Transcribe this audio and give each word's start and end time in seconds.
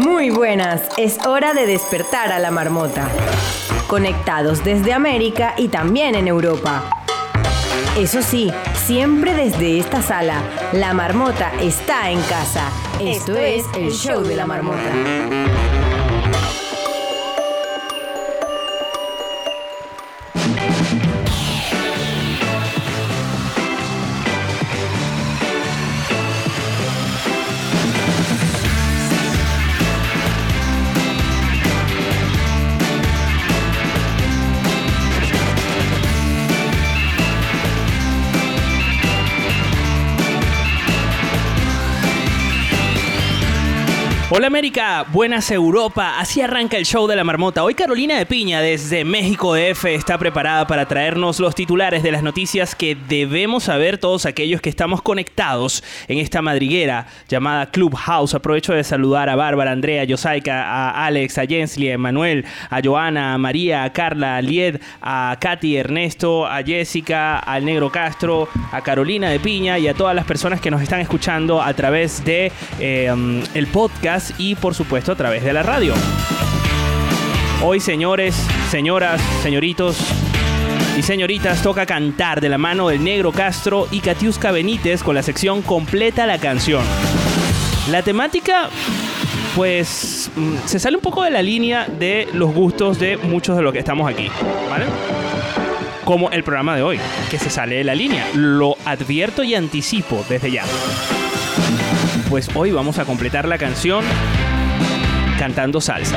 Muy 0.00 0.30
buenas, 0.30 0.80
es 0.96 1.18
hora 1.26 1.52
de 1.52 1.66
despertar 1.66 2.32
a 2.32 2.38
la 2.38 2.50
marmota. 2.50 3.06
Conectados 3.86 4.64
desde 4.64 4.94
América 4.94 5.52
y 5.58 5.68
también 5.68 6.14
en 6.14 6.26
Europa. 6.26 6.88
Eso 7.98 8.22
sí, 8.22 8.50
siempre 8.86 9.34
desde 9.34 9.78
esta 9.78 10.00
sala, 10.00 10.40
la 10.72 10.94
marmota 10.94 11.52
está 11.60 12.10
en 12.10 12.22
casa. 12.22 12.70
Esto 12.98 13.36
es 13.36 13.66
el 13.76 13.92
show 13.92 14.22
de 14.22 14.36
la 14.36 14.46
marmota. 14.46 15.49
Hola 44.40 44.46
América, 44.46 45.04
buenas 45.12 45.50
Europa, 45.50 46.18
así 46.18 46.40
arranca 46.40 46.78
el 46.78 46.86
show 46.86 47.06
de 47.06 47.14
la 47.14 47.24
marmota. 47.24 47.62
Hoy 47.62 47.74
Carolina 47.74 48.16
de 48.16 48.24
Piña 48.24 48.62
desde 48.62 49.04
México 49.04 49.54
DF 49.54 49.84
está 49.84 50.16
preparada 50.16 50.66
para 50.66 50.88
traernos 50.88 51.40
los 51.40 51.54
titulares 51.54 52.02
de 52.02 52.10
las 52.10 52.22
noticias 52.22 52.74
que 52.74 52.94
debemos 52.94 53.64
saber 53.64 53.98
todos 53.98 54.24
aquellos 54.24 54.62
que 54.62 54.70
estamos 54.70 55.02
conectados 55.02 55.84
en 56.08 56.16
esta 56.16 56.40
madriguera 56.40 57.06
llamada 57.28 57.66
Clubhouse. 57.66 58.32
Aprovecho 58.32 58.72
de 58.72 58.82
saludar 58.82 59.28
a 59.28 59.36
Bárbara, 59.36 59.72
Andrea, 59.72 60.04
Yosaika, 60.04 60.62
a 60.62 61.04
Alex, 61.04 61.36
a 61.36 61.44
Jensly, 61.44 61.90
a 61.90 61.92
Emanuel, 61.92 62.46
a 62.70 62.80
Joana, 62.82 63.34
a 63.34 63.38
María, 63.38 63.84
a 63.84 63.92
Carla, 63.92 64.38
a 64.38 64.40
Lied, 64.40 64.76
a 65.02 65.36
Katy, 65.38 65.76
Ernesto, 65.76 66.46
a 66.46 66.62
Jessica, 66.62 67.40
al 67.40 67.66
Negro 67.66 67.92
Castro, 67.92 68.48
a 68.72 68.80
Carolina 68.80 69.28
de 69.28 69.38
Piña 69.38 69.78
y 69.78 69.86
a 69.86 69.92
todas 69.92 70.16
las 70.16 70.24
personas 70.24 70.62
que 70.62 70.70
nos 70.70 70.80
están 70.80 71.00
escuchando 71.00 71.60
a 71.60 71.74
través 71.74 72.24
de 72.24 72.50
eh, 72.78 73.42
el 73.52 73.66
podcast 73.66 74.29
y 74.38 74.54
por 74.54 74.74
supuesto 74.74 75.12
a 75.12 75.16
través 75.16 75.44
de 75.44 75.52
la 75.52 75.62
radio. 75.62 75.94
Hoy 77.62 77.80
señores, 77.80 78.34
señoras, 78.70 79.20
señoritos 79.42 79.98
y 80.98 81.02
señoritas 81.02 81.62
toca 81.62 81.86
cantar 81.86 82.40
de 82.40 82.48
la 82.48 82.58
mano 82.58 82.88
del 82.88 83.04
Negro 83.04 83.32
Castro 83.32 83.86
y 83.90 84.00
Katiuska 84.00 84.50
Benítez 84.50 85.02
con 85.02 85.14
la 85.14 85.22
sección 85.22 85.62
Completa 85.62 86.26
la 86.26 86.38
canción. 86.38 86.82
La 87.90 88.02
temática 88.02 88.70
pues 89.54 90.30
mm, 90.36 90.66
se 90.66 90.78
sale 90.78 90.96
un 90.96 91.02
poco 91.02 91.22
de 91.22 91.30
la 91.30 91.42
línea 91.42 91.86
de 91.86 92.28
los 92.32 92.52
gustos 92.54 92.98
de 92.98 93.16
muchos 93.16 93.56
de 93.56 93.62
los 93.62 93.72
que 93.72 93.80
estamos 93.80 94.10
aquí, 94.10 94.28
¿vale? 94.68 94.86
Como 96.04 96.30
el 96.30 96.42
programa 96.42 96.76
de 96.76 96.82
hoy, 96.82 96.98
que 97.30 97.38
se 97.38 97.50
sale 97.50 97.76
de 97.76 97.84
la 97.84 97.94
línea. 97.94 98.28
Lo 98.34 98.76
advierto 98.84 99.42
y 99.42 99.54
anticipo 99.54 100.24
desde 100.28 100.50
ya 100.50 100.64
pues 102.30 102.48
hoy 102.54 102.70
vamos 102.70 103.00
a 103.00 103.04
completar 103.04 103.48
la 103.48 103.58
canción 103.58 104.04
cantando 105.36 105.80
salsa. 105.80 106.16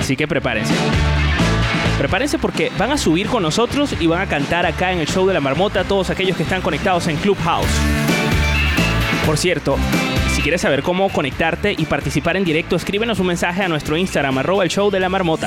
Así 0.00 0.16
que 0.16 0.26
prepárense. 0.26 0.74
Prepárense 1.96 2.38
porque 2.38 2.72
van 2.76 2.90
a 2.90 2.98
subir 2.98 3.28
con 3.28 3.44
nosotros 3.44 3.94
y 4.00 4.08
van 4.08 4.20
a 4.20 4.26
cantar 4.26 4.66
acá 4.66 4.92
en 4.92 4.98
el 4.98 5.06
show 5.06 5.26
de 5.28 5.34
la 5.34 5.40
marmota 5.40 5.84
todos 5.84 6.10
aquellos 6.10 6.36
que 6.36 6.42
están 6.42 6.60
conectados 6.60 7.06
en 7.06 7.16
Clubhouse. 7.16 7.66
Por 9.24 9.38
cierto, 9.38 9.76
si 10.34 10.42
quieres 10.42 10.60
saber 10.60 10.82
cómo 10.82 11.08
conectarte 11.08 11.72
y 11.72 11.86
participar 11.86 12.36
en 12.36 12.44
directo, 12.44 12.74
escríbenos 12.74 13.20
un 13.20 13.28
mensaje 13.28 13.62
a 13.62 13.68
nuestro 13.68 13.96
Instagram, 13.96 14.38
arroba 14.38 14.64
el 14.64 14.70
show 14.70 14.90
de 14.90 14.98
la 14.98 15.08
marmota. 15.08 15.46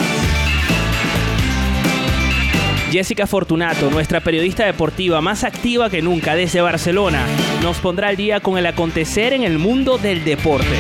Jessica 2.92 3.27
Fortunato, 3.27 3.92
nuestra 3.92 4.20
periodista 4.20 4.66
deportiva 4.66 5.22
más 5.22 5.44
activa 5.44 5.92
que 5.92 6.02
nunca 6.02 6.33
desde 6.33 6.60
Barcelona, 6.61 7.23
nos 7.61 7.77
pondrá 7.77 8.08
al 8.08 8.16
día 8.16 8.39
con 8.39 8.58
el 8.58 8.66
acontecer 8.66 9.33
en 9.33 9.44
el 9.44 9.60
mundo 9.60 10.00
del 10.00 10.23
deporte. 10.23 10.76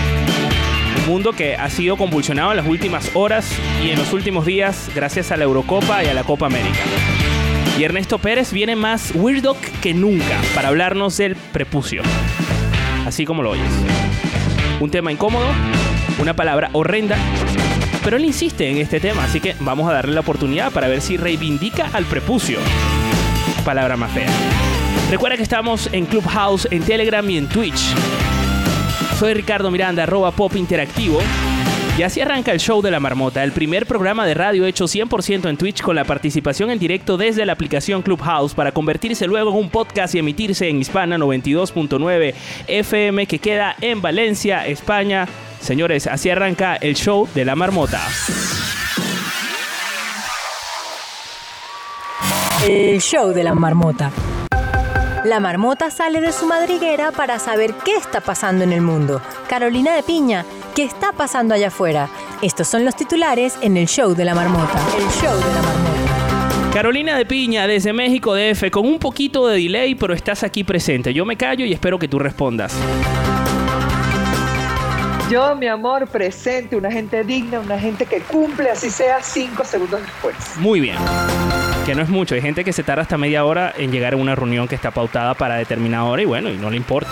Un 1.01 1.07
mundo 1.07 1.33
que 1.33 1.55
ha 1.55 1.69
sido 1.69 1.97
convulsionado 1.97 2.49
en 2.49 2.57
las 2.57 2.65
últimas 2.65 3.11
horas 3.13 3.51
y 3.85 3.91
en 3.91 3.99
los 3.99 4.11
últimos 4.11 4.47
días 4.47 4.89
gracias 4.95 5.31
a 5.31 5.37
la 5.37 5.43
Eurocopa 5.43 6.03
y 6.03 6.07
a 6.07 6.15
la 6.15 6.23
Copa 6.23 6.47
América. 6.47 6.79
Y 7.77 7.83
Ernesto 7.83 8.17
Pérez 8.17 8.51
viene 8.51 8.75
más 8.75 9.13
weirdo 9.13 9.55
que 9.81 9.93
nunca 9.93 10.41
para 10.55 10.69
hablarnos 10.69 11.15
del 11.17 11.35
prepucio. 11.35 12.01
Así 13.05 13.23
como 13.23 13.43
lo 13.43 13.51
oyes. 13.51 13.71
Un 14.79 14.89
tema 14.89 15.11
incómodo, 15.11 15.45
una 16.19 16.35
palabra 16.35 16.69
horrenda 16.73 17.17
pero 18.09 18.17
él 18.17 18.25
insiste 18.25 18.67
en 18.67 18.77
este 18.77 18.99
tema, 18.99 19.25
así 19.25 19.39
que 19.39 19.55
vamos 19.59 19.87
a 19.87 19.93
darle 19.93 20.15
la 20.15 20.21
oportunidad 20.21 20.71
para 20.71 20.87
ver 20.87 20.99
si 20.99 21.15
reivindica 21.15 21.91
al 21.93 22.05
prepucio. 22.05 22.57
Palabra 23.63 23.97
más 23.97 24.11
fea. 24.11 24.31
Recuerda 25.11 25.37
que 25.37 25.43
estamos 25.43 25.87
en 25.91 26.07
Clubhouse, 26.07 26.67
en 26.71 26.81
Telegram 26.81 27.29
y 27.29 27.37
en 27.37 27.47
Twitch. 27.47 27.93
Soy 29.19 29.35
Ricardo 29.35 29.69
Miranda, 29.69 30.01
arroba 30.01 30.31
pop 30.31 30.55
interactivo. 30.55 31.19
Y 31.99 32.01
así 32.01 32.19
arranca 32.19 32.51
el 32.51 32.59
show 32.59 32.81
de 32.81 32.89
la 32.89 32.99
marmota, 32.99 33.43
el 33.43 33.51
primer 33.51 33.85
programa 33.85 34.25
de 34.25 34.33
radio 34.33 34.65
hecho 34.65 34.85
100% 34.85 35.47
en 35.47 35.57
Twitch 35.57 35.83
con 35.83 35.95
la 35.95 36.03
participación 36.03 36.71
en 36.71 36.79
directo 36.79 37.15
desde 37.15 37.45
la 37.45 37.53
aplicación 37.53 38.01
Clubhouse 38.01 38.55
para 38.55 38.71
convertirse 38.71 39.27
luego 39.27 39.51
en 39.51 39.57
un 39.57 39.69
podcast 39.69 40.15
y 40.15 40.17
emitirse 40.17 40.67
en 40.67 40.79
Hispana 40.79 41.19
92.9 41.19 42.33
FM 42.65 43.27
que 43.27 43.37
queda 43.37 43.75
en 43.81 44.01
Valencia, 44.01 44.65
España, 44.65 45.27
Señores, 45.59 46.07
así 46.07 46.29
arranca 46.29 46.75
el 46.75 46.95
show 46.95 47.27
de 47.33 47.45
la 47.45 47.55
marmota. 47.55 48.01
El 52.67 52.99
show 53.01 53.31
de 53.31 53.43
la 53.43 53.53
marmota. 53.53 54.11
La 55.25 55.39
marmota 55.39 55.91
sale 55.91 56.21
de 56.21 56.31
su 56.31 56.45
madriguera 56.45 57.11
para 57.11 57.39
saber 57.39 57.73
qué 57.85 57.95
está 57.95 58.21
pasando 58.21 58.63
en 58.63 58.71
el 58.71 58.81
mundo. 58.81 59.21
Carolina 59.47 59.93
de 59.93 60.03
Piña, 60.03 60.45
¿qué 60.75 60.83
está 60.83 61.11
pasando 61.11 61.53
allá 61.53 61.67
afuera? 61.67 62.09
Estos 62.41 62.67
son 62.67 62.85
los 62.85 62.95
titulares 62.95 63.57
en 63.61 63.77
el 63.77 63.87
show 63.87 64.15
de 64.15 64.25
la 64.25 64.33
marmota. 64.33 64.79
El 64.97 65.07
show 65.09 65.37
de 65.37 65.53
la 65.53 65.61
marmota. 65.61 66.71
Carolina 66.73 67.17
de 67.17 67.25
Piña, 67.25 67.67
desde 67.67 67.93
México 67.93 68.35
DF, 68.35 68.69
con 68.71 68.85
un 68.85 68.99
poquito 68.99 69.47
de 69.47 69.57
delay, 69.57 69.95
pero 69.95 70.13
estás 70.13 70.43
aquí 70.43 70.63
presente. 70.63 71.13
Yo 71.13 71.25
me 71.25 71.35
callo 71.35 71.65
y 71.65 71.73
espero 71.73 71.97
que 71.97 72.07
tú 72.07 72.19
respondas. 72.19 72.73
Yo, 75.29 75.55
mi 75.55 75.67
amor, 75.67 76.07
presente, 76.07 76.75
una 76.75 76.91
gente 76.91 77.23
digna, 77.23 77.59
una 77.59 77.79
gente 77.79 78.07
que 78.07 78.19
cumple, 78.19 78.71
así 78.71 78.89
sea 78.89 79.21
cinco 79.21 79.63
segundos 79.63 80.01
después. 80.01 80.35
Muy 80.57 80.79
bien. 80.79 80.95
Que 81.85 81.93
no 81.93 82.01
es 82.01 82.09
mucho. 82.09 82.33
Hay 82.33 82.41
gente 82.41 82.63
que 82.63 82.73
se 82.73 82.81
tarda 82.81 83.03
hasta 83.03 83.15
media 83.15 83.45
hora 83.45 83.71
en 83.77 83.91
llegar 83.91 84.13
a 84.13 84.15
una 84.17 84.33
reunión 84.33 84.67
que 84.67 84.73
está 84.73 84.89
pautada 84.89 85.35
para 85.35 85.57
determinada 85.57 86.05
hora 86.05 86.23
y 86.23 86.25
bueno, 86.25 86.49
y 86.49 86.57
no 86.57 86.71
le 86.71 86.77
importa. 86.77 87.11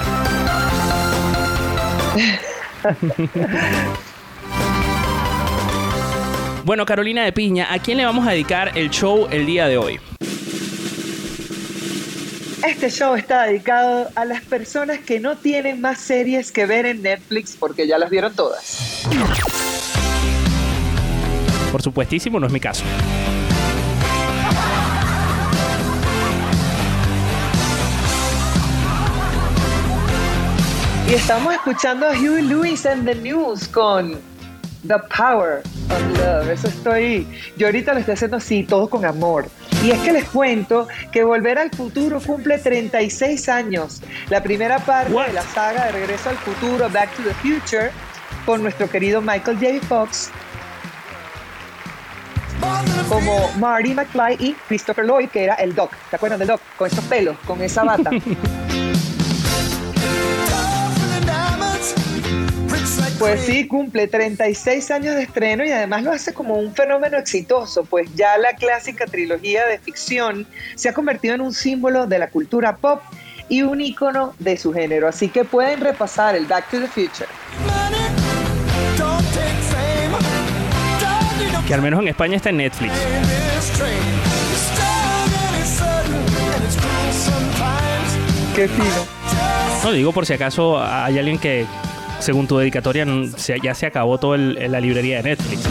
bueno, 6.65 6.87
Carolina 6.87 7.23
de 7.23 7.31
Piña, 7.33 7.71
¿a 7.71 7.77
quién 7.77 7.99
le 7.99 8.05
vamos 8.05 8.27
a 8.27 8.31
dedicar 8.31 8.75
el 8.75 8.89
show 8.89 9.27
el 9.29 9.45
día 9.45 9.67
de 9.67 9.77
hoy? 9.77 9.99
Este 12.67 12.89
show 12.89 13.15
está 13.15 13.43
dedicado 13.43 14.09
a 14.15 14.25
las 14.25 14.43
personas 14.43 14.99
que 14.99 15.21
no 15.21 15.37
tienen 15.37 15.79
más 15.79 15.99
series 15.99 16.51
que 16.51 16.65
ver 16.65 16.85
en 16.85 17.01
Netflix 17.01 17.55
porque 17.55 17.87
ya 17.87 17.97
las 17.97 18.09
vieron 18.09 18.35
todas. 18.35 19.07
Por 21.71 21.81
supuestísimo, 21.81 22.41
no 22.41 22.47
es 22.47 22.51
mi 22.51 22.59
caso. 22.59 22.83
Y 31.09 31.13
estamos 31.13 31.53
escuchando 31.53 32.05
a 32.05 32.11
Huey 32.11 32.43
Lewis 32.43 32.85
en 32.85 33.05
The 33.05 33.15
News 33.15 33.69
con 33.69 34.19
The 34.87 34.99
Power 35.15 35.61
of 35.89 36.19
Love. 36.19 36.49
Eso 36.49 36.67
estoy. 36.67 37.27
Yo 37.57 37.67
ahorita 37.67 37.93
lo 37.93 37.99
estoy 37.99 38.13
haciendo 38.13 38.37
así, 38.37 38.63
todo 38.63 38.89
con 38.89 39.05
amor. 39.05 39.47
Y 39.83 39.91
es 39.91 39.99
que 39.99 40.11
les 40.11 40.25
cuento 40.25 40.87
que 41.11 41.23
Volver 41.23 41.59
al 41.59 41.69
Futuro 41.71 42.19
cumple 42.19 42.57
36 42.57 43.49
años. 43.49 44.01
La 44.29 44.41
primera 44.41 44.79
parte 44.79 45.11
de 45.11 45.33
la 45.33 45.43
saga 45.43 45.85
de 45.85 45.91
Regreso 45.91 46.29
al 46.29 46.37
Futuro, 46.37 46.89
Back 46.89 47.15
to 47.15 47.23
the 47.23 47.33
Future, 47.35 47.91
con 48.45 48.63
nuestro 48.63 48.89
querido 48.89 49.21
Michael 49.21 49.57
J. 49.59 49.85
Fox 49.87 50.31
como 53.09 53.49
Marty 53.57 53.93
McFly 53.93 54.37
y 54.39 54.53
Christopher 54.67 55.05
Lloyd, 55.05 55.29
que 55.29 55.43
era 55.43 55.55
el 55.55 55.73
Doc. 55.73 55.91
¿Te 56.09 56.15
acuerdan 56.15 56.39
del 56.39 56.47
Doc? 56.49 56.61
Con 56.77 56.87
esos 56.87 57.03
pelos, 57.05 57.37
con 57.45 57.61
esa 57.61 57.83
bata. 57.83 58.09
Pues 63.19 63.41
sí, 63.41 63.67
cumple 63.67 64.07
36 64.07 64.91
años 64.91 65.15
de 65.15 65.23
estreno 65.23 65.65
y 65.65 65.71
además 65.71 66.03
lo 66.03 66.11
hace 66.11 66.33
como 66.35 66.53
un 66.53 66.75
fenómeno 66.75 67.17
exitoso, 67.17 67.83
pues 67.83 68.07
ya 68.13 68.37
la 68.37 68.53
clásica 68.53 69.05
trilogía 69.05 69.65
de 69.65 69.79
ficción 69.79 70.45
se 70.75 70.89
ha 70.89 70.93
convertido 70.93 71.33
en 71.33 71.41
un 71.41 71.51
símbolo 71.51 72.05
de 72.05 72.19
la 72.19 72.29
cultura 72.29 72.77
pop 72.77 73.01
y 73.49 73.63
un 73.63 73.81
ícono 73.81 74.35
de 74.37 74.55
su 74.55 74.71
género. 74.71 75.07
Así 75.07 75.29
que 75.29 75.45
pueden 75.45 75.81
repasar 75.81 76.35
el 76.35 76.45
Back 76.45 76.69
to 76.69 76.79
the 76.79 76.87
Future. 76.87 77.27
Que 81.67 81.73
al 81.73 81.81
menos 81.81 81.99
en 82.01 82.09
España 82.09 82.35
está 82.35 82.49
en 82.49 82.57
Netflix. 82.57 82.93
Qué 88.55 88.67
fino. 88.67 89.07
No, 89.83 89.91
digo 89.91 90.11
por 90.11 90.25
si 90.25 90.33
acaso 90.33 90.79
hay 90.81 91.17
alguien 91.17 91.39
que, 91.39 91.65
según 92.19 92.47
tu 92.47 92.57
dedicatoria, 92.57 93.05
ya 93.63 93.73
se 93.73 93.85
acabó 93.85 94.17
toda 94.17 94.37
la 94.37 94.79
librería 94.79 95.21
de 95.21 95.29
Netflix. 95.29 95.61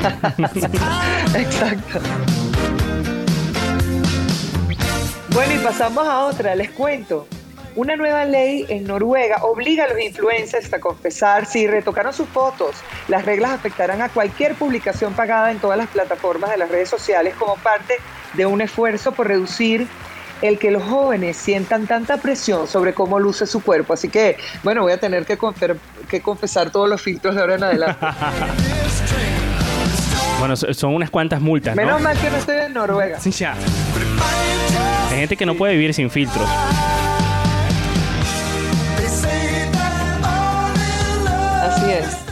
Exacto. 1.34 2.00
Bueno, 5.32 5.54
y 5.54 5.58
pasamos 5.58 6.06
a 6.06 6.24
otra, 6.24 6.54
les 6.54 6.70
cuento. 6.70 7.26
Una 7.76 7.94
nueva 7.94 8.24
ley 8.24 8.66
en 8.68 8.84
Noruega 8.84 9.44
obliga 9.44 9.84
a 9.84 9.88
los 9.88 10.00
influencers 10.00 10.72
a 10.72 10.80
confesar 10.80 11.46
si 11.46 11.68
retocaron 11.68 12.12
sus 12.12 12.28
fotos. 12.28 12.76
Las 13.06 13.24
reglas 13.24 13.52
afectarán 13.52 14.02
a 14.02 14.08
cualquier 14.08 14.56
publicación 14.56 15.14
pagada 15.14 15.52
en 15.52 15.60
todas 15.60 15.78
las 15.78 15.88
plataformas 15.88 16.50
de 16.50 16.56
las 16.56 16.68
redes 16.68 16.88
sociales 16.88 17.34
como 17.38 17.54
parte 17.56 17.94
de 18.34 18.44
un 18.44 18.60
esfuerzo 18.60 19.12
por 19.12 19.28
reducir 19.28 19.86
el 20.42 20.58
que 20.58 20.70
los 20.70 20.82
jóvenes 20.82 21.36
sientan 21.36 21.86
tanta 21.86 22.16
presión 22.16 22.66
sobre 22.66 22.94
cómo 22.94 23.18
luce 23.18 23.46
su 23.46 23.62
cuerpo. 23.62 23.94
Así 23.94 24.08
que, 24.08 24.36
bueno, 24.62 24.82
voy 24.82 24.92
a 24.92 24.98
tener 24.98 25.26
que, 25.26 25.38
que 26.08 26.20
confesar 26.20 26.70
todos 26.70 26.88
los 26.88 27.00
filtros 27.00 27.34
de 27.34 27.40
ahora 27.40 27.54
en 27.56 27.64
adelante. 27.64 28.06
bueno, 30.38 30.56
son 30.56 30.94
unas 30.94 31.10
cuantas 31.10 31.40
multas. 31.40 31.76
Menos 31.76 32.00
mal 32.00 32.18
que 32.18 32.30
no 32.30 32.36
estoy 32.36 32.56
en 32.56 32.72
Noruega. 32.72 33.20
Sí, 33.20 33.30
ya. 33.30 33.54
Hay 35.10 35.18
gente 35.18 35.36
que 35.36 35.46
no 35.46 35.54
puede 35.54 35.74
vivir 35.74 35.92
sin 35.92 36.10
filtros. 36.10 36.48
Así 41.62 41.90
es. 41.90 42.29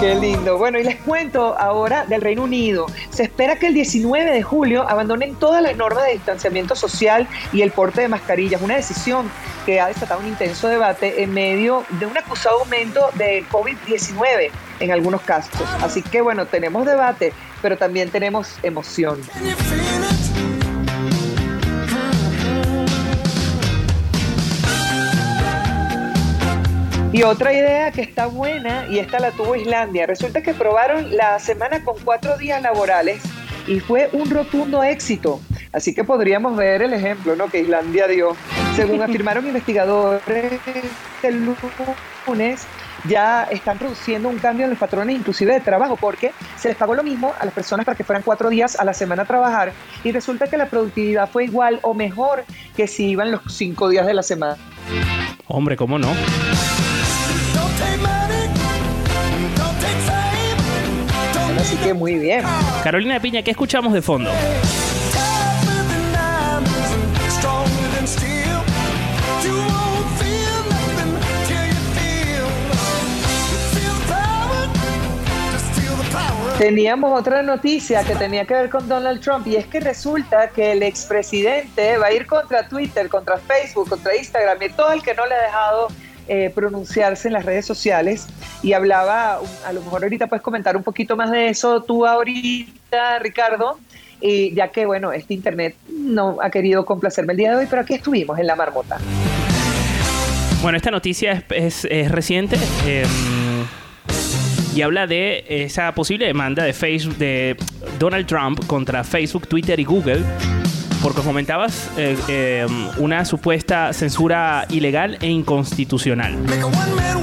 Qué 0.00 0.14
lindo. 0.14 0.56
Bueno, 0.56 0.78
y 0.78 0.82
les 0.82 0.96
cuento 0.96 1.58
ahora 1.58 2.06
del 2.06 2.22
Reino 2.22 2.44
Unido. 2.44 2.86
Se 3.10 3.24
espera 3.24 3.56
que 3.56 3.66
el 3.66 3.74
19 3.74 4.32
de 4.32 4.42
julio 4.42 4.88
abandonen 4.88 5.34
todas 5.34 5.62
las 5.62 5.76
normas 5.76 6.04
de 6.06 6.12
distanciamiento 6.12 6.74
social 6.74 7.28
y 7.52 7.60
el 7.60 7.70
porte 7.70 8.00
de 8.00 8.08
mascarillas, 8.08 8.62
una 8.62 8.76
decisión 8.76 9.30
que 9.66 9.78
ha 9.78 9.88
desatado 9.88 10.20
un 10.20 10.28
intenso 10.28 10.68
debate 10.68 11.22
en 11.22 11.34
medio 11.34 11.84
de 11.98 12.06
un 12.06 12.16
acusado 12.16 12.60
aumento 12.60 13.10
de 13.16 13.44
COVID-19 13.50 14.50
en 14.80 14.90
algunos 14.90 15.20
casos. 15.20 15.60
Así 15.82 16.00
que 16.00 16.22
bueno, 16.22 16.46
tenemos 16.46 16.86
debate, 16.86 17.34
pero 17.60 17.76
también 17.76 18.08
tenemos 18.08 18.56
emoción. 18.62 19.20
Y 27.12 27.24
otra 27.24 27.52
idea 27.52 27.90
que 27.90 28.02
está 28.02 28.26
buena, 28.26 28.86
y 28.88 29.00
esta 29.00 29.18
la 29.18 29.32
tuvo 29.32 29.56
Islandia, 29.56 30.06
resulta 30.06 30.42
que 30.42 30.54
probaron 30.54 31.16
la 31.16 31.40
semana 31.40 31.82
con 31.82 31.96
cuatro 32.04 32.38
días 32.38 32.62
laborales 32.62 33.20
y 33.66 33.80
fue 33.80 34.08
un 34.12 34.30
rotundo 34.30 34.84
éxito. 34.84 35.40
Así 35.72 35.92
que 35.92 36.04
podríamos 36.04 36.56
ver 36.56 36.82
el 36.82 36.92
ejemplo 36.92 37.34
¿no? 37.34 37.48
que 37.48 37.60
Islandia 37.60 38.06
dio. 38.06 38.36
Según 38.76 39.02
afirmaron 39.02 39.44
investigadores 39.44 40.60
el 41.24 41.44
lunes, 42.26 42.62
ya 43.08 43.42
están 43.50 43.78
produciendo 43.78 44.28
un 44.28 44.38
cambio 44.38 44.64
en 44.64 44.70
los 44.70 44.78
patrones 44.78 45.16
inclusive 45.16 45.54
de 45.54 45.60
trabajo 45.60 45.96
porque 45.96 46.30
se 46.56 46.68
les 46.68 46.76
pagó 46.76 46.94
lo 46.94 47.02
mismo 47.02 47.32
a 47.40 47.44
las 47.44 47.52
personas 47.52 47.86
para 47.86 47.96
que 47.96 48.04
fueran 48.04 48.22
cuatro 48.22 48.50
días 48.50 48.78
a 48.78 48.84
la 48.84 48.94
semana 48.94 49.22
a 49.22 49.26
trabajar 49.26 49.72
y 50.04 50.12
resulta 50.12 50.46
que 50.46 50.56
la 50.56 50.66
productividad 50.66 51.28
fue 51.28 51.44
igual 51.44 51.80
o 51.82 51.92
mejor 51.92 52.44
que 52.76 52.86
si 52.86 53.08
iban 53.08 53.32
los 53.32 53.40
cinco 53.48 53.88
días 53.88 54.06
de 54.06 54.14
la 54.14 54.22
semana. 54.22 54.56
Hombre, 55.48 55.76
¿cómo 55.76 55.98
no? 55.98 56.08
Así 61.60 61.76
que 61.76 61.92
muy 61.92 62.14
bien. 62.14 62.42
Carolina 62.82 63.20
Piña, 63.20 63.42
¿qué 63.42 63.50
escuchamos 63.50 63.92
de 63.92 64.00
fondo? 64.00 64.30
Teníamos 76.60 77.18
otra 77.18 77.42
noticia 77.42 78.04
que 78.04 78.14
tenía 78.16 78.44
que 78.44 78.52
ver 78.52 78.68
con 78.68 78.86
Donald 78.86 79.22
Trump 79.22 79.46
y 79.46 79.56
es 79.56 79.66
que 79.66 79.80
resulta 79.80 80.50
que 80.50 80.72
el 80.72 80.82
expresidente 80.82 81.96
va 81.96 82.08
a 82.08 82.12
ir 82.12 82.26
contra 82.26 82.68
Twitter, 82.68 83.08
contra 83.08 83.38
Facebook, 83.38 83.88
contra 83.88 84.14
Instagram 84.14 84.62
y 84.62 84.68
todo 84.68 84.92
el 84.92 85.02
que 85.02 85.14
no 85.14 85.24
le 85.24 85.34
ha 85.36 85.42
dejado 85.42 85.88
eh, 86.32 86.48
pronunciarse 86.54 87.26
en 87.26 87.34
las 87.34 87.44
redes 87.44 87.66
sociales 87.66 88.28
y 88.62 88.72
hablaba, 88.72 89.40
a 89.66 89.72
lo 89.72 89.80
mejor 89.80 90.04
ahorita 90.04 90.28
puedes 90.28 90.44
comentar 90.44 90.76
un 90.76 90.84
poquito 90.84 91.16
más 91.16 91.32
de 91.32 91.48
eso 91.48 91.82
tú 91.82 92.06
ahorita, 92.06 93.18
Ricardo, 93.18 93.80
y 94.20 94.54
ya 94.54 94.68
que, 94.68 94.86
bueno, 94.86 95.10
este 95.10 95.34
internet 95.34 95.74
no 95.88 96.36
ha 96.40 96.48
querido 96.48 96.86
complacerme 96.86 97.32
el 97.32 97.36
día 97.36 97.50
de 97.50 97.56
hoy, 97.56 97.66
pero 97.68 97.82
aquí 97.82 97.94
estuvimos 97.94 98.38
en 98.38 98.46
la 98.46 98.54
marmota. 98.54 98.98
Bueno, 100.62 100.76
esta 100.76 100.92
noticia 100.92 101.42
es, 101.50 101.82
reciente. 102.12 102.56
Em, 102.86 103.08
y 104.76 104.82
habla 104.82 105.08
de 105.08 105.44
esa 105.48 105.92
posible 105.96 106.26
demanda 106.26 106.62
de 106.62 106.72
Facebook 106.72 107.16
de 107.16 107.56
Donald 107.98 108.28
Trump 108.28 108.64
contra 108.68 109.02
Facebook, 109.02 109.48
Twitter 109.48 109.80
y 109.80 109.84
Google 109.84 110.22
porque 111.02 111.22
comentabas 111.22 111.90
eh, 111.96 112.16
eh, 112.28 112.66
una 112.98 113.24
supuesta 113.24 113.92
censura 113.92 114.66
ilegal 114.68 115.18
e 115.20 115.28
inconstitucional. 115.28 116.36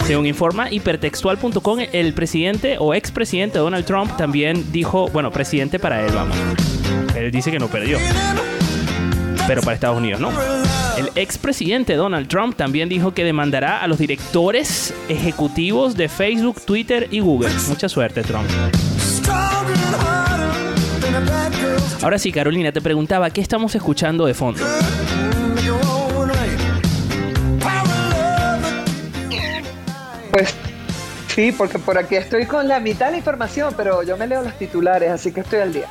Según 0.05 0.25
informa 0.25 0.71
hipertextual.com, 0.71 1.79
el 1.91 2.13
presidente 2.13 2.77
o 2.79 2.93
expresidente 2.93 3.59
Donald 3.59 3.85
Trump 3.85 4.15
también 4.17 4.71
dijo, 4.71 5.09
bueno, 5.09 5.31
presidente 5.31 5.79
para 5.79 6.05
él, 6.05 6.11
vamos. 6.13 6.37
Él 7.15 7.31
dice 7.31 7.51
que 7.51 7.59
no 7.59 7.67
perdió. 7.67 7.97
Pero 9.47 9.61
para 9.61 9.75
Estados 9.75 9.97
Unidos, 9.97 10.19
¿no? 10.19 10.31
El 10.97 11.09
expresidente 11.15 11.95
Donald 11.95 12.27
Trump 12.27 12.55
también 12.55 12.89
dijo 12.89 13.13
que 13.13 13.23
demandará 13.23 13.81
a 13.81 13.87
los 13.87 13.99
directores 13.99 14.93
ejecutivos 15.09 15.95
de 15.95 16.09
Facebook, 16.09 16.61
Twitter 16.65 17.07
y 17.11 17.19
Google. 17.19 17.51
Mucha 17.67 17.87
suerte, 17.87 18.23
Trump. 18.23 18.47
Ahora 22.01 22.19
sí, 22.19 22.31
Carolina, 22.31 22.71
te 22.71 22.81
preguntaba, 22.81 23.29
¿qué 23.31 23.41
estamos 23.41 23.73
escuchando 23.75 24.25
de 24.25 24.33
fondo? 24.33 24.63
Pues 30.31 30.53
sí, 31.29 31.51
porque 31.51 31.79
por 31.79 31.97
aquí 31.97 32.15
estoy 32.15 32.45
con 32.45 32.67
la 32.67 32.79
mitad 32.79 33.07
de 33.07 33.13
la 33.13 33.17
información, 33.17 33.73
pero 33.75 34.03
yo 34.03 34.15
me 34.15 34.27
leo 34.27 34.43
los 34.43 34.53
titulares, 34.57 35.09
así 35.09 35.31
que 35.31 35.41
estoy 35.41 35.59
al 35.59 35.73
día. 35.73 35.87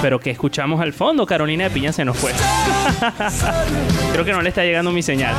Pero 0.00 0.20
que 0.20 0.30
escuchamos 0.30 0.80
al 0.80 0.92
fondo, 0.92 1.26
Carolina 1.26 1.64
de 1.64 1.70
Piña 1.70 1.92
se 1.92 2.04
nos 2.04 2.16
fue. 2.16 2.32
Creo 4.12 4.24
que 4.24 4.32
no 4.32 4.42
le 4.42 4.50
está 4.50 4.62
llegando 4.62 4.92
mi 4.92 5.02
señal. 5.02 5.34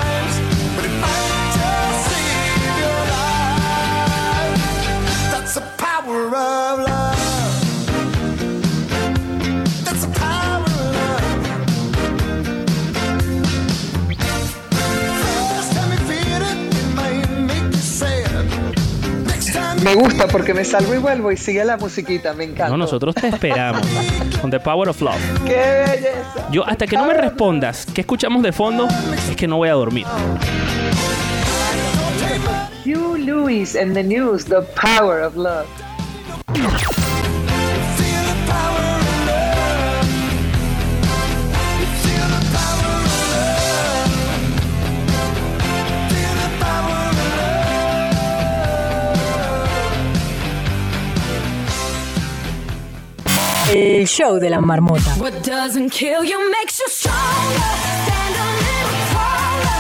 Me 19.88 19.96
gusta 19.96 20.28
porque 20.28 20.54
me 20.54 20.66
salgo 20.66 20.94
y 20.94 20.98
vuelvo 20.98 21.32
y 21.32 21.38
sigue 21.38 21.64
la 21.64 21.78
musiquita, 21.78 22.34
me 22.34 22.44
encanta. 22.44 22.68
No, 22.68 22.76
nosotros 22.76 23.16
te 23.16 23.30
esperamos 23.30 23.88
con 24.42 24.52
The 24.52 24.60
Power 24.60 24.90
of 24.90 25.00
Love. 25.00 25.16
¡Qué 25.46 25.86
belleza! 25.88 26.50
Yo, 26.52 26.68
hasta 26.68 26.86
que 26.86 26.98
no 26.98 27.06
me 27.06 27.14
respondas 27.14 27.88
qué 27.94 28.02
escuchamos 28.02 28.44
de 28.44 28.52
fondo, 28.52 28.86
es 29.30 29.38
que 29.38 29.48
no 29.48 29.56
voy 29.56 29.70
a 29.70 29.74
dormir. 29.74 30.06
Hugh 32.86 33.18
Lewis 33.18 33.78
and 33.78 33.94
the 33.94 34.04
News, 34.04 34.44
The 34.44 34.62
Power 34.76 35.22
of 35.22 35.38
Love. 35.38 35.68
El 53.74 54.08
show 54.08 54.40
de 54.40 54.50
la 54.50 54.62
marmota. 54.62 55.16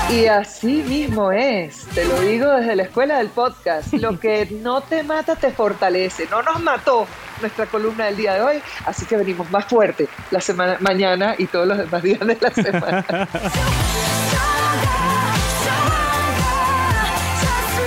Y 0.09 0.25
así 0.25 0.83
mismo 0.83 1.31
es, 1.31 1.85
te 1.93 2.03
lo 2.05 2.19
digo 2.19 2.51
desde 2.51 2.75
la 2.75 2.83
escuela 2.83 3.17
del 3.19 3.29
podcast, 3.29 3.93
lo 3.93 4.19
que 4.19 4.45
no 4.61 4.81
te 4.81 5.03
mata 5.03 5.35
te 5.35 5.51
fortalece, 5.51 6.27
no 6.29 6.41
nos 6.41 6.61
mató 6.61 7.07
nuestra 7.39 7.65
columna 7.65 8.05
del 8.05 8.17
día 8.17 8.33
de 8.33 8.41
hoy, 8.41 8.61
así 8.85 9.05
que 9.05 9.15
venimos 9.15 9.49
más 9.51 9.65
fuerte 9.65 10.09
la 10.31 10.41
semana 10.41 10.77
mañana 10.81 11.35
y 11.37 11.45
todos 11.45 11.67
los 11.67 11.77
demás 11.77 12.03
días 12.03 12.19
de 12.19 12.37
la 12.39 12.51
semana. 12.51 13.05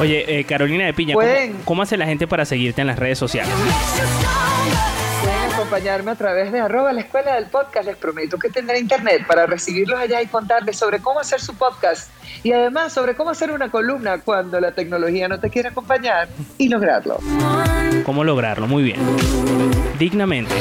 Oye, 0.01 0.39
eh, 0.39 0.45
Carolina 0.45 0.87
de 0.87 0.95
Piña, 0.95 1.15
¿cómo 1.67 1.83
hace 1.83 1.99
la 1.99 2.07
gente 2.07 2.27
para 2.27 2.47
seguirte 2.47 2.81
en 2.81 2.87
las 2.87 2.99
redes 2.99 3.19
sociales? 3.19 3.53
Acompañarme 5.61 6.11
a 6.11 6.15
través 6.15 6.53
de 6.53 6.61
arroba 6.61 6.91
la 6.93 7.03
escuela 7.03 7.35
del 7.35 7.47
podcast. 7.47 7.87
Les 7.87 7.97
prometo 7.97 8.39
que 8.39 8.49
tendré 8.49 8.79
internet 8.79 9.27
para 9.27 9.45
recibirlos 9.45 9.99
allá 9.99 10.23
y 10.23 10.27
contarles 10.27 10.79
sobre 10.79 11.01
cómo 11.01 11.21
hacer 11.21 11.39
su 11.39 11.55
podcast 11.55 12.11
y 12.43 12.53
además 12.53 12.95
sobre 12.95 13.15
cómo 13.15 13.31
hacer 13.31 13.51
una 13.51 13.71
columna 13.71 14.19
cuando 14.19 14.59
la 14.59 14.73
tecnología 14.73 15.29
no 15.29 15.39
te 15.39 15.51
quiere 15.51 15.69
acompañar 15.69 16.29
y 16.57 16.69
lograrlo. 16.69 17.19
¿Cómo 18.05 18.25
lograrlo? 18.25 18.67
Muy 18.67 18.83
bien. 18.83 19.01
Dignamente. 19.99 20.55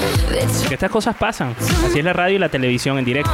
Que 0.68 0.74
estas 0.74 0.92
cosas 0.92 1.16
pasan. 1.16 1.56
Así 1.86 2.00
es 2.00 2.06
la 2.06 2.12
radio 2.12 2.36
y 2.36 2.40
la 2.40 2.50
televisión 2.50 2.98
en 2.98 3.06
directo. 3.06 3.32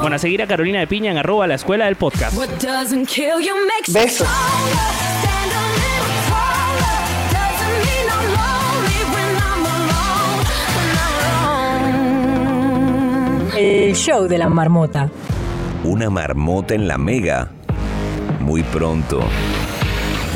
Bueno, 0.00 0.16
a 0.16 0.18
seguir 0.18 0.40
a 0.40 0.46
Carolina 0.46 0.80
de 0.80 0.86
Piña 0.86 1.10
en 1.10 1.18
arroba 1.18 1.46
la 1.46 1.56
escuela 1.56 1.84
del 1.84 1.96
podcast. 1.96 2.34
Besos. 3.92 4.26
El 13.58 13.96
show 13.96 14.28
de 14.28 14.38
la 14.38 14.48
marmota. 14.48 15.10
Una 15.82 16.08
marmota 16.10 16.74
en 16.74 16.86
la 16.86 16.96
mega. 16.96 17.50
Muy 18.38 18.62
pronto. 18.62 19.18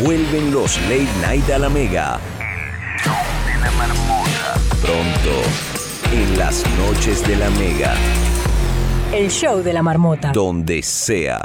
Vuelven 0.03 0.51
los 0.51 0.77
late 0.89 1.07
night 1.25 1.49
a 1.51 1.59
la 1.61 1.69
mega. 1.69 2.19
El 2.41 2.99
show 2.99 3.15
de 3.47 3.61
la 3.61 3.71
marmota. 3.71 4.55
Pronto. 4.83 5.41
En 6.13 6.37
las 6.37 6.65
noches 6.77 7.25
de 7.25 7.37
la 7.37 7.49
mega. 7.51 7.95
El 9.13 9.31
show 9.31 9.63
de 9.63 9.73
la 9.73 9.85
marmota. 9.85 10.33
Donde 10.33 10.83
sea. 10.83 11.45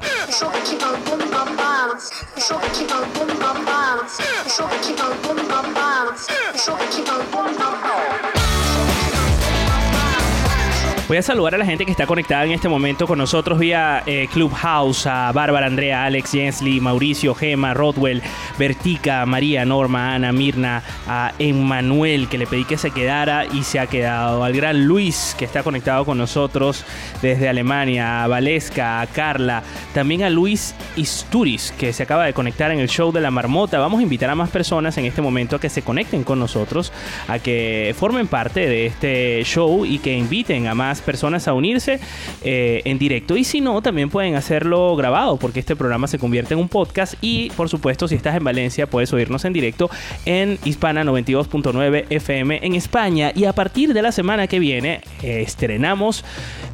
Voy 11.08 11.16
a 11.16 11.22
saludar 11.22 11.56
a 11.56 11.58
la 11.58 11.66
gente 11.66 11.86
que 11.86 11.92
está 11.92 12.06
conectada 12.06 12.44
en 12.44 12.52
este 12.52 12.68
momento 12.68 13.08
con 13.08 13.18
nosotros 13.18 13.60
vía 13.60 14.04
eh, 14.06 14.28
Clubhouse, 14.34 15.08
a 15.08 15.32
Bárbara, 15.32 15.68
Andrea, 15.68 16.04
Alex, 16.04 16.32
Jensley, 16.32 16.82
Mauricio, 16.82 17.34
Gema, 17.34 17.74
Rodwell, 17.74 18.22
Vertica, 18.60 19.26
María, 19.26 19.64
Norma, 19.64 20.16
Ana, 20.16 20.34
Mirna, 20.34 20.84
a 21.08 21.32
Emmanuel, 21.40 22.28
que 22.28 22.38
le 22.38 22.46
pedí 22.46 22.66
que 22.66 22.78
se 22.78 22.92
quedara 22.92 23.46
y 23.46 23.64
se 23.64 23.80
ha 23.80 23.88
quedado, 23.88 24.44
al 24.44 24.52
gran 24.52 24.86
Luis, 24.86 25.34
que 25.40 25.46
está 25.46 25.64
conectado 25.64 26.04
con 26.04 26.18
nosotros 26.18 26.84
desde 27.22 27.48
Alemania, 27.48 28.26
a 28.26 28.28
Valesca, 28.28 29.00
a 29.00 29.08
Carla, 29.08 29.64
también 29.94 30.24
a 30.24 30.30
Luis 30.30 30.76
Isturis, 30.98 31.74
que 31.80 31.94
se 31.94 32.04
acaba 32.04 32.26
de 32.26 32.34
conectar 32.34 32.70
en 32.72 32.80
el 32.80 32.90
show 32.90 33.14
de 33.14 33.22
la 33.22 33.32
marmota. 33.32 33.80
Vamos 33.80 34.02
a 34.02 34.04
invitar 34.04 34.30
a 34.30 34.36
más 34.36 34.50
personas 34.50 34.98
en 34.98 35.06
este 35.06 35.22
momento 35.22 35.56
a 35.56 35.62
que 35.62 35.70
se 35.70 35.84
conecten 35.84 36.26
con 36.26 36.38
nosotros, 36.38 36.92
a 37.30 37.40
que 37.40 37.96
formen 37.98 38.28
parte 38.28 38.68
de 38.68 38.88
este 38.88 39.42
show 39.46 39.86
y 39.86 40.00
que 40.00 40.14
inviten 40.14 40.68
a 40.68 40.76
más 40.76 40.97
personas 41.01 41.48
a 41.48 41.54
unirse 41.54 42.00
eh, 42.44 42.82
en 42.86 42.98
directo. 42.98 43.38
Y 43.38 43.44
si 43.44 43.62
no, 43.62 43.82
también 43.82 44.10
pueden 44.10 44.36
hacerlo 44.36 44.96
grabado, 44.96 45.38
porque 45.38 45.60
este 45.60 45.75
programa 45.75 46.08
se 46.08 46.20
convierte 46.20 46.54
en 46.54 46.60
un 46.60 46.70
podcast. 46.70 47.16
Y 47.22 47.50
por 47.51 47.70
supuesto, 47.70 48.08
si 48.08 48.16
estás 48.16 48.36
en 48.36 48.44
Valencia, 48.44 48.88
puedes 48.88 49.12
oírnos 49.13 49.46
en 49.46 49.54
directo 49.54 49.89
en 50.25 50.60
Hispana 50.66 51.04
92.9 51.04 52.06
FM 52.10 52.60
en 52.63 52.75
España. 52.75 53.32
Y 53.36 53.46
a 53.46 53.54
partir 53.54 53.94
de 53.94 54.01
la 54.01 54.12
semana 54.12 54.48
que 54.48 54.60
viene, 54.60 55.01
eh, 55.22 55.42
estrenamos. 55.42 56.24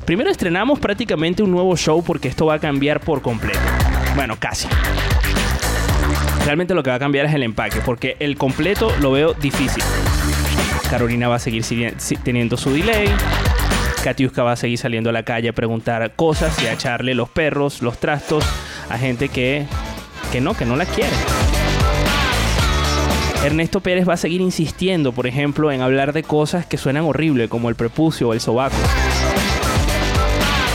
Primero 0.06 0.30
estrenamos 0.30 0.80
prácticamente 0.80 1.44
un 1.44 1.52
nuevo 1.52 1.76
show, 1.78 2.04
porque 2.04 2.28
esto 2.28 2.46
va 2.46 2.56
a 2.56 2.60
cambiar 2.60 3.00
por 3.00 3.22
completo. 3.22 3.60
Bueno, 4.16 4.36
casi. 4.40 4.68
Realmente 6.46 6.74
lo 6.74 6.84
que 6.84 6.90
va 6.90 6.98
a 6.98 7.00
cambiar 7.00 7.26
es 7.26 7.34
el 7.34 7.44
empaque, 7.44 7.80
porque 7.86 8.18
el 8.20 8.38
completo 8.38 8.92
lo 9.00 9.12
veo 9.12 9.34
difícil. 9.34 9.84
Carolina 10.90 11.28
va 11.28 11.36
a 11.36 11.40
seguir 11.40 11.64
teniendo 12.24 12.58
su 12.58 12.72
delay. 12.72 13.10
Katiuska 14.04 14.44
va 14.44 14.52
a 14.52 14.56
seguir 14.58 14.78
saliendo 14.78 15.12
a 15.12 15.14
la 15.14 15.24
calle 15.24 15.48
a 15.48 15.54
preguntar 15.54 16.14
cosas 16.18 16.62
y 16.62 16.68
a 16.68 16.74
echarle 16.74 17.16
los 17.16 17.30
perros, 17.30 17.82
los 17.82 17.98
trastos 17.98 18.44
a 18.90 18.98
gente 18.98 19.30
que, 19.30 19.66
que 20.34 20.42
no, 20.42 20.56
que 20.56 20.66
no 20.66 20.76
la 20.76 20.86
quiere. 20.86 21.16
Ernesto 23.46 23.80
Pérez 23.80 24.08
va 24.08 24.16
a 24.16 24.18
seguir 24.18 24.42
insistiendo, 24.42 25.14
por 25.14 25.26
ejemplo, 25.26 25.72
en 25.72 25.82
hablar 25.82 26.12
de 26.12 26.24
cosas 26.24 26.66
que 26.66 26.78
suenan 26.78 27.06
horrible, 27.06 27.48
como 27.48 27.70
el 27.70 27.76
prepucio 27.76 28.28
o 28.28 28.34
el 28.34 28.42
sobaco. 28.42 28.76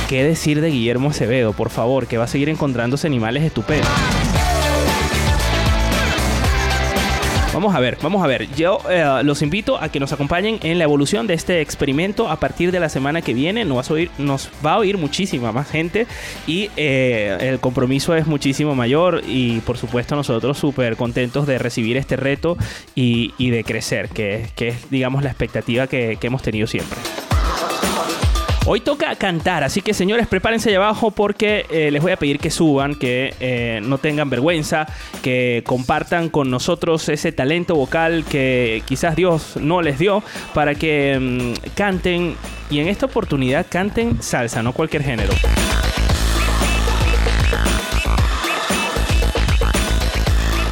¿Qué 0.08 0.24
decir 0.24 0.62
de 0.62 0.70
Guillermo 0.70 1.10
Acevedo, 1.10 1.52
por 1.52 1.68
favor, 1.68 2.06
que 2.06 2.16
va 2.16 2.24
a 2.24 2.28
seguir 2.28 2.48
encontrándose 2.48 3.06
animales 3.06 3.42
estupendos? 3.42 3.88
Vamos 7.58 7.74
a 7.74 7.80
ver, 7.80 7.98
vamos 8.00 8.22
a 8.22 8.28
ver. 8.28 8.48
Yo 8.54 8.78
eh, 8.88 9.04
los 9.24 9.42
invito 9.42 9.82
a 9.82 9.88
que 9.88 9.98
nos 9.98 10.12
acompañen 10.12 10.60
en 10.62 10.78
la 10.78 10.84
evolución 10.84 11.26
de 11.26 11.34
este 11.34 11.60
experimento 11.60 12.28
a 12.28 12.36
partir 12.36 12.70
de 12.70 12.78
la 12.78 12.88
semana 12.88 13.20
que 13.20 13.34
viene. 13.34 13.64
Nos, 13.64 13.90
a 13.90 13.94
oír, 13.94 14.12
nos 14.16 14.48
va 14.64 14.74
a 14.74 14.78
oír 14.78 14.96
muchísima 14.96 15.50
más 15.50 15.68
gente 15.68 16.06
y 16.46 16.70
eh, 16.76 17.36
el 17.40 17.58
compromiso 17.58 18.14
es 18.14 18.28
muchísimo 18.28 18.76
mayor 18.76 19.22
y 19.26 19.58
por 19.62 19.76
supuesto 19.76 20.14
nosotros 20.14 20.56
súper 20.56 20.94
contentos 20.94 21.48
de 21.48 21.58
recibir 21.58 21.96
este 21.96 22.14
reto 22.14 22.56
y, 22.94 23.50
de 23.50 23.64
crecer, 23.64 24.08
que, 24.10 24.46
es 24.56 24.88
digamos 24.88 25.24
la 25.24 25.30
expectativa 25.30 25.88
que 25.88 26.16
hemos 26.22 26.42
tenido 26.42 26.68
siempre. 26.68 27.00
Hoy 28.70 28.80
toca 28.80 29.16
cantar, 29.16 29.64
así 29.64 29.80
que 29.80 29.94
señores, 29.94 30.26
prepárense 30.26 30.68
allá 30.68 30.76
abajo 30.76 31.10
porque 31.10 31.64
eh, 31.70 31.90
les 31.90 32.02
voy 32.02 32.12
a 32.12 32.18
pedir 32.18 32.38
que 32.38 32.50
suban, 32.50 32.96
que 32.96 33.32
eh, 33.40 33.80
no 33.82 33.96
tengan 33.96 34.28
vergüenza, 34.28 34.86
que 35.22 35.62
compartan 35.64 36.28
con 36.28 36.50
nosotros 36.50 37.08
ese 37.08 37.32
talento 37.32 37.74
vocal 37.74 38.26
que 38.28 38.82
quizás 38.84 39.16
Dios 39.16 39.56
no 39.56 39.80
les 39.80 39.98
dio 39.98 40.22
para 40.52 40.74
que 40.74 41.18
mm, 41.18 41.70
canten 41.74 42.36
y 42.68 42.80
en 42.80 42.88
esta 42.88 43.06
oportunidad 43.06 43.64
canten 43.70 44.22
salsa, 44.22 44.62
no 44.62 44.74
cualquier 44.74 45.02
género. 45.02 45.32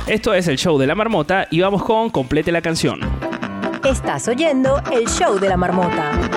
Esto 0.07 0.35
es 0.35 0.49
el 0.49 0.59
show 0.59 0.77
de 0.77 0.87
la 0.87 0.95
marmota 0.95 1.49
y 1.51 1.61
vamos 1.61 1.83
con 1.83 2.11
complete 2.11 2.53
la 2.53 2.61
canción. 2.61 3.01
Estás 3.83 4.29
oyendo 4.29 4.83
el 4.93 5.09
show 5.09 5.39
de 5.39 5.49
la 5.49 5.57
marmota 5.57 6.36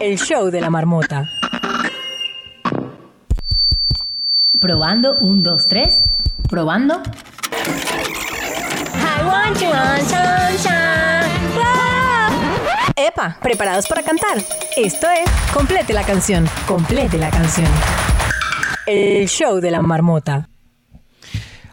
el 0.00 0.18
show 0.18 0.50
de 0.50 0.60
la 0.60 0.70
marmota. 0.70 1.30
Probando, 4.60 5.16
un, 5.20 5.42
dos, 5.42 5.68
tres. 5.68 6.00
Probando. 6.48 7.02
Epa, 12.96 13.38
¿preparados 13.40 13.86
para 13.86 14.02
cantar? 14.02 14.38
Esto 14.76 15.06
es 15.10 15.30
Complete 15.52 15.92
la 15.92 16.04
canción. 16.04 16.48
Complete 16.66 17.18
la 17.18 17.30
canción. 17.30 17.68
El 18.86 19.28
show 19.28 19.60
de 19.60 19.70
la 19.70 19.82
marmota. 19.82 20.48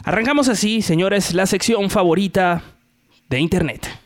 Arrancamos 0.04 0.48
así, 0.48 0.82
señores, 0.82 1.34
la 1.34 1.46
sección 1.46 1.90
favorita 1.90 2.62
de 3.28 3.40
Internet. 3.40 4.05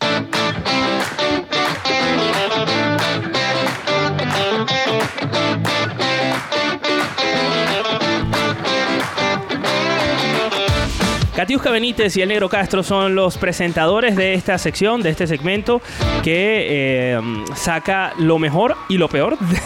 Catiusca 11.40 11.70
Benítez 11.70 12.14
y 12.18 12.20
el 12.20 12.28
Negro 12.28 12.50
Castro 12.50 12.82
son 12.82 13.14
los 13.14 13.38
presentadores 13.38 14.14
de 14.14 14.35
esta 14.35 14.59
sección, 14.59 15.00
de 15.00 15.09
este 15.09 15.26
segmento, 15.26 15.80
que 16.23 16.66
eh, 16.68 17.20
saca 17.54 18.12
lo 18.18 18.38
mejor 18.38 18.76
y 18.90 18.99
lo 18.99 19.09
peor 19.09 19.38
de 19.38 19.59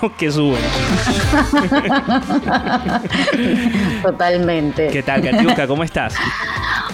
lo 0.00 0.16
que 0.16 0.32
suben. 0.32 0.58
Totalmente. 4.02 4.88
¿Qué 4.88 5.02
tal, 5.02 5.20
Catiusca? 5.20 5.66
¿Cómo 5.66 5.84
estás? 5.84 6.14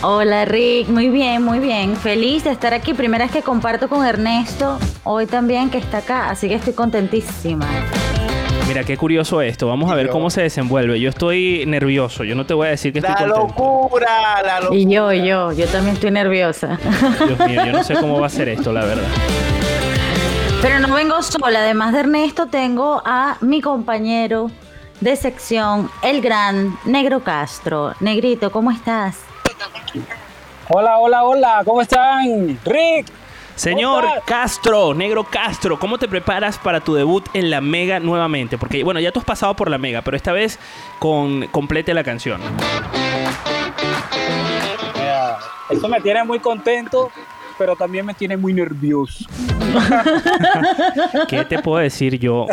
Hola, 0.02 0.46
Rick. 0.46 0.88
Muy 0.88 1.10
bien, 1.10 1.40
muy 1.40 1.60
bien. 1.60 1.94
Feliz 1.94 2.42
de 2.42 2.50
estar 2.50 2.74
aquí. 2.74 2.92
Primera 2.92 3.26
vez 3.26 3.32
que 3.32 3.42
comparto 3.42 3.88
con 3.88 4.04
Ernesto, 4.04 4.80
hoy 5.04 5.26
también 5.26 5.70
que 5.70 5.78
está 5.78 5.98
acá, 5.98 6.28
así 6.28 6.48
que 6.48 6.56
estoy 6.56 6.72
contentísima. 6.72 7.68
Mira, 8.74 8.84
qué 8.84 8.96
curioso 8.96 9.40
esto. 9.40 9.68
Vamos 9.68 9.88
a 9.88 9.94
ver 9.94 10.08
cómo 10.08 10.30
se 10.30 10.42
desenvuelve. 10.42 10.98
Yo 10.98 11.08
estoy 11.08 11.64
nervioso. 11.64 12.24
Yo 12.24 12.34
no 12.34 12.44
te 12.44 12.54
voy 12.54 12.66
a 12.66 12.70
decir 12.70 12.92
que 12.92 12.98
estoy 12.98 13.14
la 13.20 13.26
Locura, 13.28 14.42
la 14.42 14.60
locura. 14.62 14.80
Y 14.80 14.92
yo, 14.92 15.12
yo, 15.12 15.52
yo 15.52 15.66
también 15.66 15.94
estoy 15.94 16.10
nerviosa. 16.10 16.76
Dios 17.24 17.38
mío, 17.48 17.64
yo 17.64 17.70
no 17.70 17.84
sé 17.84 17.94
cómo 17.94 18.20
va 18.20 18.26
a 18.26 18.30
ser 18.30 18.48
esto, 18.48 18.72
la 18.72 18.84
verdad. 18.84 19.06
Pero 20.60 20.80
no 20.80 20.92
vengo 20.92 21.22
sola. 21.22 21.60
Además 21.60 21.92
de 21.92 22.00
Ernesto, 22.00 22.48
tengo 22.48 23.00
a 23.04 23.36
mi 23.42 23.60
compañero 23.60 24.50
de 25.00 25.14
sección, 25.14 25.88
el 26.02 26.20
gran 26.20 26.76
Negro 26.84 27.22
Castro. 27.22 27.94
Negrito, 28.00 28.50
¿cómo 28.50 28.72
estás? 28.72 29.20
Hola, 30.68 30.98
hola, 30.98 31.22
hola, 31.22 31.62
¿cómo 31.64 31.80
están? 31.80 32.58
Rick. 32.64 33.06
Señor 33.56 34.04
Castro, 34.24 34.94
Negro 34.94 35.24
Castro, 35.24 35.78
¿cómo 35.78 35.96
te 35.98 36.08
preparas 36.08 36.58
para 36.58 36.80
tu 36.80 36.94
debut 36.94 37.24
en 37.34 37.50
la 37.50 37.60
Mega 37.60 38.00
nuevamente? 38.00 38.58
Porque, 38.58 38.82
bueno, 38.82 38.98
ya 39.00 39.12
tú 39.12 39.20
has 39.20 39.24
pasado 39.24 39.54
por 39.54 39.70
la 39.70 39.78
Mega, 39.78 40.02
pero 40.02 40.16
esta 40.16 40.32
vez 40.32 40.58
con 40.98 41.46
complete 41.48 41.94
la 41.94 42.02
canción. 42.02 42.40
Eso 45.70 45.88
me 45.88 46.00
tiene 46.00 46.24
muy 46.24 46.40
contento, 46.40 47.10
pero 47.58 47.76
también 47.76 48.04
me 48.04 48.14
tiene 48.14 48.36
muy 48.36 48.52
nervioso. 48.52 49.24
¿Qué 51.28 51.44
te 51.44 51.60
puedo 51.60 51.78
decir 51.78 52.18
yo 52.18 52.46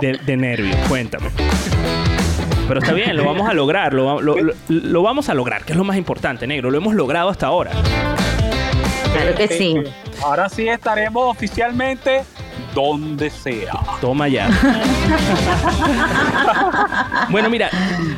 de, 0.00 0.18
de 0.18 0.36
nervios? 0.36 0.76
Cuéntame. 0.88 1.30
Pero 2.68 2.80
está 2.80 2.92
bien, 2.94 3.16
lo 3.16 3.24
vamos 3.26 3.48
a 3.48 3.52
lograr, 3.52 3.92
lo, 3.92 4.20
lo- 4.22 4.36
lo- 4.40 4.54
lo 4.68 5.02
vamos 5.02 5.28
a 5.28 5.34
lograr, 5.34 5.64
que 5.64 5.72
es 5.72 5.78
lo 5.78 5.84
más 5.84 5.96
importante, 5.98 6.46
negro. 6.46 6.70
Lo 6.70 6.78
hemos 6.78 6.94
logrado 6.94 7.28
hasta 7.28 7.46
ahora. 7.46 7.72
Claro 9.14 9.34
que 9.36 9.48
sí. 9.48 9.76
Ahora 10.22 10.48
sí 10.48 10.68
estaremos 10.68 11.30
oficialmente 11.30 12.24
donde 12.74 13.30
sea. 13.30 13.72
Toma 14.00 14.26
ya. 14.28 14.48
bueno, 17.30 17.48
mira, 17.48 17.70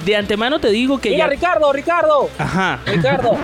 de 0.04 0.16
antemano 0.16 0.58
te 0.58 0.70
digo 0.70 0.98
que 0.98 1.10
Mira, 1.10 1.26
ya. 1.26 1.30
Ricardo, 1.30 1.72
Ricardo, 1.72 2.30
Ajá. 2.38 2.80
Ricardo. 2.86 3.36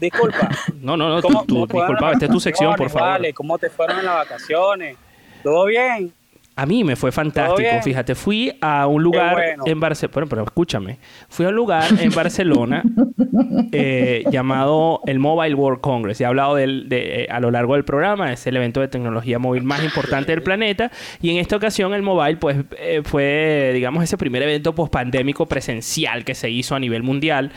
Disculpa. 0.00 0.48
No, 0.80 0.96
no, 0.96 1.08
no, 1.08 1.20
tú, 1.20 1.28
¿Cómo- 1.28 1.44
tú, 1.44 1.54
cómo 1.54 1.66
fueron 1.66 1.88
disculpa, 1.88 2.12
esta 2.12 2.24
es 2.24 2.30
tu 2.30 2.40
sección, 2.40 2.74
por 2.74 2.90
favor. 2.90 3.08
Vale, 3.10 3.32
¿cómo 3.34 3.58
te 3.58 3.68
fueron 3.70 3.98
en 3.98 4.06
las 4.06 4.14
vacaciones? 4.16 4.96
¿Todo 5.42 5.66
bien? 5.66 6.12
A 6.56 6.66
mí 6.66 6.84
me 6.84 6.94
fue 6.94 7.10
fantástico, 7.10 7.68
fíjate, 7.82 8.14
fui 8.14 8.56
a 8.60 8.86
un 8.86 9.02
lugar 9.02 9.34
bueno. 9.34 9.64
en 9.66 9.80
Barcelona, 9.80 10.12
bueno, 10.14 10.28
pero 10.28 10.44
escúchame, 10.44 10.98
fui 11.28 11.46
a 11.46 11.48
un 11.48 11.56
lugar 11.56 11.84
en 11.98 12.12
Barcelona 12.12 12.84
eh, 13.72 14.22
llamado 14.30 15.00
el 15.06 15.18
Mobile 15.18 15.54
World 15.56 15.80
Congress. 15.80 16.18
Ya 16.18 16.26
he 16.26 16.28
hablado 16.28 16.54
de, 16.54 16.86
eh, 16.90 17.26
a 17.28 17.40
lo 17.40 17.50
largo 17.50 17.74
del 17.74 17.84
programa, 17.84 18.32
es 18.32 18.46
el 18.46 18.56
evento 18.56 18.80
de 18.80 18.86
tecnología 18.86 19.40
móvil 19.40 19.64
más 19.64 19.82
importante 19.82 20.30
del 20.30 20.44
planeta 20.44 20.92
y 21.20 21.30
en 21.30 21.38
esta 21.38 21.56
ocasión 21.56 21.92
el 21.92 22.02
Mobile 22.02 22.36
pues 22.36 22.58
eh, 22.78 23.02
fue, 23.04 23.72
digamos, 23.74 24.04
ese 24.04 24.16
primer 24.16 24.42
evento 24.44 24.76
post-pandémico 24.76 25.46
presencial 25.46 26.24
que 26.24 26.36
se 26.36 26.50
hizo 26.50 26.76
a 26.76 26.78
nivel 26.78 27.02
mundial. 27.02 27.50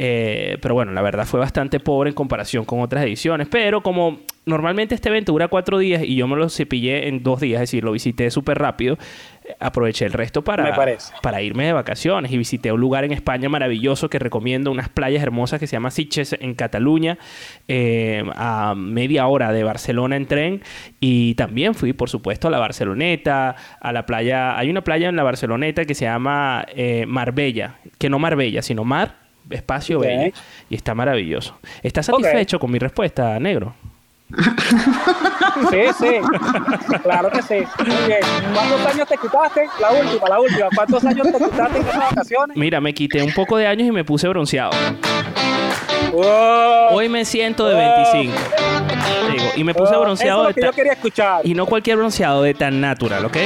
Eh, 0.00 0.58
pero 0.62 0.74
bueno, 0.74 0.92
la 0.92 1.02
verdad 1.02 1.26
fue 1.26 1.40
bastante 1.40 1.80
pobre 1.80 2.10
en 2.10 2.14
comparación 2.14 2.64
con 2.64 2.80
otras 2.80 3.02
ediciones, 3.02 3.48
pero 3.50 3.82
como 3.82 4.20
normalmente 4.46 4.94
este 4.94 5.08
evento 5.08 5.32
dura 5.32 5.48
cuatro 5.48 5.76
días 5.76 6.04
y 6.04 6.14
yo 6.14 6.28
me 6.28 6.36
lo 6.36 6.48
cepillé 6.48 7.08
en 7.08 7.24
dos 7.24 7.40
días, 7.40 7.56
es 7.56 7.70
decir, 7.70 7.82
lo 7.82 7.90
visité 7.90 8.30
súper 8.30 8.58
rápido. 8.58 8.96
eh, 9.44 9.56
Aproveché 9.58 10.04
el 10.06 10.12
resto 10.12 10.44
para, 10.44 10.72
para 11.20 11.42
irme 11.42 11.66
de 11.66 11.72
vacaciones 11.72 12.30
y 12.30 12.38
visité 12.38 12.70
un 12.70 12.80
lugar 12.80 13.04
en 13.04 13.10
España 13.10 13.48
maravilloso 13.48 14.08
que 14.08 14.20
recomiendo, 14.20 14.70
unas 14.70 14.88
playas 14.88 15.20
hermosas 15.20 15.58
que 15.58 15.66
se 15.66 15.72
llama 15.72 15.90
Sitges 15.90 16.36
en 16.38 16.54
Cataluña, 16.54 17.18
eh, 17.66 18.22
a 18.36 18.74
media 18.76 19.26
hora 19.26 19.52
de 19.52 19.64
Barcelona 19.64 20.14
en 20.14 20.26
tren. 20.26 20.62
Y 21.00 21.34
también 21.34 21.74
fui, 21.74 21.92
por 21.92 22.08
supuesto, 22.08 22.46
a 22.46 22.52
la 22.52 22.58
Barceloneta, 22.58 23.56
a 23.80 23.92
la 23.92 24.06
playa. 24.06 24.56
Hay 24.56 24.70
una 24.70 24.82
playa 24.82 25.08
en 25.08 25.16
la 25.16 25.24
Barceloneta 25.24 25.84
que 25.84 25.94
se 25.94 26.04
llama 26.04 26.64
eh, 26.68 27.04
Marbella, 27.08 27.80
que 27.98 28.08
no 28.08 28.20
Marbella, 28.20 28.62
sino 28.62 28.84
Mar, 28.84 29.27
espacio 29.50 29.98
Ok. 29.98 30.04
Bella. 30.04 30.30
Y 30.70 30.74
está 30.74 30.94
maravilloso. 30.94 31.58
¿Estás 31.82 32.06
satisfecho 32.06 32.58
con 32.58 32.70
mi 32.70 32.78
respuesta, 32.78 33.38
negro? 33.40 33.74
Sí, 35.70 35.80
sí. 35.98 36.98
Claro 37.02 37.30
que 37.30 37.40
sí. 37.42 37.54
Muy 37.86 38.06
bien. 38.06 38.18
¿Cuántos 38.54 38.86
años 38.94 39.08
te 39.08 39.16
quitaste? 39.16 39.66
La 39.80 39.90
última, 39.90 40.28
la 40.28 40.40
última. 40.40 40.68
¿Cuántos 40.74 41.04
años 41.04 41.26
te 41.32 41.38
quitaste 41.38 41.78
en 41.78 41.86
esas 41.88 41.98
vacaciones? 42.10 42.56
Mira, 42.56 42.80
me 42.80 42.92
quité 42.92 43.22
un 43.22 43.32
poco 43.32 43.56
de 43.56 43.66
años 43.66 43.88
y 43.88 43.90
me 43.92 44.04
puse 44.04 44.28
bronceado. 44.28 44.70
Wow. 46.12 46.88
Hoy 46.90 47.08
me 47.08 47.24
siento 47.24 47.66
de 47.68 47.74
25. 47.74 48.34
Te 49.26 49.32
digo, 49.32 49.44
y 49.56 49.64
me 49.64 49.74
puse 49.74 49.92
Wow. 49.94 50.02
bronceado 50.02 50.40
Eso 50.40 50.44
de 50.48 50.50
es 50.50 50.56
lo 50.56 50.60
que 50.60 50.60
ta- 50.60 50.66
yo 50.66 50.72
quería 50.76 50.92
escuchar. 50.92 51.40
Y 51.46 51.54
no 51.54 51.64
cualquier 51.66 51.96
bronceado 51.96 52.42
de 52.42 52.52
tan 52.54 52.80
natural, 52.80 53.24
¿ok? 53.24 53.36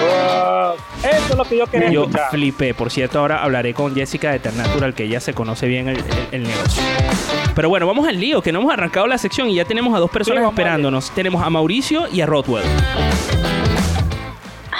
Wow. 0.00 0.74
Eso 1.02 1.32
es 1.32 1.36
lo 1.36 1.44
que 1.44 1.56
yo 1.58 1.66
quería 1.66 1.90
Yo 1.90 2.02
escuchar. 2.02 2.30
flipé. 2.30 2.74
Por 2.74 2.90
cierto, 2.90 3.18
ahora 3.20 3.42
hablaré 3.42 3.72
con 3.74 3.94
Jessica 3.94 4.30
de 4.32 4.38
Tan 4.40 4.56
Natural, 4.56 4.94
que 4.94 5.04
ella 5.04 5.20
se 5.20 5.32
conoce 5.34 5.66
bien 5.66 5.88
el, 5.88 5.96
el- 5.98 6.04
el 6.32 6.42
negocio. 6.44 6.82
Pero 7.54 7.68
bueno, 7.68 7.86
vamos 7.86 8.06
al 8.08 8.18
lío, 8.18 8.40
que 8.42 8.52
no 8.52 8.60
hemos 8.60 8.72
arrancado 8.72 9.06
la 9.06 9.18
sección 9.18 9.48
y 9.48 9.54
ya 9.54 9.64
tenemos 9.64 9.94
a 9.96 9.98
dos 9.98 10.10
personas 10.10 10.44
esperándonos. 10.48 11.10
Tenemos 11.10 11.42
a 11.44 11.50
Mauricio 11.50 12.06
y 12.12 12.20
a 12.20 12.26
Rothwell. 12.26 12.64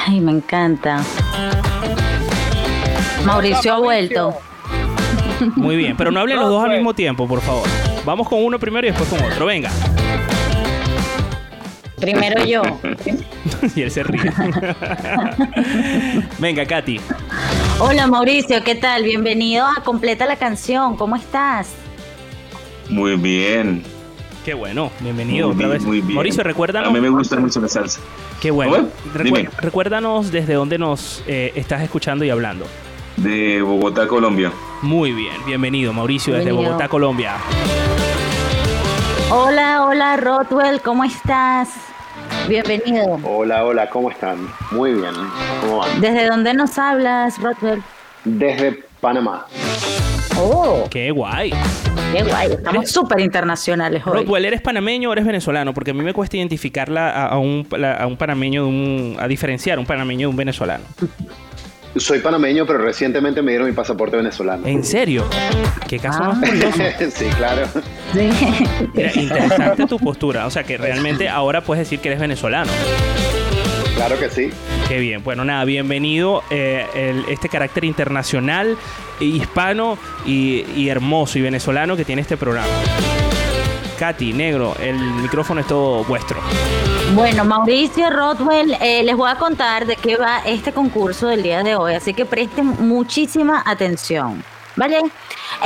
Ay, 0.07 0.21
me 0.21 0.33
encanta. 0.33 1.03
Mauricio 3.25 3.75
ha 3.75 3.79
vuelto. 3.79 4.35
Muy 5.57 5.77
bien, 5.77 5.97
pero 5.97 6.11
no 6.11 6.21
hablen 6.21 6.39
los 6.39 6.49
dos 6.49 6.65
al 6.65 6.71
mismo 6.73 6.95
tiempo, 6.95 7.27
por 7.29 7.41
favor. 7.41 7.67
Vamos 8.05 8.29
con 8.29 8.43
uno 8.45 8.59
primero 8.59 8.87
y 8.87 8.91
después 8.91 9.09
con 9.09 9.23
otro. 9.31 9.47
Venga. 9.47 9.71
Primero 12.01 12.45
yo. 12.45 12.63
y 13.75 13.83
él 13.83 13.91
se 13.91 14.03
ríe. 14.03 14.31
Venga, 16.39 16.65
Katy. 16.67 17.01
Hola 17.81 18.07
Mauricio, 18.07 18.63
¿qué 18.65 18.75
tal? 18.75 19.05
Bienvenido 19.05 19.67
a 19.67 19.83
Completa 19.83 20.27
la 20.27 20.37
Canción. 20.37 20.97
¿Cómo 20.97 21.17
estás? 21.17 21.75
Muy 22.89 23.17
bien. 23.17 23.83
Qué 24.45 24.55
bueno, 24.55 24.91
bienvenido 25.01 25.49
Muy 25.49 25.57
otra 25.57 25.67
bien, 25.67 25.79
vez. 25.79 25.87
muy 25.87 26.01
bien. 26.01 26.15
Mauricio, 26.15 26.43
recuérdanos. 26.43 26.89
A 26.89 26.93
mí 26.93 27.01
me 27.01 27.11
gusta 27.11 27.37
mucho 27.37 27.61
la 27.61 27.69
salsa. 27.69 28.01
Qué 28.41 28.51
bueno. 28.51 28.89
Recuérdanos 29.61 30.31
desde 30.33 30.55
dónde 30.55 30.79
nos 30.79 31.23
eh, 31.27 31.53
estás 31.55 31.83
escuchando 31.83 32.25
y 32.25 32.31
hablando. 32.31 32.67
De 33.17 33.61
Bogotá, 33.61 34.07
Colombia. 34.07 34.53
Muy 34.81 35.13
bien, 35.13 35.35
bienvenido 35.45 35.93
Mauricio 35.93 36.35
desde. 36.35 36.53
Bogotá, 36.53 36.89
Colombia. 36.89 37.37
Hola, 39.31 39.85
hola 39.87 40.17
Rothwell, 40.17 40.81
¿cómo 40.81 41.05
estás? 41.05 41.69
Bienvenido. 42.49 43.19
Hola, 43.25 43.65
hola, 43.65 43.91
¿cómo 43.91 44.11
están? 44.11 44.49
Muy 44.71 44.93
bien, 44.95 45.13
¿cómo 45.61 45.79
van? 45.79 46.01
¿Desde 46.01 46.27
dónde 46.27 46.55
nos 46.55 46.79
hablas, 46.79 47.39
Rothwell? 47.41 47.83
Desde 48.25 48.83
Panamá. 49.01 49.47
Oh, 50.41 50.85
Qué 50.91 51.11
guay. 51.11 51.51
qué 52.13 52.23
guay. 52.23 52.53
Estamos 52.53 52.91
súper 52.91 53.21
internacionales 53.21 54.03
hoy. 54.07 54.21
Rodwell, 54.23 54.45
¿eres 54.47 54.63
panameño 54.63 55.11
o 55.11 55.13
eres 55.13 55.27
venezolano? 55.27 55.75
Porque 55.75 55.91
a 55.91 55.95
mí 55.95 56.03
me 56.03 56.15
cuesta 56.15 56.37
identificarla 56.37 57.11
a, 57.11 57.27
a 57.29 57.39
un, 57.39 57.67
a 58.01 58.07
un 58.07 58.17
panameño 58.17 58.63
de 58.63 58.69
un... 58.69 59.17
a 59.21 59.29
diferenciar 59.29 59.79
un 59.79 59.87
panameño 59.87 60.29
de 60.29 60.31
un 60.31 60.37
venezolano. 60.37 60.85
Soy 61.99 62.21
panameño, 62.21 62.65
pero 62.67 62.79
recientemente 62.79 63.43
me 63.43 63.51
dieron 63.53 63.67
mi 63.69 63.75
pasaporte 63.75 64.17
venezolano. 64.17 64.67
¿En 64.67 64.85
serio? 64.85 65.25
¿Qué 65.89 65.99
caso 65.99 66.21
Ah. 66.23 66.29
más 66.35 66.49
curioso? 66.49 66.79
sí, 67.11 67.25
claro. 67.37 67.67
Sí. 68.13 68.31
Mira, 68.95 69.11
interesante 69.15 69.87
tu 69.87 69.99
postura. 69.99 70.47
O 70.47 70.51
sea, 70.51 70.63
que 70.65 70.77
realmente 70.77 71.29
ahora 71.29 71.61
puedes 71.63 71.85
decir 71.87 71.99
que 72.01 72.09
eres 72.09 72.21
venezolano. 72.21 72.71
Claro 73.97 74.19
que 74.19 74.31
sí. 74.31 74.51
Qué 74.87 75.01
bien. 75.01 75.25
Bueno, 75.25 75.45
nada, 75.45 75.65
bienvenido 75.65 76.43
eh, 76.51 76.87
el- 76.95 77.25
este 77.29 77.49
carácter 77.49 77.85
internacional, 77.85 78.77
hispano 79.19 79.99
y, 80.25 80.65
y 80.77 80.89
hermoso 80.91 81.39
y 81.39 81.43
venezolano 81.43 81.97
que 81.97 82.05
tiene 82.05 82.23
este 82.23 82.37
programa. 82.37 82.69
Katy, 83.99 84.33
negro, 84.35 84.77
el 84.81 84.95
micrófono 84.97 85.61
es 85.61 85.67
todo 85.67 86.05
vuestro. 86.05 86.39
Bueno, 87.15 87.45
Mauricio 87.45 88.11
Rothwell, 88.11 88.77
eh, 88.81 89.03
les 89.03 89.17
voy 89.17 89.31
a 89.31 89.37
contar 89.37 89.87
de 89.87 89.97
qué 89.97 90.17
va 90.17 90.41
este 90.45 90.73
concurso 90.73 91.27
del 91.27 91.43
día 91.43 91.63
de 91.63 91.75
hoy, 91.75 91.95
así 91.95 92.13
que 92.13 92.27
presten 92.27 92.67
muchísima 92.87 93.63
atención, 93.65 94.45
¿vale? 94.77 95.01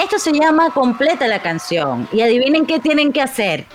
Esto 0.03 0.19
se 0.19 0.33
llama 0.33 0.71
Completa 0.71 1.27
la 1.27 1.43
canción 1.43 2.09
y 2.13 2.21
adivinen 2.21 2.65
qué 2.65 2.79
tienen 2.79 3.13
que 3.13 3.21
hacer. 3.21 3.67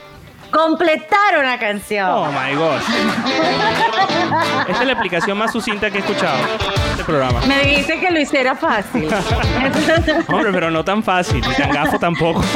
Completar 0.51 1.37
una 1.39 1.59
canción. 1.59 2.09
Oh 2.09 2.27
my 2.27 2.55
gosh. 2.55 2.81
Esta 4.67 4.81
es 4.81 4.87
la 4.87 4.93
aplicación 4.93 5.37
más 5.37 5.51
sucinta 5.51 5.89
que 5.91 5.97
he 5.97 5.99
escuchado 6.01 6.37
en 6.37 6.91
este 6.91 7.03
programa. 7.03 7.39
Me 7.47 7.59
dijiste 7.63 7.99
que 7.99 8.11
lo 8.11 8.19
hiciera 8.19 8.55
fácil. 8.55 9.07
Hombre, 10.27 10.51
pero 10.51 10.71
no 10.71 10.83
tan 10.83 11.03
fácil, 11.03 11.41
ni 11.47 11.53
tan 11.55 11.71
gafo 11.71 11.99
tampoco. 11.99 12.43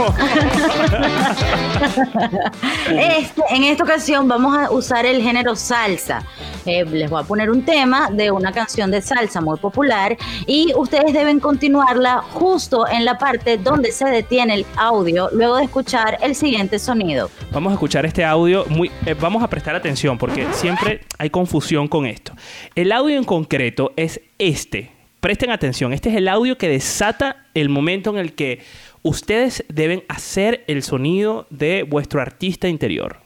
Este, 2.92 3.42
en 3.50 3.64
esta 3.64 3.84
ocasión 3.84 4.28
vamos 4.28 4.56
a 4.58 4.72
usar 4.72 5.06
el 5.06 5.22
género 5.22 5.56
salsa. 5.56 6.24
Eh, 6.66 6.86
les 6.86 7.10
voy 7.10 7.22
a 7.22 7.26
poner 7.26 7.50
un 7.50 7.64
tema 7.64 8.10
de 8.12 8.32
una 8.32 8.52
canción 8.52 8.92
de 8.92 9.02
salsa 9.02 9.42
muy 9.42 9.58
popular 9.58 10.18
y 10.46 10.72
ustedes 10.76 11.14
deben 11.14 11.40
continuarla 11.40 12.22
justo 12.34 12.88
en 12.88 13.06
la 13.06 13.18
parte 13.18 13.58
donde 13.58 13.92
se 13.92 14.06
detiene 14.06 14.56
el 14.56 14.66
audio 14.76 15.30
luego 15.34 15.58
de 15.58 15.64
escuchar 15.64 16.18
el 16.22 16.36
siguiente 16.36 16.80
sonido. 16.80 17.30
Vamos 17.52 17.72
a 17.72 17.74
escuchar 17.74 18.06
este 18.06 18.24
audio, 18.24 18.66
muy, 18.70 18.92
eh, 19.06 19.16
vamos 19.20 19.44
a 19.44 19.50
prestar 19.50 19.76
atención 19.76 20.18
porque 20.18 20.48
siempre 20.54 21.02
hay 21.18 21.30
confusión 21.30 21.88
con 21.88 22.06
esto. 22.06 22.34
El 22.76 22.92
audio 22.92 23.18
en 23.18 23.24
concreto 23.24 23.92
es 23.96 24.22
este. 24.38 24.92
Presten 25.20 25.52
atención, 25.52 25.94
este 25.94 26.10
es 26.10 26.16
el 26.16 26.28
audio 26.28 26.58
que 26.58 26.68
desata 26.68 27.46
el 27.54 27.70
momento 27.70 28.10
en 28.10 28.18
el 28.18 28.34
que 28.34 28.62
ustedes 29.04 29.64
deben 29.70 30.04
hacer 30.10 30.64
el 30.68 30.82
sonido 30.84 31.46
de 31.50 31.84
vuestro 31.84 32.22
artista 32.22 32.68
interior. 32.68 33.18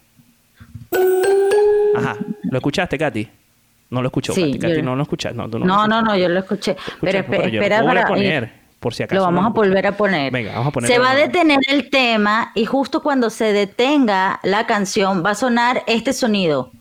Ajá, 1.95 2.17
¿lo 2.43 2.57
escuchaste, 2.57 2.97
Katy? 2.97 3.27
No 3.89 4.01
lo 4.01 4.07
escuchó, 4.07 4.33
Sí, 4.33 4.41
Katy. 4.45 4.59
Katy, 4.59 4.75
yo- 4.77 4.83
no 4.83 4.95
lo 4.95 5.03
escuchas. 5.03 5.33
No, 5.35 5.49
tú 5.49 5.59
no, 5.59 5.65
No, 5.65 5.81
lo 5.83 5.87
no, 5.87 5.95
escuchas. 5.97 6.03
no, 6.13 6.17
yo 6.17 6.29
lo 6.29 6.39
escuché. 6.39 6.75
Pero, 7.01 7.11
yo 7.47 7.59
lo 7.59 7.63
espera 7.63 7.83
para. 7.85 8.07
poner, 8.07 8.51
por 8.79 8.93
si 8.93 9.03
acaso. 9.03 9.19
Lo 9.19 9.25
vamos 9.25 9.41
no 9.43 9.47
a 9.47 9.51
volver 9.51 9.87
a 9.87 9.91
poner. 9.95 10.31
Venga, 10.31 10.51
vamos 10.53 10.67
a 10.67 10.71
poner. 10.71 10.89
Se 10.91 10.99
va 10.99 11.11
a 11.11 11.15
detener 11.15 11.59
el 11.69 11.89
tema 11.89 12.51
y 12.55 12.65
justo 12.65 13.01
cuando 13.01 13.29
se 13.29 13.53
detenga 13.53 14.39
la 14.43 14.65
canción 14.67 15.23
va 15.25 15.31
a 15.31 15.35
sonar 15.35 15.83
este 15.87 16.13
sonido. 16.13 16.71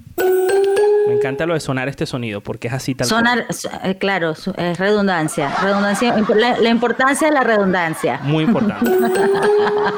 Encanta 1.24 1.46
lo 1.46 1.54
de 1.54 1.60
sonar 1.60 1.88
este 1.88 2.04
sonido 2.04 2.42
porque 2.42 2.68
es 2.68 2.74
así 2.74 2.94
tal. 2.94 3.06
Sonar, 3.06 3.46
so- 3.50 3.70
eh, 3.82 3.96
claro, 3.96 4.32
es 4.32 4.78
redundancia. 4.78 5.48
Redundancia, 5.62 6.14
la, 6.36 6.58
la 6.58 6.68
importancia 6.68 7.28
de 7.28 7.32
la 7.32 7.40
redundancia. 7.40 8.20
Muy 8.22 8.44
importante. 8.44 8.90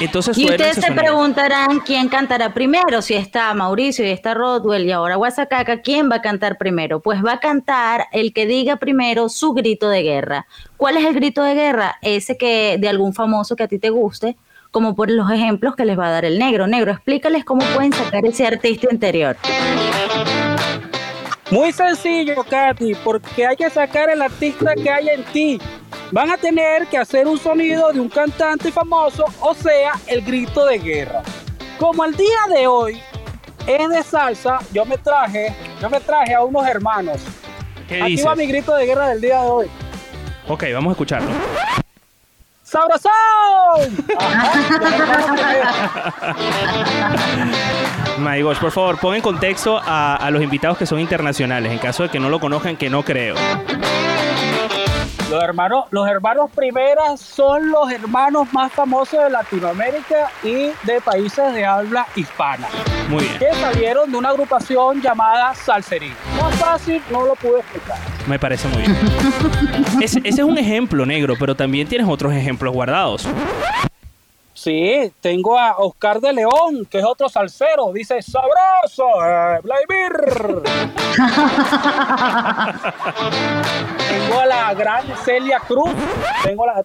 Entonces 0.00 0.36
Y 0.36 0.44
ustedes 0.44 0.74
se 0.74 0.82
sonido. 0.82 1.02
preguntarán 1.02 1.80
quién 1.80 2.08
cantará 2.08 2.52
primero, 2.52 3.00
si 3.02 3.14
está 3.14 3.52
Mauricio 3.54 4.04
y 4.04 4.10
está 4.10 4.34
Rodwell 4.34 4.84
y 4.84 4.92
ahora 4.92 5.16
Guasacaca, 5.16 5.80
¿quién 5.80 6.10
va 6.10 6.16
a 6.16 6.22
cantar 6.22 6.58
primero? 6.58 7.00
Pues 7.00 7.24
va 7.24 7.34
a 7.34 7.40
cantar 7.40 8.06
el 8.12 8.32
que 8.34 8.46
diga 8.46 8.76
primero 8.76 9.28
su 9.28 9.52
grito 9.54 9.88
de 9.88 10.02
guerra. 10.02 10.46
¿Cuál 10.76 10.98
es 10.98 11.04
el 11.06 11.14
grito 11.14 11.42
de 11.42 11.54
guerra? 11.54 11.96
Ese 12.02 12.36
que 12.36 12.76
de 12.78 12.88
algún 12.88 13.14
famoso 13.14 13.56
que 13.56 13.62
a 13.62 13.68
ti 13.68 13.78
te 13.78 13.88
guste, 13.90 14.36
como 14.76 14.94
por 14.94 15.10
los 15.10 15.30
ejemplos 15.30 15.74
que 15.74 15.86
les 15.86 15.98
va 15.98 16.08
a 16.08 16.10
dar 16.10 16.26
el 16.26 16.38
negro. 16.38 16.66
Negro, 16.66 16.92
explícales 16.92 17.46
cómo 17.46 17.64
pueden 17.74 17.94
sacar 17.94 18.26
ese 18.26 18.46
artista 18.46 18.88
interior. 18.90 19.34
Muy 21.50 21.72
sencillo, 21.72 22.44
Katy, 22.44 22.94
porque 23.02 23.46
hay 23.46 23.56
que 23.56 23.70
sacar 23.70 24.10
el 24.10 24.20
artista 24.20 24.74
que 24.74 24.90
hay 24.90 25.08
en 25.08 25.24
ti. 25.32 25.58
Van 26.12 26.30
a 26.30 26.36
tener 26.36 26.86
que 26.88 26.98
hacer 26.98 27.26
un 27.26 27.38
sonido 27.38 27.90
de 27.90 28.00
un 28.00 28.10
cantante 28.10 28.70
famoso, 28.70 29.24
o 29.40 29.54
sea, 29.54 29.92
el 30.08 30.20
grito 30.20 30.66
de 30.66 30.78
guerra. 30.78 31.22
Como 31.78 32.04
el 32.04 32.14
día 32.14 32.40
de 32.54 32.66
hoy 32.66 33.00
es 33.66 33.88
de 33.88 34.02
salsa, 34.02 34.58
yo 34.74 34.84
me 34.84 34.98
traje, 34.98 35.54
yo 35.80 35.88
me 35.88 36.00
traje 36.00 36.34
a 36.34 36.44
unos 36.44 36.66
hermanos. 36.66 37.22
¿Qué 37.88 38.02
Aquí 38.02 38.10
dices? 38.10 38.26
va 38.26 38.36
mi 38.36 38.46
grito 38.46 38.74
de 38.74 38.84
guerra 38.84 39.08
del 39.08 39.22
día 39.22 39.40
de 39.40 39.48
hoy. 39.48 39.66
Ok, 40.46 40.64
vamos 40.74 40.90
a 40.90 40.92
escucharlo. 40.92 41.30
¡Sabrosón! 42.76 43.96
My 48.18 48.42
gosh, 48.42 48.58
por 48.58 48.70
favor, 48.70 48.98
pon 48.98 49.14
en 49.14 49.22
contexto 49.22 49.80
a, 49.82 50.16
a 50.16 50.30
los 50.30 50.42
invitados 50.42 50.76
que 50.76 50.84
son 50.84 51.00
internacionales. 51.00 51.72
En 51.72 51.78
caso 51.78 52.02
de 52.02 52.10
que 52.10 52.20
no 52.20 52.28
lo 52.28 52.38
conozcan, 52.38 52.76
que 52.76 52.90
no 52.90 53.02
creo. 53.02 53.34
Los 55.30 55.42
hermanos, 55.42 55.86
los 55.90 56.08
hermanos 56.08 56.50
primeras 56.54 57.20
son 57.20 57.70
los 57.70 57.90
hermanos 57.90 58.46
más 58.52 58.72
famosos 58.72 59.24
de 59.24 59.28
Latinoamérica 59.30 60.30
y 60.44 60.70
de 60.84 61.00
países 61.04 61.52
de 61.52 61.64
habla 61.64 62.06
hispana. 62.14 62.68
Muy 63.08 63.24
bien. 63.24 63.38
que 63.40 63.52
salieron 63.54 64.10
de 64.10 64.16
una 64.18 64.28
agrupación 64.28 65.02
llamada 65.02 65.52
Salserín. 65.54 66.14
Más 66.40 66.54
fácil 66.56 67.02
no 67.10 67.26
lo 67.26 67.34
pude 67.34 67.58
explicar. 67.58 67.98
Me 68.28 68.38
parece 68.38 68.68
muy 68.68 68.82
bien. 68.82 68.96
Ese, 70.00 70.20
ese 70.20 70.28
es 70.42 70.46
un 70.46 70.58
ejemplo 70.58 71.04
negro, 71.04 71.34
pero 71.38 71.56
también 71.56 71.88
tienes 71.88 72.06
otros 72.08 72.32
ejemplos 72.32 72.72
guardados. 72.72 73.26
Sí, 74.66 75.12
tengo 75.20 75.56
a 75.56 75.76
Oscar 75.78 76.20
de 76.20 76.32
León, 76.32 76.86
que 76.90 76.98
es 76.98 77.04
otro 77.04 77.28
salsero. 77.28 77.92
Dice, 77.92 78.20
sabroso, 78.20 79.04
eh, 79.24 79.60
Vladimir. 79.62 80.10
tengo 84.08 84.40
a 84.40 84.46
la 84.46 84.74
gran 84.74 85.04
Celia 85.24 85.60
Cruz. 85.60 85.94
Tengo 86.42 86.66
la... 86.66 86.82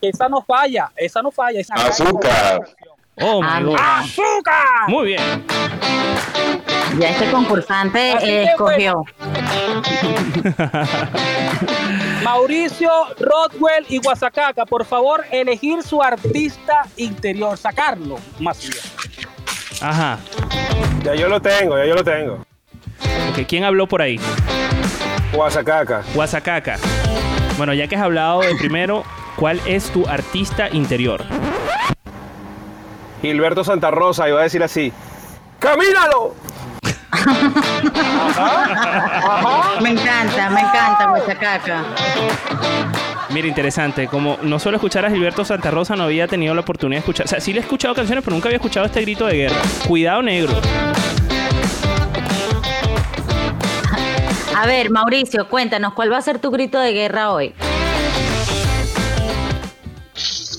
Esa 0.00 0.28
no 0.28 0.42
falla, 0.42 0.90
esa 0.96 1.22
no 1.22 1.30
falla. 1.30 1.60
Esa 1.60 1.74
Azúcar. 1.74 2.66
Oh, 3.20 3.42
my 3.42 3.62
God. 3.62 3.76
¡Azúcar! 3.78 4.88
Muy 4.88 5.06
bien. 5.06 5.44
Ya 6.98 7.10
este 7.10 7.30
concursante 7.30 8.12
eh, 8.12 8.18
que, 8.18 8.44
escogió. 8.44 9.04
Mauricio, 12.24 12.90
Rodwell 13.18 13.84
y 13.88 13.98
Guasacaca, 13.98 14.64
por 14.64 14.84
favor, 14.84 15.24
elegir 15.30 15.82
su 15.82 16.02
artista 16.02 16.86
interior, 16.96 17.56
sacarlo 17.56 18.16
más 18.38 18.60
bien. 18.60 18.74
Ajá. 19.80 20.18
Ya 21.02 21.14
yo 21.14 21.28
lo 21.28 21.40
tengo, 21.40 21.76
ya 21.76 21.84
yo 21.84 21.94
lo 21.94 22.04
tengo. 22.04 22.44
Ok, 23.30 23.46
¿quién 23.46 23.64
habló 23.64 23.86
por 23.86 24.00
ahí? 24.00 24.18
Guasacaca. 25.32 26.02
Guasacaca. 26.14 26.78
Bueno, 27.56 27.74
ya 27.74 27.88
que 27.88 27.96
has 27.96 28.02
hablado 28.02 28.40
de 28.40 28.54
primero, 28.56 29.04
¿cuál 29.36 29.60
es 29.66 29.90
tu 29.90 30.06
artista 30.06 30.68
interior? 30.70 31.24
Gilberto 33.24 33.64
Santa 33.64 33.90
Rosa, 33.90 34.28
iba 34.28 34.40
a 34.40 34.42
decir 34.42 34.62
así. 34.62 34.92
¡Camínalo! 35.58 36.34
Me 39.80 39.90
encanta, 39.92 40.50
me 40.50 40.60
encanta, 40.60 41.06
Guasacaca. 41.08 41.84
Mira, 43.30 43.48
interesante. 43.48 44.08
Como 44.08 44.36
no 44.42 44.58
suelo 44.58 44.76
escuchar 44.76 45.06
a 45.06 45.10
Gilberto 45.10 45.42
Santa 45.42 45.70
Rosa, 45.70 45.96
no 45.96 46.02
había 46.02 46.28
tenido 46.28 46.54
la 46.54 46.60
oportunidad 46.60 46.98
de 46.98 47.00
escuchar. 47.00 47.24
O 47.24 47.28
sea, 47.30 47.40
sí 47.40 47.54
le 47.54 47.60
he 47.60 47.62
escuchado 47.62 47.94
canciones, 47.94 48.22
pero 48.22 48.34
nunca 48.34 48.48
había 48.48 48.56
escuchado 48.56 48.84
este 48.84 49.00
grito 49.00 49.24
de 49.24 49.36
guerra. 49.38 49.56
Cuidado, 49.88 50.20
negro. 50.20 50.52
A 54.54 54.66
ver, 54.66 54.90
Mauricio, 54.90 55.48
cuéntanos, 55.48 55.94
¿cuál 55.94 56.12
va 56.12 56.18
a 56.18 56.22
ser 56.22 56.40
tu 56.40 56.50
grito 56.50 56.78
de 56.78 56.92
guerra 56.92 57.30
hoy? 57.30 57.54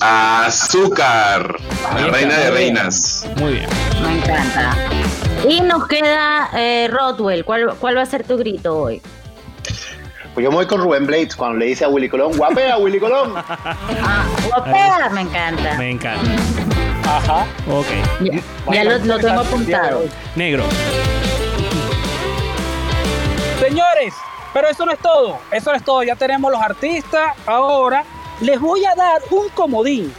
Azúcar. 0.06 1.56
La 1.94 2.00
está. 2.00 2.12
reina 2.12 2.38
de 2.38 2.52
reinas. 2.52 3.28
Muy 3.38 3.54
bien. 3.54 3.70
Me 4.04 4.18
encanta. 4.20 4.76
Y 5.48 5.62
nos 5.62 5.88
queda 5.88 6.50
eh, 6.54 6.88
Rodwell, 6.91 7.44
¿cuál, 7.44 7.76
¿cuál 7.80 7.98
va 7.98 8.04
a 8.04 8.06
ser 8.06 8.24
tu 8.24 8.38
grito 8.38 8.78
hoy? 8.78 9.02
Pues 10.34 10.44
yo 10.44 10.50
me 10.52 10.58
voy 10.58 10.68
con 10.68 10.82
Rubén 10.82 11.08
Blades 11.08 11.36
cuando 11.36 11.58
le 11.58 11.68
dice 11.68 11.86
a 11.86 11.88
Willy 11.89 12.10
Colón, 12.10 12.38
guapea 12.38 12.78
Willy 12.78 13.00
Colón. 13.00 13.34
Ah, 13.38 14.26
guapea, 14.48 15.10
me 15.10 15.22
encanta. 15.22 15.74
Me 15.76 15.91
encanta. 15.91 16.30
Ajá. 17.08 17.46
Ok. 17.70 17.88
Ya, 18.22 18.41
ya 18.74 18.84
lo, 18.84 18.98
lo 19.00 19.18
tengo 19.18 19.41
apuntado. 19.41 20.04
Negro. 20.36 20.63
Señores, 23.60 24.13
pero 24.54 24.68
eso 24.68 24.86
no 24.86 24.91
es 24.91 25.00
todo. 25.00 25.39
Eso 25.52 25.72
no 25.72 25.78
es 25.78 25.84
todo. 25.84 26.04
Ya 26.04 26.15
tenemos 26.15 26.52
los 26.52 26.62
artistas. 26.62 27.34
Ahora 27.46 28.04
les 28.41 28.60
voy 28.60 28.86
a 28.86 28.95
dar 28.95 29.21
un 29.32 29.50
comodín 29.50 30.13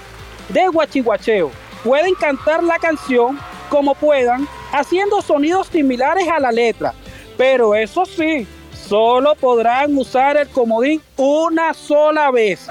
de 0.49 0.69
guachiguacheo. 0.69 1.51
Pueden 1.85 2.15
cantar 2.15 2.63
la 2.63 2.79
canción 2.79 3.39
como 3.69 3.95
puedan, 3.95 4.49
haciendo 4.73 5.21
sonidos 5.23 5.69
similares 5.69 6.29
a 6.29 6.41
la 6.41 6.53
letra. 6.53 6.95
Pero 7.37 7.75
eso 7.75 8.07
sí, 8.07 8.47
solo 8.73 9.35
podrán 9.35 9.97
usar 9.97 10.37
el 10.37 10.49
comodín 10.49 11.03
una 11.17 11.75
sola 11.75 12.31
vez. 12.31 12.69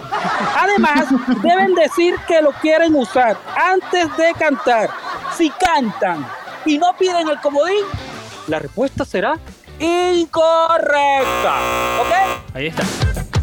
Además, 0.57 1.05
deben 1.43 1.75
decir 1.75 2.15
que 2.27 2.41
lo 2.41 2.51
quieren 2.53 2.95
usar 2.95 3.37
antes 3.55 4.15
de 4.17 4.33
cantar. 4.33 4.89
Si 5.37 5.49
cantan 5.49 6.25
y 6.65 6.77
no 6.77 6.95
piden 6.97 7.29
el 7.29 7.39
comodín, 7.41 7.85
la 8.47 8.59
respuesta 8.59 9.05
será 9.05 9.37
incorrecta. 9.79 11.55
¿Ok? 12.01 12.55
Ahí 12.55 12.67
está. 12.67 13.34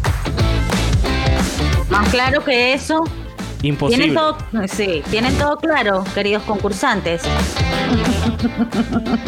Más 1.89 2.09
claro 2.09 2.43
que 2.43 2.73
eso. 2.73 3.03
Imposible. 3.61 4.05
¿Tienen 4.05 4.15
todo, 4.15 4.37
sí, 4.67 5.03
tienen 5.09 5.37
todo 5.37 5.57
claro, 5.57 6.03
queridos 6.13 6.43
concursantes. 6.43 7.21